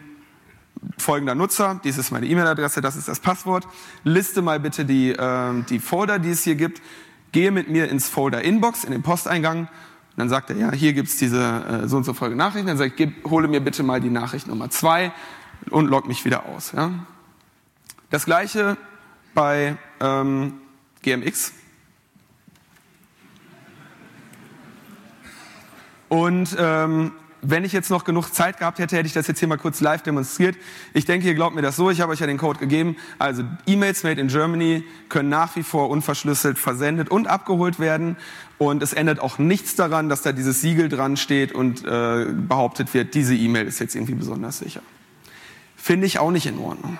folgender 0.98 1.34
Nutzer, 1.34 1.80
dies 1.82 1.96
ist 1.96 2.10
meine 2.10 2.26
E-Mail-Adresse, 2.26 2.82
das 2.82 2.94
ist 2.96 3.08
das 3.08 3.20
Passwort, 3.20 3.66
liste 4.04 4.42
mal 4.42 4.60
bitte 4.60 4.84
die, 4.84 5.10
äh, 5.12 5.62
die 5.70 5.78
Folder, 5.78 6.18
die 6.18 6.30
es 6.30 6.44
hier 6.44 6.56
gibt, 6.56 6.82
gehe 7.32 7.50
mit 7.50 7.70
mir 7.70 7.88
ins 7.88 8.08
Folder 8.08 8.42
Inbox, 8.42 8.84
in 8.84 8.92
den 8.92 9.02
Posteingang, 9.02 9.68
dann 10.16 10.28
sagt 10.28 10.50
er, 10.50 10.56
ja, 10.56 10.72
hier 10.72 10.92
gibt's 10.92 11.16
diese 11.16 11.82
äh, 11.84 11.88
so 11.88 11.96
und 11.96 12.04
so 12.04 12.12
Folge 12.12 12.36
Nachrichten, 12.36 12.68
dann 12.68 12.76
sagt, 12.76 12.96
gib, 12.96 13.24
hole 13.30 13.48
mir 13.48 13.60
bitte 13.60 13.82
mal 13.82 14.00
die 14.00 14.10
Nachricht 14.10 14.46
Nummer 14.46 14.68
zwei 14.68 15.12
und 15.70 15.86
log 15.86 16.06
mich 16.06 16.24
wieder 16.26 16.46
aus. 16.46 16.72
Ja? 16.72 16.90
Das 18.10 18.24
gleiche 18.24 18.76
bei 19.34 19.76
ähm, 20.00 20.60
GMX. 21.02 21.52
Und 26.08 26.56
ähm, 26.58 27.12
wenn 27.42 27.64
ich 27.64 27.72
jetzt 27.72 27.90
noch 27.90 28.04
genug 28.04 28.32
Zeit 28.32 28.58
gehabt 28.58 28.78
hätte, 28.78 28.96
hätte 28.96 29.06
ich 29.06 29.12
das 29.12 29.26
jetzt 29.26 29.38
hier 29.38 29.48
mal 29.48 29.58
kurz 29.58 29.80
live 29.80 30.02
demonstriert. 30.02 30.56
Ich 30.94 31.04
denke, 31.04 31.26
ihr 31.26 31.34
glaubt 31.34 31.54
mir 31.54 31.62
das 31.62 31.76
so, 31.76 31.90
ich 31.90 32.00
habe 32.00 32.12
euch 32.12 32.20
ja 32.20 32.26
den 32.26 32.38
Code 32.38 32.58
gegeben. 32.58 32.96
Also 33.18 33.42
E-Mails 33.66 34.04
made 34.04 34.20
in 34.20 34.28
Germany 34.28 34.84
können 35.08 35.28
nach 35.28 35.54
wie 35.56 35.62
vor 35.62 35.90
unverschlüsselt 35.90 36.58
versendet 36.58 37.08
und 37.08 37.26
abgeholt 37.26 37.78
werden. 37.78 38.16
Und 38.58 38.82
es 38.82 38.92
ändert 38.92 39.20
auch 39.20 39.38
nichts 39.38 39.74
daran, 39.74 40.08
dass 40.08 40.22
da 40.22 40.32
dieses 40.32 40.60
Siegel 40.60 40.88
dran 40.88 41.16
steht 41.16 41.52
und 41.52 41.84
äh, 41.84 42.26
behauptet 42.26 42.94
wird, 42.94 43.14
diese 43.14 43.34
E-Mail 43.34 43.66
ist 43.66 43.80
jetzt 43.80 43.94
irgendwie 43.94 44.14
besonders 44.14 44.58
sicher. 44.58 44.82
Finde 45.76 46.06
ich 46.06 46.18
auch 46.18 46.30
nicht 46.30 46.46
in 46.46 46.58
Ordnung. 46.58 46.98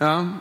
Ja, 0.00 0.40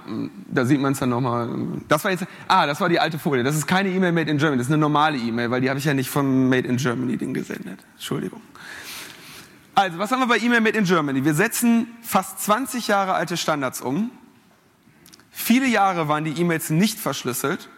da 0.52 0.66
sieht 0.66 0.80
man 0.80 0.94
es 0.94 1.00
dann 1.00 1.10
nochmal. 1.10 1.50
Das 1.88 2.04
war 2.04 2.12
jetzt, 2.12 2.26
ah, 2.48 2.68
das 2.68 2.80
war 2.80 2.90
die 2.90 3.00
alte 3.00 3.18
Folie. 3.18 3.44
Das 3.44 3.56
ist 3.56 3.66
keine 3.66 3.90
E-Mail 3.90 4.12
Made 4.12 4.30
in 4.30 4.38
Germany, 4.38 4.58
das 4.58 4.68
ist 4.68 4.74
eine 4.74 4.80
normale 4.80 5.18
E-Mail, 5.18 5.50
weil 5.50 5.62
die 5.62 5.70
habe 5.70 5.80
ich 5.80 5.86
ja 5.86 5.96
nicht 5.96 6.10
vom 6.10 6.48
Made 6.48 6.68
in 6.68 6.78
Germany 6.78 7.18
Ding 7.18 7.34
gesendet. 7.34 7.80
Entschuldigung. 7.96 8.42
Also, 9.74 9.98
was 9.98 10.12
haben 10.12 10.20
wir 10.20 10.28
bei 10.28 10.38
E-Mail 10.38 10.62
Made 10.62 10.78
in 10.78 10.86
Germany? 10.86 11.24
Wir 11.26 11.34
setzen 11.34 11.88
fast 12.02 12.40
20 12.42 12.88
Jahre 12.88 13.14
alte 13.14 13.36
Standards 13.36 13.82
um. 13.82 14.12
Viele 15.32 15.68
Jahre 15.68 16.08
waren 16.08 16.24
die 16.24 16.40
E-Mails 16.40 16.70
nicht 16.70 17.00
verschlüsselt. 17.00 17.70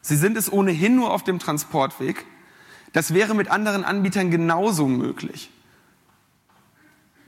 Sie 0.00 0.16
sind 0.16 0.36
es 0.36 0.50
ohnehin 0.50 0.96
nur 0.96 1.12
auf 1.12 1.24
dem 1.24 1.38
Transportweg. 1.38 2.24
Das 2.92 3.12
wäre 3.12 3.34
mit 3.34 3.50
anderen 3.50 3.84
Anbietern 3.84 4.30
genauso 4.30 4.86
möglich. 4.88 5.50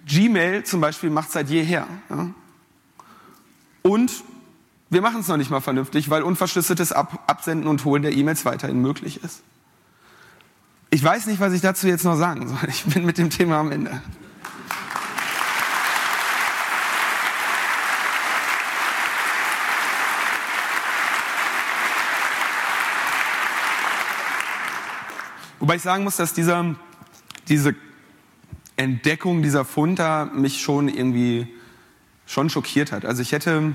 Gmail 0.06 0.64
zum 0.64 0.80
Beispiel 0.80 1.10
macht 1.10 1.30
seit 1.30 1.50
jeher. 1.50 1.86
Ja? 2.08 2.30
Und 3.82 4.24
wir 4.90 5.00
machen 5.00 5.20
es 5.20 5.28
noch 5.28 5.36
nicht 5.36 5.50
mal 5.50 5.60
vernünftig, 5.60 6.10
weil 6.10 6.22
unverschlüsseltes 6.22 6.92
Ab 6.92 7.24
Absenden 7.26 7.68
und 7.68 7.84
Holen 7.84 8.02
der 8.02 8.12
E-Mails 8.12 8.44
weiterhin 8.44 8.80
möglich 8.80 9.22
ist. 9.22 9.42
Ich 10.90 11.02
weiß 11.04 11.26
nicht, 11.26 11.38
was 11.38 11.52
ich 11.52 11.60
dazu 11.60 11.86
jetzt 11.86 12.04
noch 12.04 12.16
sagen 12.16 12.48
soll. 12.48 12.68
Ich 12.68 12.84
bin 12.84 13.06
mit 13.06 13.16
dem 13.16 13.30
Thema 13.30 13.60
am 13.60 13.70
Ende. 13.70 14.02
Wobei 25.60 25.76
ich 25.76 25.82
sagen 25.82 26.02
muss, 26.02 26.16
dass 26.16 26.32
dieser, 26.32 26.74
diese 27.46 27.76
Entdeckung, 28.76 29.42
dieser 29.42 29.64
Fund 29.64 30.00
mich 30.34 30.60
schon 30.60 30.88
irgendwie 30.88 31.46
schon 32.30 32.48
schockiert 32.48 32.92
hat. 32.92 33.04
Also 33.04 33.22
ich 33.22 33.32
hätte, 33.32 33.74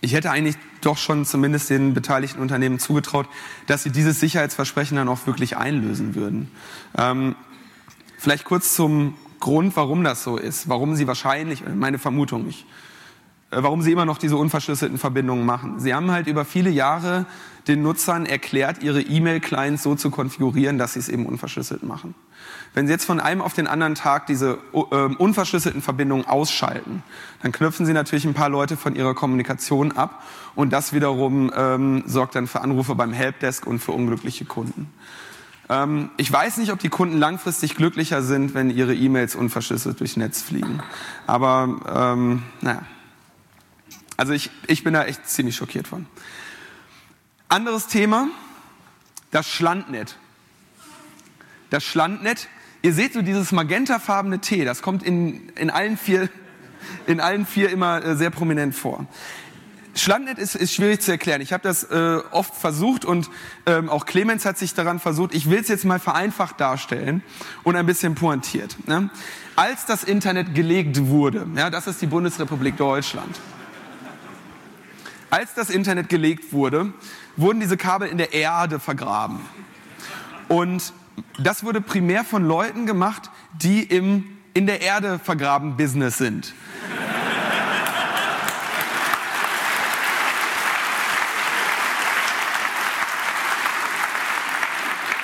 ich 0.00 0.14
hätte 0.14 0.32
eigentlich 0.32 0.56
doch 0.80 0.98
schon 0.98 1.24
zumindest 1.24 1.70
den 1.70 1.94
beteiligten 1.94 2.40
Unternehmen 2.40 2.80
zugetraut, 2.80 3.28
dass 3.68 3.84
sie 3.84 3.90
dieses 3.90 4.18
Sicherheitsversprechen 4.18 4.96
dann 4.96 5.08
auch 5.08 5.28
wirklich 5.28 5.56
einlösen 5.56 6.16
würden. 6.16 6.50
Ähm, 6.98 7.36
vielleicht 8.18 8.44
kurz 8.44 8.74
zum 8.74 9.14
Grund, 9.38 9.76
warum 9.76 10.02
das 10.02 10.24
so 10.24 10.36
ist, 10.36 10.68
warum 10.68 10.96
sie 10.96 11.06
wahrscheinlich, 11.06 11.62
meine 11.72 12.00
Vermutung, 12.00 12.48
ich, 12.48 12.66
äh, 13.52 13.62
warum 13.62 13.80
sie 13.80 13.92
immer 13.92 14.06
noch 14.06 14.18
diese 14.18 14.36
unverschlüsselten 14.36 14.98
Verbindungen 14.98 15.46
machen. 15.46 15.78
Sie 15.78 15.94
haben 15.94 16.10
halt 16.10 16.26
über 16.26 16.44
viele 16.44 16.70
Jahre 16.70 17.26
den 17.68 17.80
Nutzern 17.80 18.26
erklärt, 18.26 18.82
ihre 18.82 19.02
E-Mail-Clients 19.02 19.84
so 19.84 19.94
zu 19.94 20.10
konfigurieren, 20.10 20.78
dass 20.78 20.94
sie 20.94 20.98
es 20.98 21.08
eben 21.08 21.26
unverschlüsselt 21.26 21.84
machen. 21.84 22.16
Wenn 22.76 22.86
Sie 22.86 22.92
jetzt 22.92 23.06
von 23.06 23.20
einem 23.20 23.40
auf 23.40 23.54
den 23.54 23.66
anderen 23.68 23.94
Tag 23.94 24.26
diese 24.26 24.58
äh, 24.74 24.76
unverschlüsselten 24.76 25.80
Verbindungen 25.80 26.26
ausschalten, 26.26 27.02
dann 27.40 27.50
knüpfen 27.50 27.86
Sie 27.86 27.94
natürlich 27.94 28.26
ein 28.26 28.34
paar 28.34 28.50
Leute 28.50 28.76
von 28.76 28.94
ihrer 28.94 29.14
Kommunikation 29.14 29.92
ab 29.92 30.22
und 30.54 30.74
das 30.74 30.92
wiederum 30.92 31.50
ähm, 31.56 32.02
sorgt 32.04 32.34
dann 32.34 32.46
für 32.46 32.60
Anrufe 32.60 32.94
beim 32.94 33.14
Helpdesk 33.14 33.66
und 33.66 33.78
für 33.78 33.92
unglückliche 33.92 34.44
Kunden. 34.44 34.92
Ähm, 35.70 36.10
ich 36.18 36.30
weiß 36.30 36.58
nicht, 36.58 36.70
ob 36.70 36.78
die 36.78 36.90
Kunden 36.90 37.16
langfristig 37.18 37.76
glücklicher 37.76 38.20
sind, 38.20 38.52
wenn 38.52 38.68
ihre 38.68 38.94
E-Mails 38.94 39.36
unverschlüsselt 39.36 39.98
durchs 39.98 40.18
Netz 40.18 40.42
fliegen. 40.42 40.82
Aber 41.26 42.12
ähm, 42.14 42.42
naja, 42.60 42.82
also 44.18 44.34
ich, 44.34 44.50
ich 44.66 44.84
bin 44.84 44.92
da 44.92 45.04
echt 45.04 45.26
ziemlich 45.26 45.56
schockiert 45.56 45.88
von. 45.88 46.04
Anderes 47.48 47.86
Thema, 47.86 48.28
das 49.30 49.48
Schlandnet. 49.48 50.18
Das 51.70 51.82
Schlandnet, 51.82 52.48
ihr 52.86 52.92
seht 52.92 53.14
so 53.14 53.22
dieses 53.22 53.50
magentafarbene 53.50 54.38
T, 54.38 54.64
das 54.64 54.80
kommt 54.80 55.02
in, 55.02 55.48
in, 55.56 55.70
allen, 55.70 55.96
vier, 55.96 56.28
in 57.08 57.18
allen 57.18 57.44
vier 57.44 57.70
immer 57.70 58.04
äh, 58.04 58.14
sehr 58.14 58.30
prominent 58.30 58.76
vor. 58.76 59.06
Schlandnet 59.96 60.38
ist, 60.38 60.54
ist 60.54 60.72
schwierig 60.72 61.00
zu 61.00 61.10
erklären. 61.10 61.40
Ich 61.40 61.52
habe 61.52 61.64
das 61.64 61.82
äh, 61.82 62.18
oft 62.30 62.54
versucht 62.54 63.04
und 63.04 63.28
ähm, 63.64 63.88
auch 63.88 64.06
Clemens 64.06 64.44
hat 64.44 64.56
sich 64.56 64.72
daran 64.72 65.00
versucht. 65.00 65.34
Ich 65.34 65.50
will 65.50 65.58
es 65.58 65.66
jetzt 65.66 65.84
mal 65.84 65.98
vereinfacht 65.98 66.60
darstellen 66.60 67.24
und 67.64 67.74
ein 67.74 67.86
bisschen 67.86 68.14
pointiert. 68.14 68.76
Ne? 68.86 69.10
Als 69.56 69.84
das 69.86 70.04
Internet 70.04 70.54
gelegt 70.54 71.08
wurde, 71.08 71.44
ja, 71.56 71.70
das 71.70 71.88
ist 71.88 72.00
die 72.02 72.06
Bundesrepublik 72.06 72.76
Deutschland. 72.76 73.40
Als 75.28 75.54
das 75.54 75.70
Internet 75.70 76.08
gelegt 76.08 76.52
wurde, 76.52 76.92
wurden 77.36 77.58
diese 77.58 77.76
Kabel 77.76 78.06
in 78.06 78.18
der 78.18 78.32
Erde 78.32 78.78
vergraben. 78.78 79.40
Und 80.46 80.92
das 81.38 81.64
wurde 81.64 81.80
primär 81.80 82.24
von 82.24 82.46
Leuten 82.46 82.86
gemacht, 82.86 83.30
die 83.54 83.82
im 83.82 84.36
in 84.54 84.66
der 84.66 84.80
Erde 84.80 85.18
vergraben 85.18 85.76
Business 85.76 86.16
sind. 86.16 86.54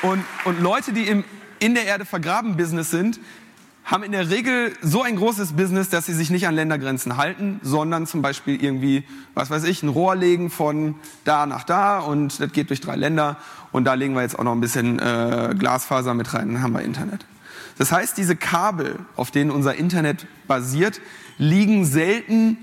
Und, 0.03 0.25
und 0.45 0.61
Leute, 0.61 0.93
die 0.93 1.05
im 1.05 1.25
in 1.61 1.75
der 1.75 1.87
Erde 1.87 2.05
vergraben 2.05 2.57
Business 2.57 2.91
sind, 2.91 3.21
haben 3.85 4.05
in 4.05 4.13
der 4.13 4.31
Regel 4.31 4.73
so 4.81 5.03
ein 5.03 5.17
großes 5.17 5.55
Business, 5.55 5.89
dass 5.89 6.07
sie 6.07 6.15
sich 6.15 6.31
nicht 6.31 6.47
an 6.47 6.55
Ländergrenzen 6.55 7.17
halten, 7.17 7.61
sondern 7.63 8.07
zum 8.07 8.23
Beispiel 8.23 8.63
irgendwie, 8.63 9.05
was 9.35 9.51
weiß 9.51 9.65
ich, 9.65 9.83
ein 9.83 9.89
Rohr 9.89 10.15
legen 10.15 10.51
von 10.51 10.95
da 11.25 11.47
nach 11.47 11.65
da 11.65 11.99
und 11.99 12.41
das 12.41 12.53
geht 12.53 12.71
durch 12.71 12.81
drei 12.81 12.97
Länder 12.97 13.37
und 13.73 13.85
da 13.85 13.95
legen 13.95 14.15
wir 14.15 14.23
jetzt 14.23 14.39
auch 14.39 14.45
noch 14.45 14.53
ein 14.53 14.61
bisschen 14.61 14.99
äh, 14.99 15.55
Glasfaser 15.59 16.15
mit 16.15 16.33
rein, 16.33 16.53
dann 16.53 16.63
haben 16.63 16.73
wir 16.73 16.83
Internet. 16.83 17.27
Das 17.79 17.91
heißt, 17.91 18.17
diese 18.17 18.37
Kabel, 18.37 18.99
auf 19.17 19.31
denen 19.31 19.51
unser 19.51 19.75
Internet 19.75 20.27
basiert, 20.47 21.01
liegen 21.39 21.85
selten, 21.85 22.57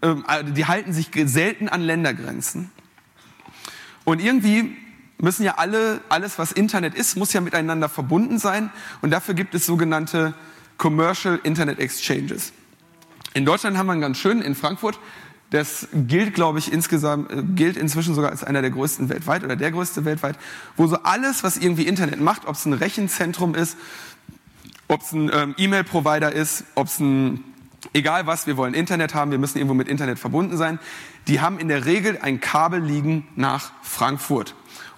äh, 0.00 0.14
die 0.44 0.66
halten 0.66 0.92
sich 0.92 1.10
selten 1.26 1.68
an 1.68 1.82
Ländergrenzen. 1.82 2.70
Und 4.04 4.20
irgendwie 4.20 4.76
müssen 5.18 5.44
ja 5.44 5.54
alle, 5.56 6.00
alles 6.08 6.38
was 6.38 6.52
Internet 6.52 6.94
ist, 6.94 7.16
muss 7.16 7.32
ja 7.32 7.40
miteinander 7.40 7.88
verbunden 7.88 8.38
sein. 8.38 8.70
Und 9.00 9.10
dafür 9.10 9.34
gibt 9.34 9.54
es 9.54 9.64
sogenannte 9.66 10.34
Commercial 10.84 11.40
Internet 11.44 11.78
Exchanges. 11.78 12.52
In 13.32 13.46
Deutschland 13.46 13.78
haben 13.78 13.86
wir 13.86 13.92
einen 13.92 14.02
ganz 14.02 14.18
schönen 14.18 14.42
in 14.42 14.54
Frankfurt. 14.54 14.98
Das 15.48 15.88
gilt, 15.94 16.34
glaube 16.34 16.58
ich, 16.58 16.70
insgesamt, 16.70 17.32
äh, 17.32 17.42
gilt 17.42 17.78
inzwischen 17.78 18.14
sogar 18.14 18.30
als 18.30 18.44
einer 18.44 18.60
der 18.60 18.70
größten 18.70 19.08
weltweit 19.08 19.44
oder 19.44 19.56
der 19.56 19.70
größte 19.70 20.04
weltweit, 20.04 20.36
wo 20.76 20.86
so 20.86 20.96
alles, 21.02 21.42
was 21.42 21.56
irgendwie 21.56 21.86
Internet 21.86 22.20
macht, 22.20 22.46
ob 22.46 22.54
es 22.56 22.66
ein 22.66 22.74
Rechenzentrum 22.74 23.54
ist, 23.54 23.78
ob 24.86 25.00
es 25.00 25.12
ein 25.12 25.30
ähm, 25.32 25.54
E-Mail-Provider 25.56 26.30
ist, 26.30 26.64
ob 26.74 26.88
es 26.88 27.00
ein, 27.00 27.42
egal 27.94 28.26
was, 28.26 28.46
wir 28.46 28.58
wollen 28.58 28.74
Internet 28.74 29.14
haben, 29.14 29.30
wir 29.30 29.38
müssen 29.38 29.56
irgendwo 29.56 29.74
mit 29.74 29.88
Internet 29.88 30.18
verbunden 30.18 30.58
sein, 30.58 30.78
die 31.28 31.40
haben 31.40 31.58
in 31.58 31.68
der 31.68 31.86
Regel 31.86 32.18
ein 32.20 32.42
Kabel 32.42 32.82
liegen 32.82 33.26
nach 33.36 33.72
Frankfurt. 33.80 34.54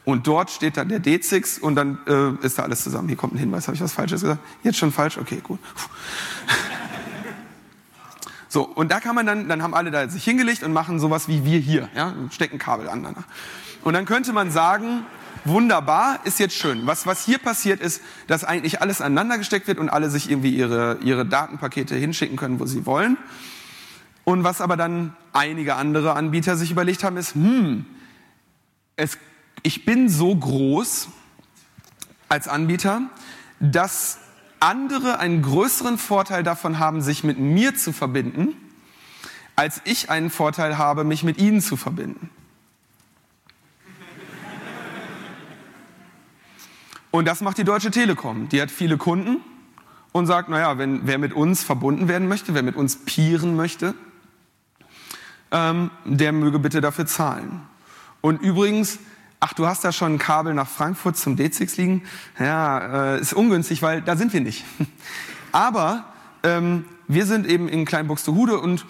Und 0.06 0.28
dort 0.28 0.52
steht 0.52 0.76
dann 0.76 0.88
der 0.88 1.02
D6 1.02 1.60
und 1.60 1.74
dann 1.74 1.98
äh, 2.06 2.46
ist 2.46 2.60
da 2.60 2.62
alles 2.62 2.84
zusammen. 2.84 3.08
Hier 3.08 3.16
kommt 3.16 3.34
ein 3.34 3.38
Hinweis, 3.38 3.66
habe 3.66 3.74
ich 3.74 3.82
was 3.82 3.92
Falsches 3.92 4.20
gesagt? 4.22 4.40
Jetzt 4.62 4.78
schon 4.78 4.92
falsch? 4.92 5.18
Okay, 5.18 5.40
gut. 5.42 5.60
So, 8.48 8.62
und 8.62 8.90
da 8.90 9.00
kann 9.00 9.14
man 9.14 9.26
dann, 9.26 9.48
dann 9.50 9.62
haben 9.62 9.74
alle 9.74 9.90
da 9.90 10.08
sich 10.08 10.24
hingelegt 10.24 10.62
und 10.62 10.72
machen 10.72 10.98
sowas 10.98 11.28
wie 11.28 11.44
wir 11.44 11.58
hier, 11.58 11.90
ja, 11.94 12.14
stecken 12.30 12.58
Kabel 12.58 12.88
aneinander. 12.88 13.24
Und 13.82 13.92
dann 13.92 14.06
könnte 14.06 14.32
man 14.32 14.50
sagen, 14.50 15.04
wunderbar, 15.44 16.20
ist 16.24 16.38
jetzt 16.38 16.54
schön. 16.54 16.86
Was, 16.86 17.06
was 17.06 17.22
hier 17.22 17.36
passiert 17.36 17.80
ist, 17.80 18.00
dass 18.28 18.44
eigentlich 18.44 18.80
alles 18.80 19.02
aneinander 19.02 19.36
gesteckt 19.36 19.66
wird 19.66 19.78
und 19.78 19.90
alle 19.90 20.08
sich 20.08 20.30
irgendwie 20.30 20.56
ihre, 20.56 20.96
ihre 21.02 21.26
Datenpakete 21.26 21.96
hinschicken 21.96 22.38
können, 22.38 22.58
wo 22.58 22.64
sie 22.64 22.86
wollen. 22.86 23.18
Und 24.24 24.42
was 24.42 24.62
aber 24.62 24.78
dann 24.78 25.14
einige 25.34 25.74
andere 25.74 26.14
Anbieter 26.14 26.56
sich 26.56 26.70
überlegt 26.70 27.04
haben, 27.04 27.18
ist, 27.18 27.34
hm, 27.34 27.84
es, 28.94 29.18
ich 29.66 29.84
bin 29.84 30.08
so 30.08 30.32
groß 30.32 31.08
als 32.28 32.46
Anbieter, 32.46 33.02
dass 33.58 34.20
andere 34.60 35.18
einen 35.18 35.42
größeren 35.42 35.98
Vorteil 35.98 36.44
davon 36.44 36.78
haben, 36.78 37.02
sich 37.02 37.24
mit 37.24 37.40
mir 37.40 37.74
zu 37.74 37.92
verbinden, 37.92 38.54
als 39.56 39.80
ich 39.82 40.08
einen 40.08 40.30
Vorteil 40.30 40.78
habe, 40.78 41.02
mich 41.02 41.24
mit 41.24 41.38
ihnen 41.38 41.60
zu 41.60 41.76
verbinden. 41.76 42.30
Und 47.10 47.24
das 47.24 47.40
macht 47.40 47.58
die 47.58 47.64
Deutsche 47.64 47.90
Telekom. 47.90 48.48
Die 48.48 48.62
hat 48.62 48.70
viele 48.70 48.98
Kunden 48.98 49.38
und 50.12 50.26
sagt, 50.26 50.48
naja, 50.48 50.78
wenn, 50.78 51.08
wer 51.08 51.18
mit 51.18 51.32
uns 51.32 51.64
verbunden 51.64 52.06
werden 52.06 52.28
möchte, 52.28 52.54
wer 52.54 52.62
mit 52.62 52.76
uns 52.76 53.04
peeren 53.04 53.56
möchte, 53.56 53.96
ähm, 55.50 55.90
der 56.04 56.30
möge 56.30 56.60
bitte 56.60 56.80
dafür 56.80 57.06
zahlen. 57.06 57.62
Und 58.20 58.40
übrigens, 58.40 59.00
ach, 59.40 59.52
du 59.52 59.66
hast 59.66 59.84
da 59.84 59.92
schon 59.92 60.14
ein 60.14 60.18
Kabel 60.18 60.54
nach 60.54 60.68
Frankfurt 60.68 61.16
zum 61.16 61.36
D6 61.36 61.76
liegen? 61.78 62.02
Ja, 62.38 63.14
äh, 63.14 63.20
ist 63.20 63.32
ungünstig, 63.32 63.82
weil 63.82 64.02
da 64.02 64.16
sind 64.16 64.32
wir 64.32 64.40
nicht. 64.40 64.64
Aber 65.52 66.04
ähm, 66.42 66.84
wir 67.08 67.26
sind 67.26 67.46
eben 67.46 67.68
in 67.68 67.84
Kleinbuxtehude 67.84 68.58
und 68.58 68.86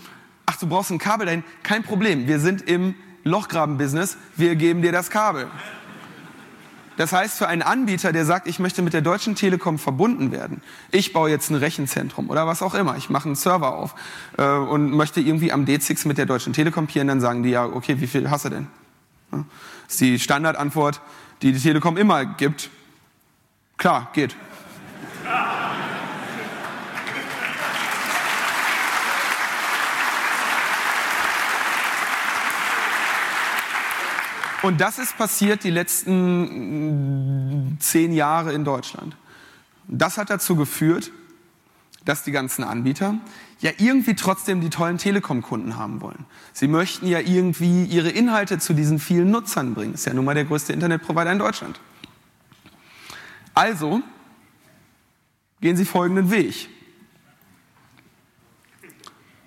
ach, 0.47 0.57
du 0.57 0.67
brauchst 0.67 0.91
ein 0.91 0.99
Kabel 0.99 1.27
dahin? 1.27 1.45
Kein 1.63 1.83
Problem, 1.83 2.27
wir 2.27 2.41
sind 2.41 2.63
im 2.63 2.95
Lochgraben-Business, 3.25 4.17
wir 4.37 4.57
geben 4.57 4.83
dir 4.83 4.93
das 4.93 5.11
Kabel. 5.11 5.49
Das 6.97 7.13
heißt, 7.13 7.37
für 7.37 7.47
einen 7.47 7.63
Anbieter, 7.63 8.13
der 8.13 8.25
sagt, 8.25 8.47
ich 8.47 8.59
möchte 8.59 8.81
mit 8.81 8.95
der 8.95 9.03
Deutschen 9.03 9.35
Telekom 9.35 9.79
verbunden 9.79 10.33
werden, 10.33 10.63
ich 10.91 11.13
baue 11.13 11.29
jetzt 11.29 11.51
ein 11.51 11.57
Rechenzentrum 11.57 12.31
oder 12.31 12.47
was 12.47 12.63
auch 12.63 12.75
immer, 12.75 12.97
ich 12.97 13.11
mache 13.11 13.27
einen 13.27 13.35
Server 13.35 13.75
auf 13.75 13.95
äh, 14.39 14.47
und 14.47 14.93
möchte 14.93 15.21
irgendwie 15.21 15.53
am 15.53 15.67
D6 15.67 16.09
mit 16.09 16.17
der 16.17 16.25
Deutschen 16.25 16.55
Telekom 16.55 16.87
pieren, 16.87 17.09
dann 17.09 17.21
sagen 17.21 17.43
die 17.43 17.51
ja, 17.51 17.67
okay, 17.67 18.01
wie 18.01 18.07
viel 18.07 18.31
hast 18.31 18.47
du 18.47 18.49
denn? 18.49 18.67
Das 19.31 19.45
ist 19.89 20.01
die 20.01 20.19
Standardantwort, 20.19 21.01
die 21.43 21.53
die 21.53 21.61
Telekom 21.61 21.97
immer 21.97 22.25
gibt. 22.25 22.71
Klar, 23.77 24.11
geht. 24.13 24.35
Und 34.63 34.81
das 34.81 34.99
ist 34.99 35.17
passiert 35.17 35.63
die 35.63 35.71
letzten 35.71 37.75
mm, 37.75 37.79
zehn 37.79 38.13
Jahre 38.13 38.53
in 38.53 38.65
Deutschland. 38.65 39.17
Das 39.87 40.19
hat 40.19 40.29
dazu 40.29 40.57
geführt, 40.57 41.13
dass 42.05 42.25
die 42.25 42.33
ganzen 42.33 42.65
Anbieter 42.65 43.15
ja 43.67 43.73
irgendwie 43.79 44.15
trotzdem 44.15 44.61
die 44.61 44.71
tollen 44.71 44.97
Telekom-Kunden 44.97 45.77
haben 45.77 46.01
wollen. 46.01 46.25
Sie 46.53 46.69
möchten 46.69 47.09
ja 47.09 47.19
irgendwie 47.19 47.85
ihre 47.85 48.11
Inhalte 48.11 48.61
zu 48.61 48.75
diesen 48.75 49.01
vielen 49.01 49.33
Nutzern 49.33 49.75
bringen. 49.75 49.95
Ist 49.95 50.07
ja 50.07 50.15
nun 50.15 50.25
mal 50.25 50.35
der 50.35 50.45
größte 50.45 50.73
Internetprovider 50.73 51.33
in 51.33 51.41
Deutschland. 51.41 51.81
Also 53.55 54.03
gehen 55.61 55.77
Sie 55.77 55.85
folgenden 55.85 56.31
Weg. 56.31 56.69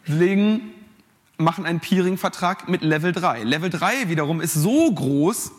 Legen 0.05 0.73
machen 1.37 1.65
einen 1.65 1.79
Peering-Vertrag 1.79 2.67
mit 2.67 2.81
Level 2.81 3.13
3. 3.13 3.43
Level 3.43 3.69
3 3.69 4.09
wiederum 4.09 4.41
ist 4.41 4.53
so 4.53 4.93
groß, 4.93 5.53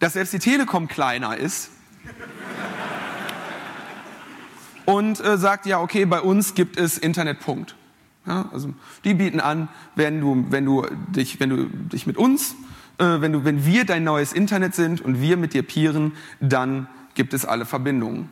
dass 0.00 0.12
selbst 0.12 0.34
die 0.34 0.38
Telekom 0.38 0.86
kleiner 0.86 1.38
ist. 1.38 1.70
Und 4.86 5.24
äh, 5.24 5.38
sagt, 5.38 5.66
ja, 5.66 5.80
okay, 5.80 6.04
bei 6.04 6.20
uns 6.20 6.54
gibt 6.54 6.78
es 6.78 6.98
Internetpunkt. 6.98 7.74
Ja, 8.26 8.48
also 8.52 8.72
die 9.04 9.14
bieten 9.14 9.40
an, 9.40 9.68
wenn 9.96 10.20
du, 10.20 10.46
wenn 10.48 10.64
du, 10.64 10.86
dich, 11.08 11.40
wenn 11.40 11.50
du 11.50 11.66
dich 11.66 12.06
mit 12.06 12.16
uns, 12.16 12.54
äh, 12.98 13.20
wenn, 13.20 13.32
du, 13.32 13.44
wenn 13.44 13.66
wir 13.66 13.84
dein 13.84 14.04
neues 14.04 14.32
Internet 14.32 14.74
sind 14.74 15.00
und 15.00 15.20
wir 15.20 15.36
mit 15.36 15.52
dir 15.52 15.62
peeren, 15.62 16.12
dann 16.40 16.88
gibt 17.14 17.34
es 17.34 17.44
alle 17.44 17.66
Verbindungen 17.66 18.30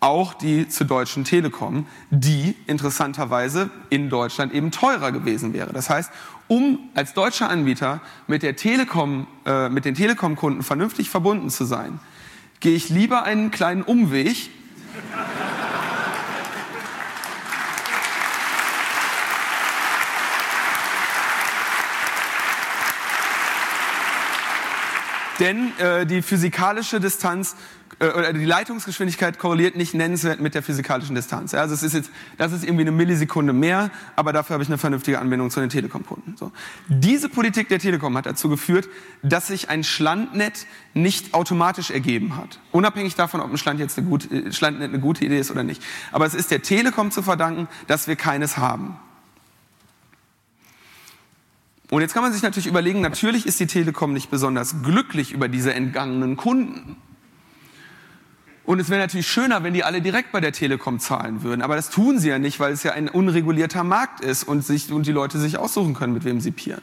auch 0.00 0.34
die 0.34 0.68
zur 0.68 0.86
Deutschen 0.86 1.24
Telekom, 1.24 1.86
die 2.10 2.54
interessanterweise 2.66 3.70
in 3.90 4.08
Deutschland 4.08 4.52
eben 4.54 4.70
teurer 4.70 5.12
gewesen 5.12 5.52
wäre. 5.52 5.72
Das 5.72 5.90
heißt, 5.90 6.10
um 6.46 6.78
als 6.94 7.14
deutscher 7.14 7.50
Anbieter 7.50 8.00
mit, 8.26 8.42
der 8.42 8.56
Telekom, 8.56 9.26
äh, 9.44 9.68
mit 9.68 9.84
den 9.84 9.94
Telekom-Kunden 9.94 10.62
vernünftig 10.62 11.10
verbunden 11.10 11.50
zu 11.50 11.64
sein, 11.64 11.98
gehe 12.60 12.74
ich 12.74 12.88
lieber 12.88 13.24
einen 13.24 13.50
kleinen 13.50 13.82
Umweg. 13.82 14.50
Denn 25.38 25.72
äh, 25.78 26.06
die 26.06 26.22
physikalische 26.22 27.00
Distanz 27.00 27.56
äh, 28.00 28.08
oder 28.08 28.32
die 28.32 28.44
Leitungsgeschwindigkeit 28.44 29.38
korreliert 29.38 29.76
nicht 29.76 29.94
nennenswert 29.94 30.40
mit 30.40 30.54
der 30.54 30.62
physikalischen 30.62 31.14
Distanz. 31.14 31.54
Also 31.54 31.74
es 31.74 31.82
ist 31.82 31.94
jetzt, 31.94 32.10
das 32.36 32.52
ist 32.52 32.64
irgendwie 32.64 32.82
eine 32.82 32.92
Millisekunde 32.92 33.52
mehr, 33.52 33.90
aber 34.16 34.32
dafür 34.32 34.54
habe 34.54 34.62
ich 34.62 34.68
eine 34.68 34.78
vernünftige 34.78 35.18
Anbindung 35.18 35.50
zu 35.50 35.60
den 35.60 35.68
Telekom-Kunden. 35.68 36.36
So. 36.36 36.52
Diese 36.88 37.28
Politik 37.28 37.68
der 37.68 37.78
Telekom 37.78 38.16
hat 38.16 38.26
dazu 38.26 38.48
geführt, 38.48 38.88
dass 39.22 39.48
sich 39.48 39.68
ein 39.68 39.84
Schlandnet 39.84 40.66
nicht 40.94 41.34
automatisch 41.34 41.90
ergeben 41.90 42.36
hat. 42.36 42.60
Unabhängig 42.72 43.14
davon, 43.14 43.40
ob 43.40 43.50
ein 43.50 43.58
Schland 43.58 43.80
jetzt 43.80 43.98
eine 43.98 44.06
gute, 44.06 44.28
äh, 44.34 44.52
Schlandnet 44.52 44.90
eine 44.90 45.00
gute 45.00 45.24
Idee 45.24 45.38
ist 45.38 45.50
oder 45.50 45.62
nicht. 45.62 45.82
Aber 46.12 46.26
es 46.26 46.34
ist 46.34 46.50
der 46.50 46.62
Telekom 46.62 47.10
zu 47.10 47.22
verdanken, 47.22 47.68
dass 47.86 48.08
wir 48.08 48.16
keines 48.16 48.58
haben. 48.58 48.98
Und 51.90 52.02
jetzt 52.02 52.12
kann 52.12 52.22
man 52.22 52.32
sich 52.32 52.42
natürlich 52.42 52.66
überlegen, 52.66 53.00
natürlich 53.00 53.46
ist 53.46 53.60
die 53.60 53.66
Telekom 53.66 54.12
nicht 54.12 54.30
besonders 54.30 54.82
glücklich 54.82 55.32
über 55.32 55.48
diese 55.48 55.72
entgangenen 55.72 56.36
Kunden. 56.36 56.96
Und 58.64 58.80
es 58.80 58.90
wäre 58.90 59.00
natürlich 59.00 59.26
schöner, 59.26 59.62
wenn 59.62 59.72
die 59.72 59.82
alle 59.82 60.02
direkt 60.02 60.30
bei 60.30 60.40
der 60.40 60.52
Telekom 60.52 61.00
zahlen 61.00 61.42
würden. 61.42 61.62
Aber 61.62 61.74
das 61.74 61.88
tun 61.88 62.18
sie 62.18 62.28
ja 62.28 62.38
nicht, 62.38 62.60
weil 62.60 62.74
es 62.74 62.82
ja 62.82 62.92
ein 62.92 63.08
unregulierter 63.08 63.82
Markt 63.82 64.20
ist 64.20 64.44
und, 64.44 64.62
sich, 64.62 64.92
und 64.92 65.06
die 65.06 65.12
Leute 65.12 65.38
sich 65.38 65.56
aussuchen 65.56 65.94
können, 65.94 66.12
mit 66.12 66.24
wem 66.24 66.42
sie 66.42 66.50
pieren. 66.50 66.82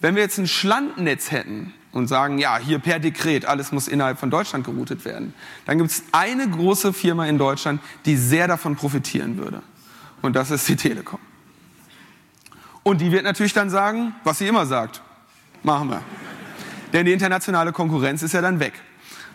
Wenn 0.00 0.16
wir 0.16 0.22
jetzt 0.22 0.38
ein 0.38 0.48
Schlandnetz 0.48 1.30
hätten 1.30 1.72
und 1.92 2.08
sagen, 2.08 2.38
ja, 2.38 2.58
hier 2.58 2.80
per 2.80 2.98
Dekret, 2.98 3.44
alles 3.44 3.70
muss 3.70 3.86
innerhalb 3.86 4.18
von 4.18 4.30
Deutschland 4.30 4.64
geroutet 4.64 5.04
werden, 5.04 5.32
dann 5.66 5.78
gibt 5.78 5.92
es 5.92 6.02
eine 6.10 6.48
große 6.48 6.92
Firma 6.92 7.26
in 7.26 7.38
Deutschland, 7.38 7.80
die 8.04 8.16
sehr 8.16 8.48
davon 8.48 8.74
profitieren 8.74 9.38
würde. 9.38 9.62
Und 10.22 10.34
das 10.34 10.50
ist 10.50 10.68
die 10.68 10.74
Telekom. 10.74 11.20
Und 12.88 13.02
die 13.02 13.12
wird 13.12 13.24
natürlich 13.24 13.52
dann 13.52 13.68
sagen, 13.68 14.14
was 14.24 14.38
sie 14.38 14.46
immer 14.46 14.64
sagt, 14.64 15.02
machen 15.62 15.90
wir. 15.90 16.00
Denn 16.94 17.04
die 17.04 17.12
internationale 17.12 17.70
Konkurrenz 17.70 18.22
ist 18.22 18.32
ja 18.32 18.40
dann 18.40 18.60
weg. 18.60 18.72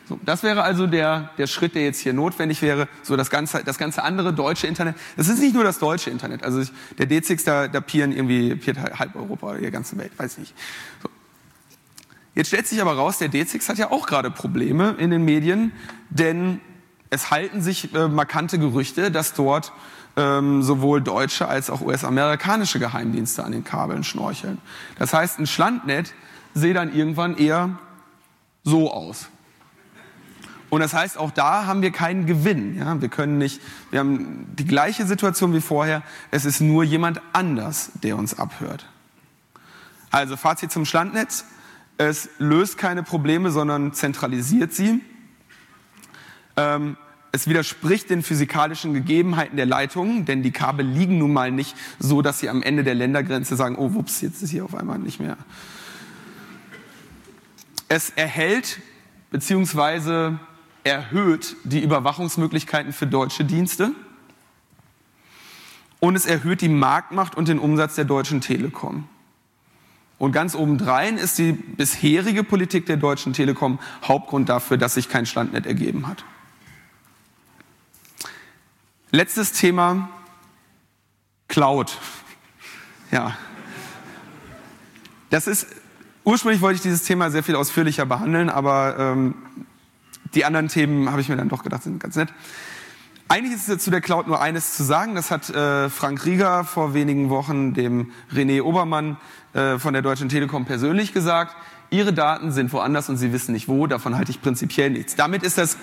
So, 0.10 0.20
das 0.26 0.42
wäre 0.42 0.64
also 0.64 0.88
der, 0.88 1.30
der 1.38 1.46
Schritt, 1.46 1.76
der 1.76 1.84
jetzt 1.84 2.00
hier 2.00 2.14
notwendig 2.14 2.64
wäre. 2.64 2.88
So 3.04 3.16
das 3.16 3.30
ganze, 3.30 3.64
das 3.64 3.78
ganze 3.78 4.02
andere 4.02 4.34
deutsche 4.34 4.66
Internet. 4.66 4.96
Das 5.18 5.28
ist 5.28 5.38
nicht 5.38 5.54
nur 5.54 5.64
das 5.64 5.78
deutsche 5.78 6.10
Internet. 6.10 6.44
Also 6.44 6.62
ich, 6.62 6.72
der 6.98 7.08
D6, 7.08 7.46
da, 7.46 7.68
da 7.68 7.80
pieren 7.80 8.12
irgendwie 8.12 8.56
piert 8.56 8.80
halb 8.80 9.16
Europa 9.16 9.52
oder 9.52 9.60
die 9.60 9.70
ganze 9.70 10.00
Welt, 10.00 10.14
weiß 10.18 10.34
ich 10.34 10.40
nicht. 10.40 10.56
So. 11.04 11.10
Jetzt 12.34 12.48
stellt 12.48 12.66
sich 12.66 12.82
aber 12.82 12.94
raus, 12.94 13.20
der 13.20 13.30
D6 13.30 13.70
hat 13.70 13.78
ja 13.78 13.92
auch 13.92 14.08
gerade 14.08 14.32
Probleme 14.32 14.96
in 14.98 15.12
den 15.12 15.26
Medien, 15.26 15.74
denn 16.10 16.60
es 17.12 17.30
halten 17.30 17.62
sich 17.62 17.94
äh, 17.94 18.08
markante 18.08 18.58
Gerüchte, 18.58 19.12
dass 19.12 19.36
dort 19.36 19.74
ähm, 20.16 20.62
sowohl 20.62 21.02
deutsche 21.02 21.48
als 21.48 21.70
auch 21.70 21.82
US-amerikanische 21.82 22.80
Geheimdienste 22.80 23.44
an 23.44 23.52
den 23.52 23.64
Kabeln 23.64 24.04
schnorcheln. 24.04 24.60
Das 25.00 25.14
heißt, 25.14 25.40
ein 25.40 25.48
Schlandnet 25.48 26.14
sehe 26.54 26.74
dann 26.74 26.94
irgendwann 26.94 27.38
eher 27.38 27.78
so 28.64 28.92
aus. 28.92 29.28
Und 30.70 30.82
das 30.82 30.94
heißt, 30.94 31.20
auch 31.20 31.30
da 31.30 31.68
haben 31.68 31.84
wir 31.84 31.92
keinen 31.92 32.26
Gewinn. 32.26 32.78
Ja? 32.78 33.00
Wir 33.00 33.10
können 33.10 33.38
nicht, 33.38 33.62
wir 33.92 34.00
haben 34.00 34.48
die 34.56 34.66
gleiche 34.66 35.06
Situation 35.06 35.54
wie 35.54 35.62
vorher. 35.62 36.02
Es 36.32 36.46
ist 36.46 36.62
nur 36.62 36.84
jemand 36.84 37.22
anders, 37.32 37.92
der 38.02 38.18
uns 38.18 38.40
abhört. 38.40 38.88
Also 40.10 40.36
Fazit 40.36 40.72
zum 40.72 40.86
Schlandnetz. 40.86 41.46
Es 41.98 42.28
löst 42.40 42.80
keine 42.80 43.04
Probleme, 43.04 43.52
sondern 43.52 43.94
zentralisiert 43.94 44.74
sie. 44.74 45.02
Ähm, 46.58 46.98
es 47.34 47.48
widerspricht 47.48 48.12
den 48.12 48.22
physikalischen 48.22 48.94
Gegebenheiten 48.94 49.58
der 49.58 49.66
Leitungen, 49.66 50.24
denn 50.26 50.44
die 50.44 50.52
Kabel 50.52 50.86
liegen 50.86 51.18
nun 51.18 51.34
mal 51.34 51.52
nicht 51.52 51.76
so, 51.98 52.22
dass 52.22 52.40
sie 52.40 52.48
am 52.48 52.62
Ende 52.62 52.84
der 52.84 52.94
Ländergrenze 52.94 53.56
sagen, 53.56 53.76
oh 53.76 53.96
wups, 53.96 54.22
jetzt 54.22 54.44
ist 54.44 54.52
hier 54.52 54.64
auf 54.64 54.76
einmal 54.76 55.00
nicht 55.00 55.20
mehr. 55.20 55.36
Es 57.90 58.12
erhält 58.12 58.80
bzw. 59.32 60.36
erhöht 60.84 61.56
die 61.64 61.82
Überwachungsmöglichkeiten 61.82 62.94
für 62.94 63.08
deutsche 63.08 63.44
Dienste 63.44 63.94
und 66.00 66.16
es 66.16 66.28
erhöht 66.28 66.62
die 66.62 66.70
Marktmacht 66.70 67.36
und 67.36 67.48
den 67.48 67.58
Umsatz 67.58 67.96
der 67.96 68.06
Deutschen 68.06 68.42
Telekom. 68.42 69.10
Und 70.20 70.34
ganz 70.34 70.54
obendrein 70.54 71.18
ist 71.18 71.40
die 71.40 71.54
bisherige 71.54 72.44
Politik 72.44 72.86
der 72.86 72.98
Deutschen 72.98 73.34
Telekom 73.34 73.80
Hauptgrund 74.04 74.50
dafür, 74.50 74.78
dass 74.78 74.94
sich 74.94 75.10
kein 75.10 75.26
Standnet 75.26 75.66
ergeben 75.66 76.08
hat. 76.08 76.24
Letztes 79.16 79.52
Thema, 79.52 80.10
Cloud. 81.48 82.00
Ja. 83.12 83.38
Das 85.30 85.46
ist, 85.46 85.68
ursprünglich 86.24 86.62
wollte 86.62 86.78
ich 86.78 86.82
dieses 86.82 87.04
Thema 87.04 87.30
sehr 87.30 87.44
viel 87.44 87.56
ausführlicher 87.56 88.08
behandeln, 88.08 88.50
aber 88.50 88.96
ähm, 88.98 89.36
die 90.34 90.46
anderen 90.46 90.68
Themen 90.68 91.12
habe 91.12 91.22
ich 91.22 91.30
mir 91.30 91.36
dann 91.36 91.48
doch 91.48 91.62
gedacht, 91.62 91.84
sind 91.84 92.00
ganz 92.00 92.16
nett. 92.16 92.30
Eigentlich 93.28 93.54
ist 93.54 93.82
zu 93.82 93.92
der 93.92 94.02
Cloud 94.02 94.26
nur 94.26 94.42
eines 94.42 94.74
zu 94.74 94.84
sagen. 94.84 95.14
Das 95.14 95.30
hat 95.30 95.48
äh, 95.52 95.92
Frank 95.92 96.26
Rieger 96.26 96.64
vor 96.64 96.96
wenigen 96.96 97.30
Wochen 97.30 97.76
dem 97.76 98.12
René 98.34 98.64
Obermann 98.64 99.18
äh, 99.54 99.78
von 99.78 99.94
der 99.94 100.02
Deutschen 100.02 100.28
Telekom 100.28 100.66
persönlich 100.66 101.14
gesagt. 101.14 101.56
Ihre 101.92 102.14
Daten 102.14 102.52
sind 102.52 102.74
woanders 102.74 103.10
und 103.10 103.18
Sie 103.18 103.32
wissen 103.32 103.52
nicht 103.52 103.68
wo. 103.68 103.86
Davon 103.86 104.18
halte 104.18 104.32
ich 104.32 104.42
prinzipiell 104.42 104.90
nichts. 104.90 105.16
Damit 105.16 105.44
ist 105.44 105.60
das 105.60 105.78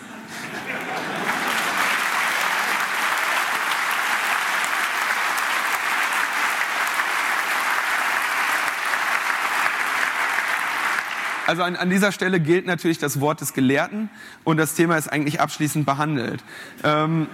Also 11.51 11.64
an, 11.64 11.74
an, 11.74 11.90
dieser 11.90 12.12
Stelle 12.12 12.38
gilt 12.38 12.66
natürlich 12.66 12.98
das 12.98 13.20
Wort 13.20 13.40
des 13.40 13.55
Gelehrten 13.55 14.09
und 14.44 14.57
das 14.57 14.76
Thema 14.76 14.96
ist 14.96 15.09
eigentlich 15.09 15.40
abschließend 15.40 15.84
behandelt. 15.84 16.44
Ähm, 16.84 17.26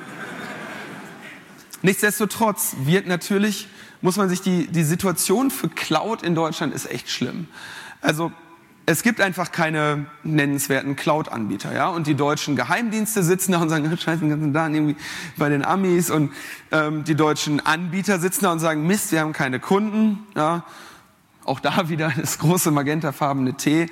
nichtsdestotrotz 1.82 2.76
wird 2.86 3.06
natürlich, 3.06 3.68
muss 4.00 4.16
man 4.16 4.30
sich 4.30 4.40
die, 4.40 4.68
die 4.68 4.84
Situation 4.84 5.50
für 5.50 5.68
Cloud 5.68 6.22
in 6.22 6.34
Deutschland 6.34 6.74
ist 6.74 6.90
echt 6.90 7.10
schlimm. 7.10 7.46
Also 8.00 8.32
es 8.86 9.02
gibt 9.02 9.20
einfach 9.20 9.52
keine 9.52 10.06
nennenswerten 10.22 10.96
Cloud-Anbieter, 10.96 11.74
ja. 11.74 11.88
Und 11.88 12.06
die 12.06 12.14
deutschen 12.14 12.56
Geheimdienste 12.56 13.22
sitzen 13.22 13.52
da 13.52 13.58
und 13.58 13.68
sagen, 13.68 13.84
scheiße, 13.98 14.20
den 14.20 14.30
ganzen 14.30 14.54
Daten 14.54 14.74
irgendwie 14.74 14.96
bei 15.36 15.50
den 15.50 15.62
Amis. 15.62 16.10
Und 16.10 16.32
ähm, 16.72 17.04
die 17.04 17.16
deutschen 17.16 17.60
Anbieter 17.66 18.18
sitzen 18.18 18.44
da 18.44 18.52
und 18.52 18.60
sagen, 18.60 18.86
Mist, 18.86 19.12
wir 19.12 19.20
haben 19.20 19.34
keine 19.34 19.60
Kunden, 19.60 20.26
ja. 20.34 20.64
Auch 21.46 21.60
da 21.60 21.88
wieder 21.88 22.12
das 22.16 22.38
große 22.38 22.70
magentafarbene 22.70 23.54
T, 23.54 23.88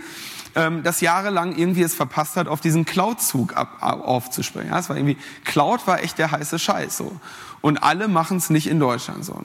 ähm, 0.55 0.83
das 0.83 1.01
jahrelang 1.01 1.57
irgendwie 1.57 1.83
es 1.83 1.95
verpasst 1.95 2.37
hat, 2.37 2.49
auf 2.49 2.61
diesen 2.61 2.85
Cloud-Zug 2.85 3.55
aufzuspringen. 3.81 4.71
Ja, 4.71 4.79
es 4.79 4.89
war 4.89 4.97
irgendwie, 4.97 5.17
Cloud 5.45 5.87
war 5.87 6.03
echt 6.03 6.19
der 6.19 6.31
heiße 6.31 6.59
Scheiß, 6.59 6.97
so. 6.97 7.13
Und 7.61 7.83
alle 7.83 8.09
machen 8.09 8.37
es 8.37 8.51
nicht 8.51 8.67
in 8.67 8.79
Deutschland, 8.79 9.25
so. 9.25 9.41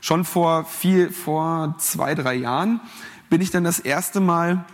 Schon 0.00 0.24
vor 0.24 0.64
viel, 0.64 1.10
vor 1.10 1.74
zwei, 1.78 2.14
drei 2.14 2.34
Jahren 2.34 2.80
bin 3.30 3.40
ich 3.40 3.50
dann 3.50 3.64
das 3.64 3.78
erste 3.78 4.20
Mal 4.20 4.64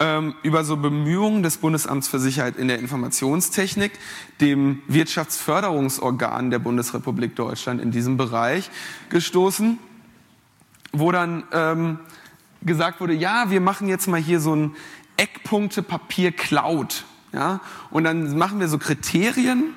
ähm, 0.00 0.34
über 0.42 0.64
so 0.64 0.76
Bemühungen 0.76 1.42
des 1.42 1.58
Bundesamts 1.58 2.08
für 2.08 2.18
Sicherheit 2.18 2.56
in 2.56 2.68
der 2.68 2.78
Informationstechnik, 2.78 3.92
dem 4.40 4.82
Wirtschaftsförderungsorgan 4.88 6.50
der 6.50 6.58
Bundesrepublik 6.58 7.36
Deutschland 7.36 7.80
in 7.80 7.90
diesem 7.90 8.16
Bereich, 8.16 8.70
gestoßen 9.10 9.78
wo 10.92 11.12
dann 11.12 11.44
ähm, 11.52 11.98
gesagt 12.62 13.00
wurde, 13.00 13.14
ja, 13.14 13.50
wir 13.50 13.60
machen 13.60 13.88
jetzt 13.88 14.06
mal 14.08 14.20
hier 14.20 14.40
so 14.40 14.54
ein 14.54 14.76
Eckpunkte-Papier 15.16 16.32
Cloud. 16.32 17.04
Ja? 17.32 17.60
Und 17.90 18.04
dann 18.04 18.36
machen 18.36 18.60
wir 18.60 18.68
so 18.68 18.78
Kriterien. 18.78 19.74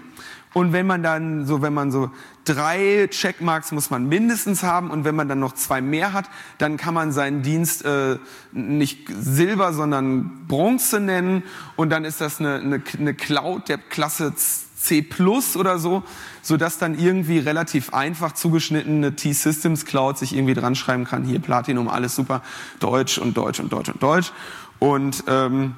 Und 0.53 0.73
wenn 0.73 0.85
man 0.85 1.01
dann 1.01 1.45
so, 1.45 1.61
wenn 1.61 1.73
man 1.73 1.91
so 1.91 2.11
drei 2.43 3.07
Checkmarks 3.09 3.71
muss 3.71 3.89
man 3.89 4.09
mindestens 4.09 4.63
haben 4.63 4.91
und 4.91 5.05
wenn 5.05 5.15
man 5.15 5.29
dann 5.29 5.39
noch 5.39 5.53
zwei 5.53 5.79
mehr 5.79 6.11
hat, 6.11 6.29
dann 6.57 6.75
kann 6.75 6.93
man 6.93 7.13
seinen 7.13 7.41
Dienst 7.41 7.85
äh, 7.85 8.17
nicht 8.51 9.07
Silber, 9.09 9.71
sondern 9.71 10.47
Bronze 10.47 10.99
nennen 10.99 11.43
und 11.77 11.89
dann 11.89 12.03
ist 12.03 12.19
das 12.19 12.39
eine, 12.39 12.55
eine, 12.55 12.81
eine 12.97 13.13
Cloud 13.13 13.69
der 13.69 13.77
Klasse 13.77 14.33
C 14.81 15.01
Plus 15.01 15.55
oder 15.55 15.77
so, 15.79 16.03
so 16.41 16.57
dass 16.57 16.77
dann 16.77 16.97
irgendwie 16.97 17.39
relativ 17.39 17.93
einfach 17.93 18.33
zugeschnittene 18.33 19.15
T-Systems 19.15 19.85
Cloud 19.85 20.17
sich 20.17 20.35
irgendwie 20.35 20.53
dran 20.53 20.75
schreiben 20.75 21.05
kann, 21.05 21.23
hier 21.23 21.39
Platinum, 21.39 21.87
alles 21.87 22.15
super, 22.15 22.41
Deutsch 22.79 23.17
und 23.17 23.37
Deutsch 23.37 23.59
und 23.59 23.71
Deutsch 23.71 23.89
und 23.89 24.01
Deutsch. 24.01 24.31
Und 24.79 25.23
ähm, 25.27 25.75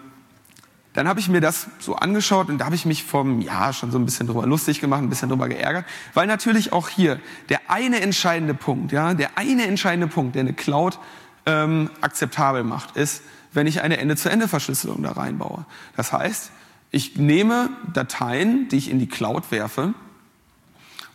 dann 0.94 1.08
habe 1.08 1.20
ich 1.20 1.28
mir 1.28 1.42
das 1.42 1.68
so 1.80 1.96
angeschaut 1.96 2.50
und 2.50 2.60
da 2.60 2.66
habe 2.66 2.76
ich 2.76 2.86
mich 2.86 3.04
vom 3.04 3.42
Jahr 3.42 3.74
schon 3.74 3.92
so 3.92 3.98
ein 3.98 4.06
bisschen 4.06 4.28
drüber 4.28 4.46
lustig 4.46 4.80
gemacht, 4.80 5.02
ein 5.02 5.10
bisschen 5.10 5.30
drüber 5.30 5.50
geärgert, 5.50 5.86
weil 6.14 6.28
natürlich 6.28 6.72
auch 6.72 6.88
hier 6.88 7.20
der 7.50 7.60
eine 7.68 8.00
entscheidende 8.00 8.54
Punkt, 8.54 8.92
ja, 8.92 9.14
der 9.14 9.38
eine 9.38 9.66
entscheidende 9.66 10.08
Punkt, 10.08 10.36
der 10.36 10.42
eine 10.42 10.54
Cloud 10.54 11.00
ähm, 11.46 11.90
akzeptabel 12.02 12.64
macht, 12.64 12.96
ist, 12.96 13.24
wenn 13.52 13.68
ich 13.68 13.82
eine 13.82 13.98
Ende-zu-Ende-Verschlüsselung 13.98 15.04
da 15.04 15.12
reinbaue. 15.12 15.66
Das 15.96 16.14
heißt, 16.14 16.52
ich 16.94 17.16
nehme 17.16 17.72
Dateien, 17.92 18.70
die 18.70 18.78
ich 18.78 18.90
in 18.90 19.00
die 19.00 19.08
Cloud 19.08 19.50
werfe 19.50 19.96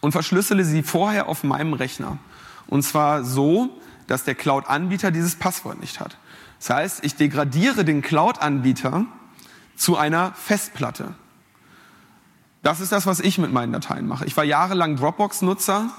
und 0.01 0.11
verschlüssele 0.11 0.65
sie 0.65 0.83
vorher 0.83 1.29
auf 1.29 1.45
meinem 1.45 1.73
Rechner. 1.73 2.19
Und 2.67 2.83
zwar 2.83 3.23
so, 3.23 3.71
dass 4.09 4.25
der 4.25 4.35
Cloud-Anbieter 4.35 5.13
dieses 5.13 5.37
Passwort 5.37 5.81
nicht 5.81 6.01
hat. 6.01 6.19
Das 6.59 6.71
heißt, 6.71 7.05
ich 7.05 7.15
degradiere 7.15 7.85
den 7.85 8.03
Cloud-Anbieter 8.03 9.05
zu 9.77 9.97
einer 9.97 10.33
Festplatte. 10.33 11.15
Das 12.65 12.81
ist 12.81 12.91
das, 12.91 13.07
was 13.07 13.21
ich 13.21 13.39
mit 13.39 13.53
meinen 13.53 13.73
Dateien 13.73 14.09
mache. 14.09 14.25
Ich 14.25 14.37
war 14.37 14.43
jahrelang 14.43 14.97
Dropbox-Nutzer. 14.97 15.91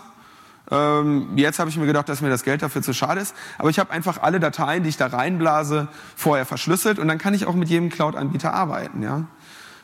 Ähm, 0.72 1.38
jetzt 1.38 1.58
habe 1.58 1.70
ich 1.70 1.78
mir 1.78 1.86
gedacht, 1.86 2.10
dass 2.10 2.20
mir 2.20 2.30
das 2.30 2.44
Geld 2.44 2.62
dafür 2.64 2.82
zu 2.82 2.94
schade 2.94 3.22
ist. 3.22 3.34
Aber 3.58 3.70
ich 3.70 3.80
habe 3.80 3.92
einfach 3.92 4.22
alle 4.22 4.42
Dateien, 4.42 4.84
die 4.84 4.90
ich 4.90 4.98
da 4.98 5.08
reinblase, 5.08 5.88
vorher 6.18 6.46
verschlüsselt 6.46 7.00
und 7.00 7.08
dann 7.08 7.18
kann 7.18 7.34
ich 7.34 7.46
auch 7.46 7.56
mit 7.56 7.70
jedem 7.70 7.90
Cloud-Anbieter 7.90 8.54
arbeiten. 8.54 9.02
Ja? 9.02 9.24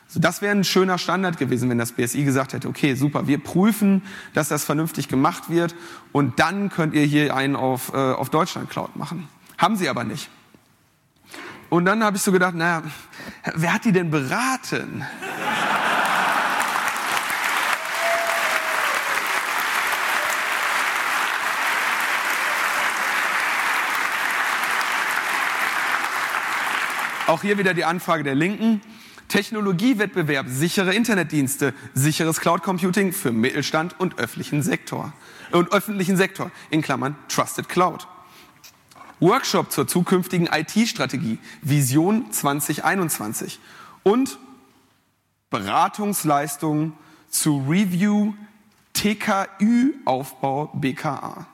So, 0.08 0.20
das 0.20 0.40
wäre 0.40 0.52
ein 0.54 0.64
schöner 0.64 0.98
Standard 0.98 1.36
gewesen, 1.36 1.68
wenn 1.68 1.78
das 1.78 1.92
BSI 1.92 2.24
gesagt 2.24 2.52
hätte, 2.52 2.68
okay, 2.68 2.94
super, 2.94 3.26
wir 3.26 3.42
prüfen, 3.42 4.02
dass 4.34 4.48
das 4.48 4.64
vernünftig 4.64 5.08
gemacht 5.08 5.50
wird 5.50 5.74
und 6.12 6.38
dann 6.38 6.70
könnt 6.70 6.94
ihr 6.94 7.02
hier 7.02 7.34
einen 7.34 7.56
auf, 7.56 7.92
äh, 7.92 7.96
auf 7.96 8.30
Deutschland 8.30 8.70
Cloud 8.70 8.94
machen. 8.94 9.28
Haben 9.58 9.76
sie 9.76 9.88
aber 9.88 10.04
nicht. 10.04 10.30
Und 11.68 11.86
dann 11.86 12.04
habe 12.04 12.16
ich 12.16 12.22
so 12.22 12.30
gedacht, 12.30 12.54
naja, 12.54 12.82
wer 13.54 13.74
hat 13.74 13.84
die 13.84 13.90
denn 13.90 14.10
beraten? 14.10 15.04
Auch 27.26 27.42
hier 27.42 27.58
wieder 27.58 27.74
die 27.74 27.84
Anfrage 27.84 28.22
der 28.22 28.36
Linken. 28.36 28.80
Technologiewettbewerb, 29.28 30.46
sichere 30.48 30.94
Internetdienste, 30.94 31.74
sicheres 31.94 32.40
Cloud 32.40 32.62
Computing 32.62 33.12
für 33.12 33.32
Mittelstand 33.32 33.98
und 33.98 34.18
öffentlichen 34.18 34.62
Sektor. 34.62 35.12
Und 35.52 35.72
öffentlichen 35.72 36.16
Sektor, 36.16 36.50
in 36.70 36.82
Klammern 36.82 37.16
Trusted 37.28 37.68
Cloud. 37.68 38.06
Workshop 39.20 39.72
zur 39.72 39.88
zukünftigen 39.88 40.48
IT-Strategie, 40.52 41.38
Vision 41.62 42.30
2021. 42.30 43.58
Und 44.02 44.38
Beratungsleistung 45.50 46.92
zu 47.30 47.64
Review 47.68 48.34
TKÜ-Aufbau 48.92 50.70
BKA. 50.74 51.46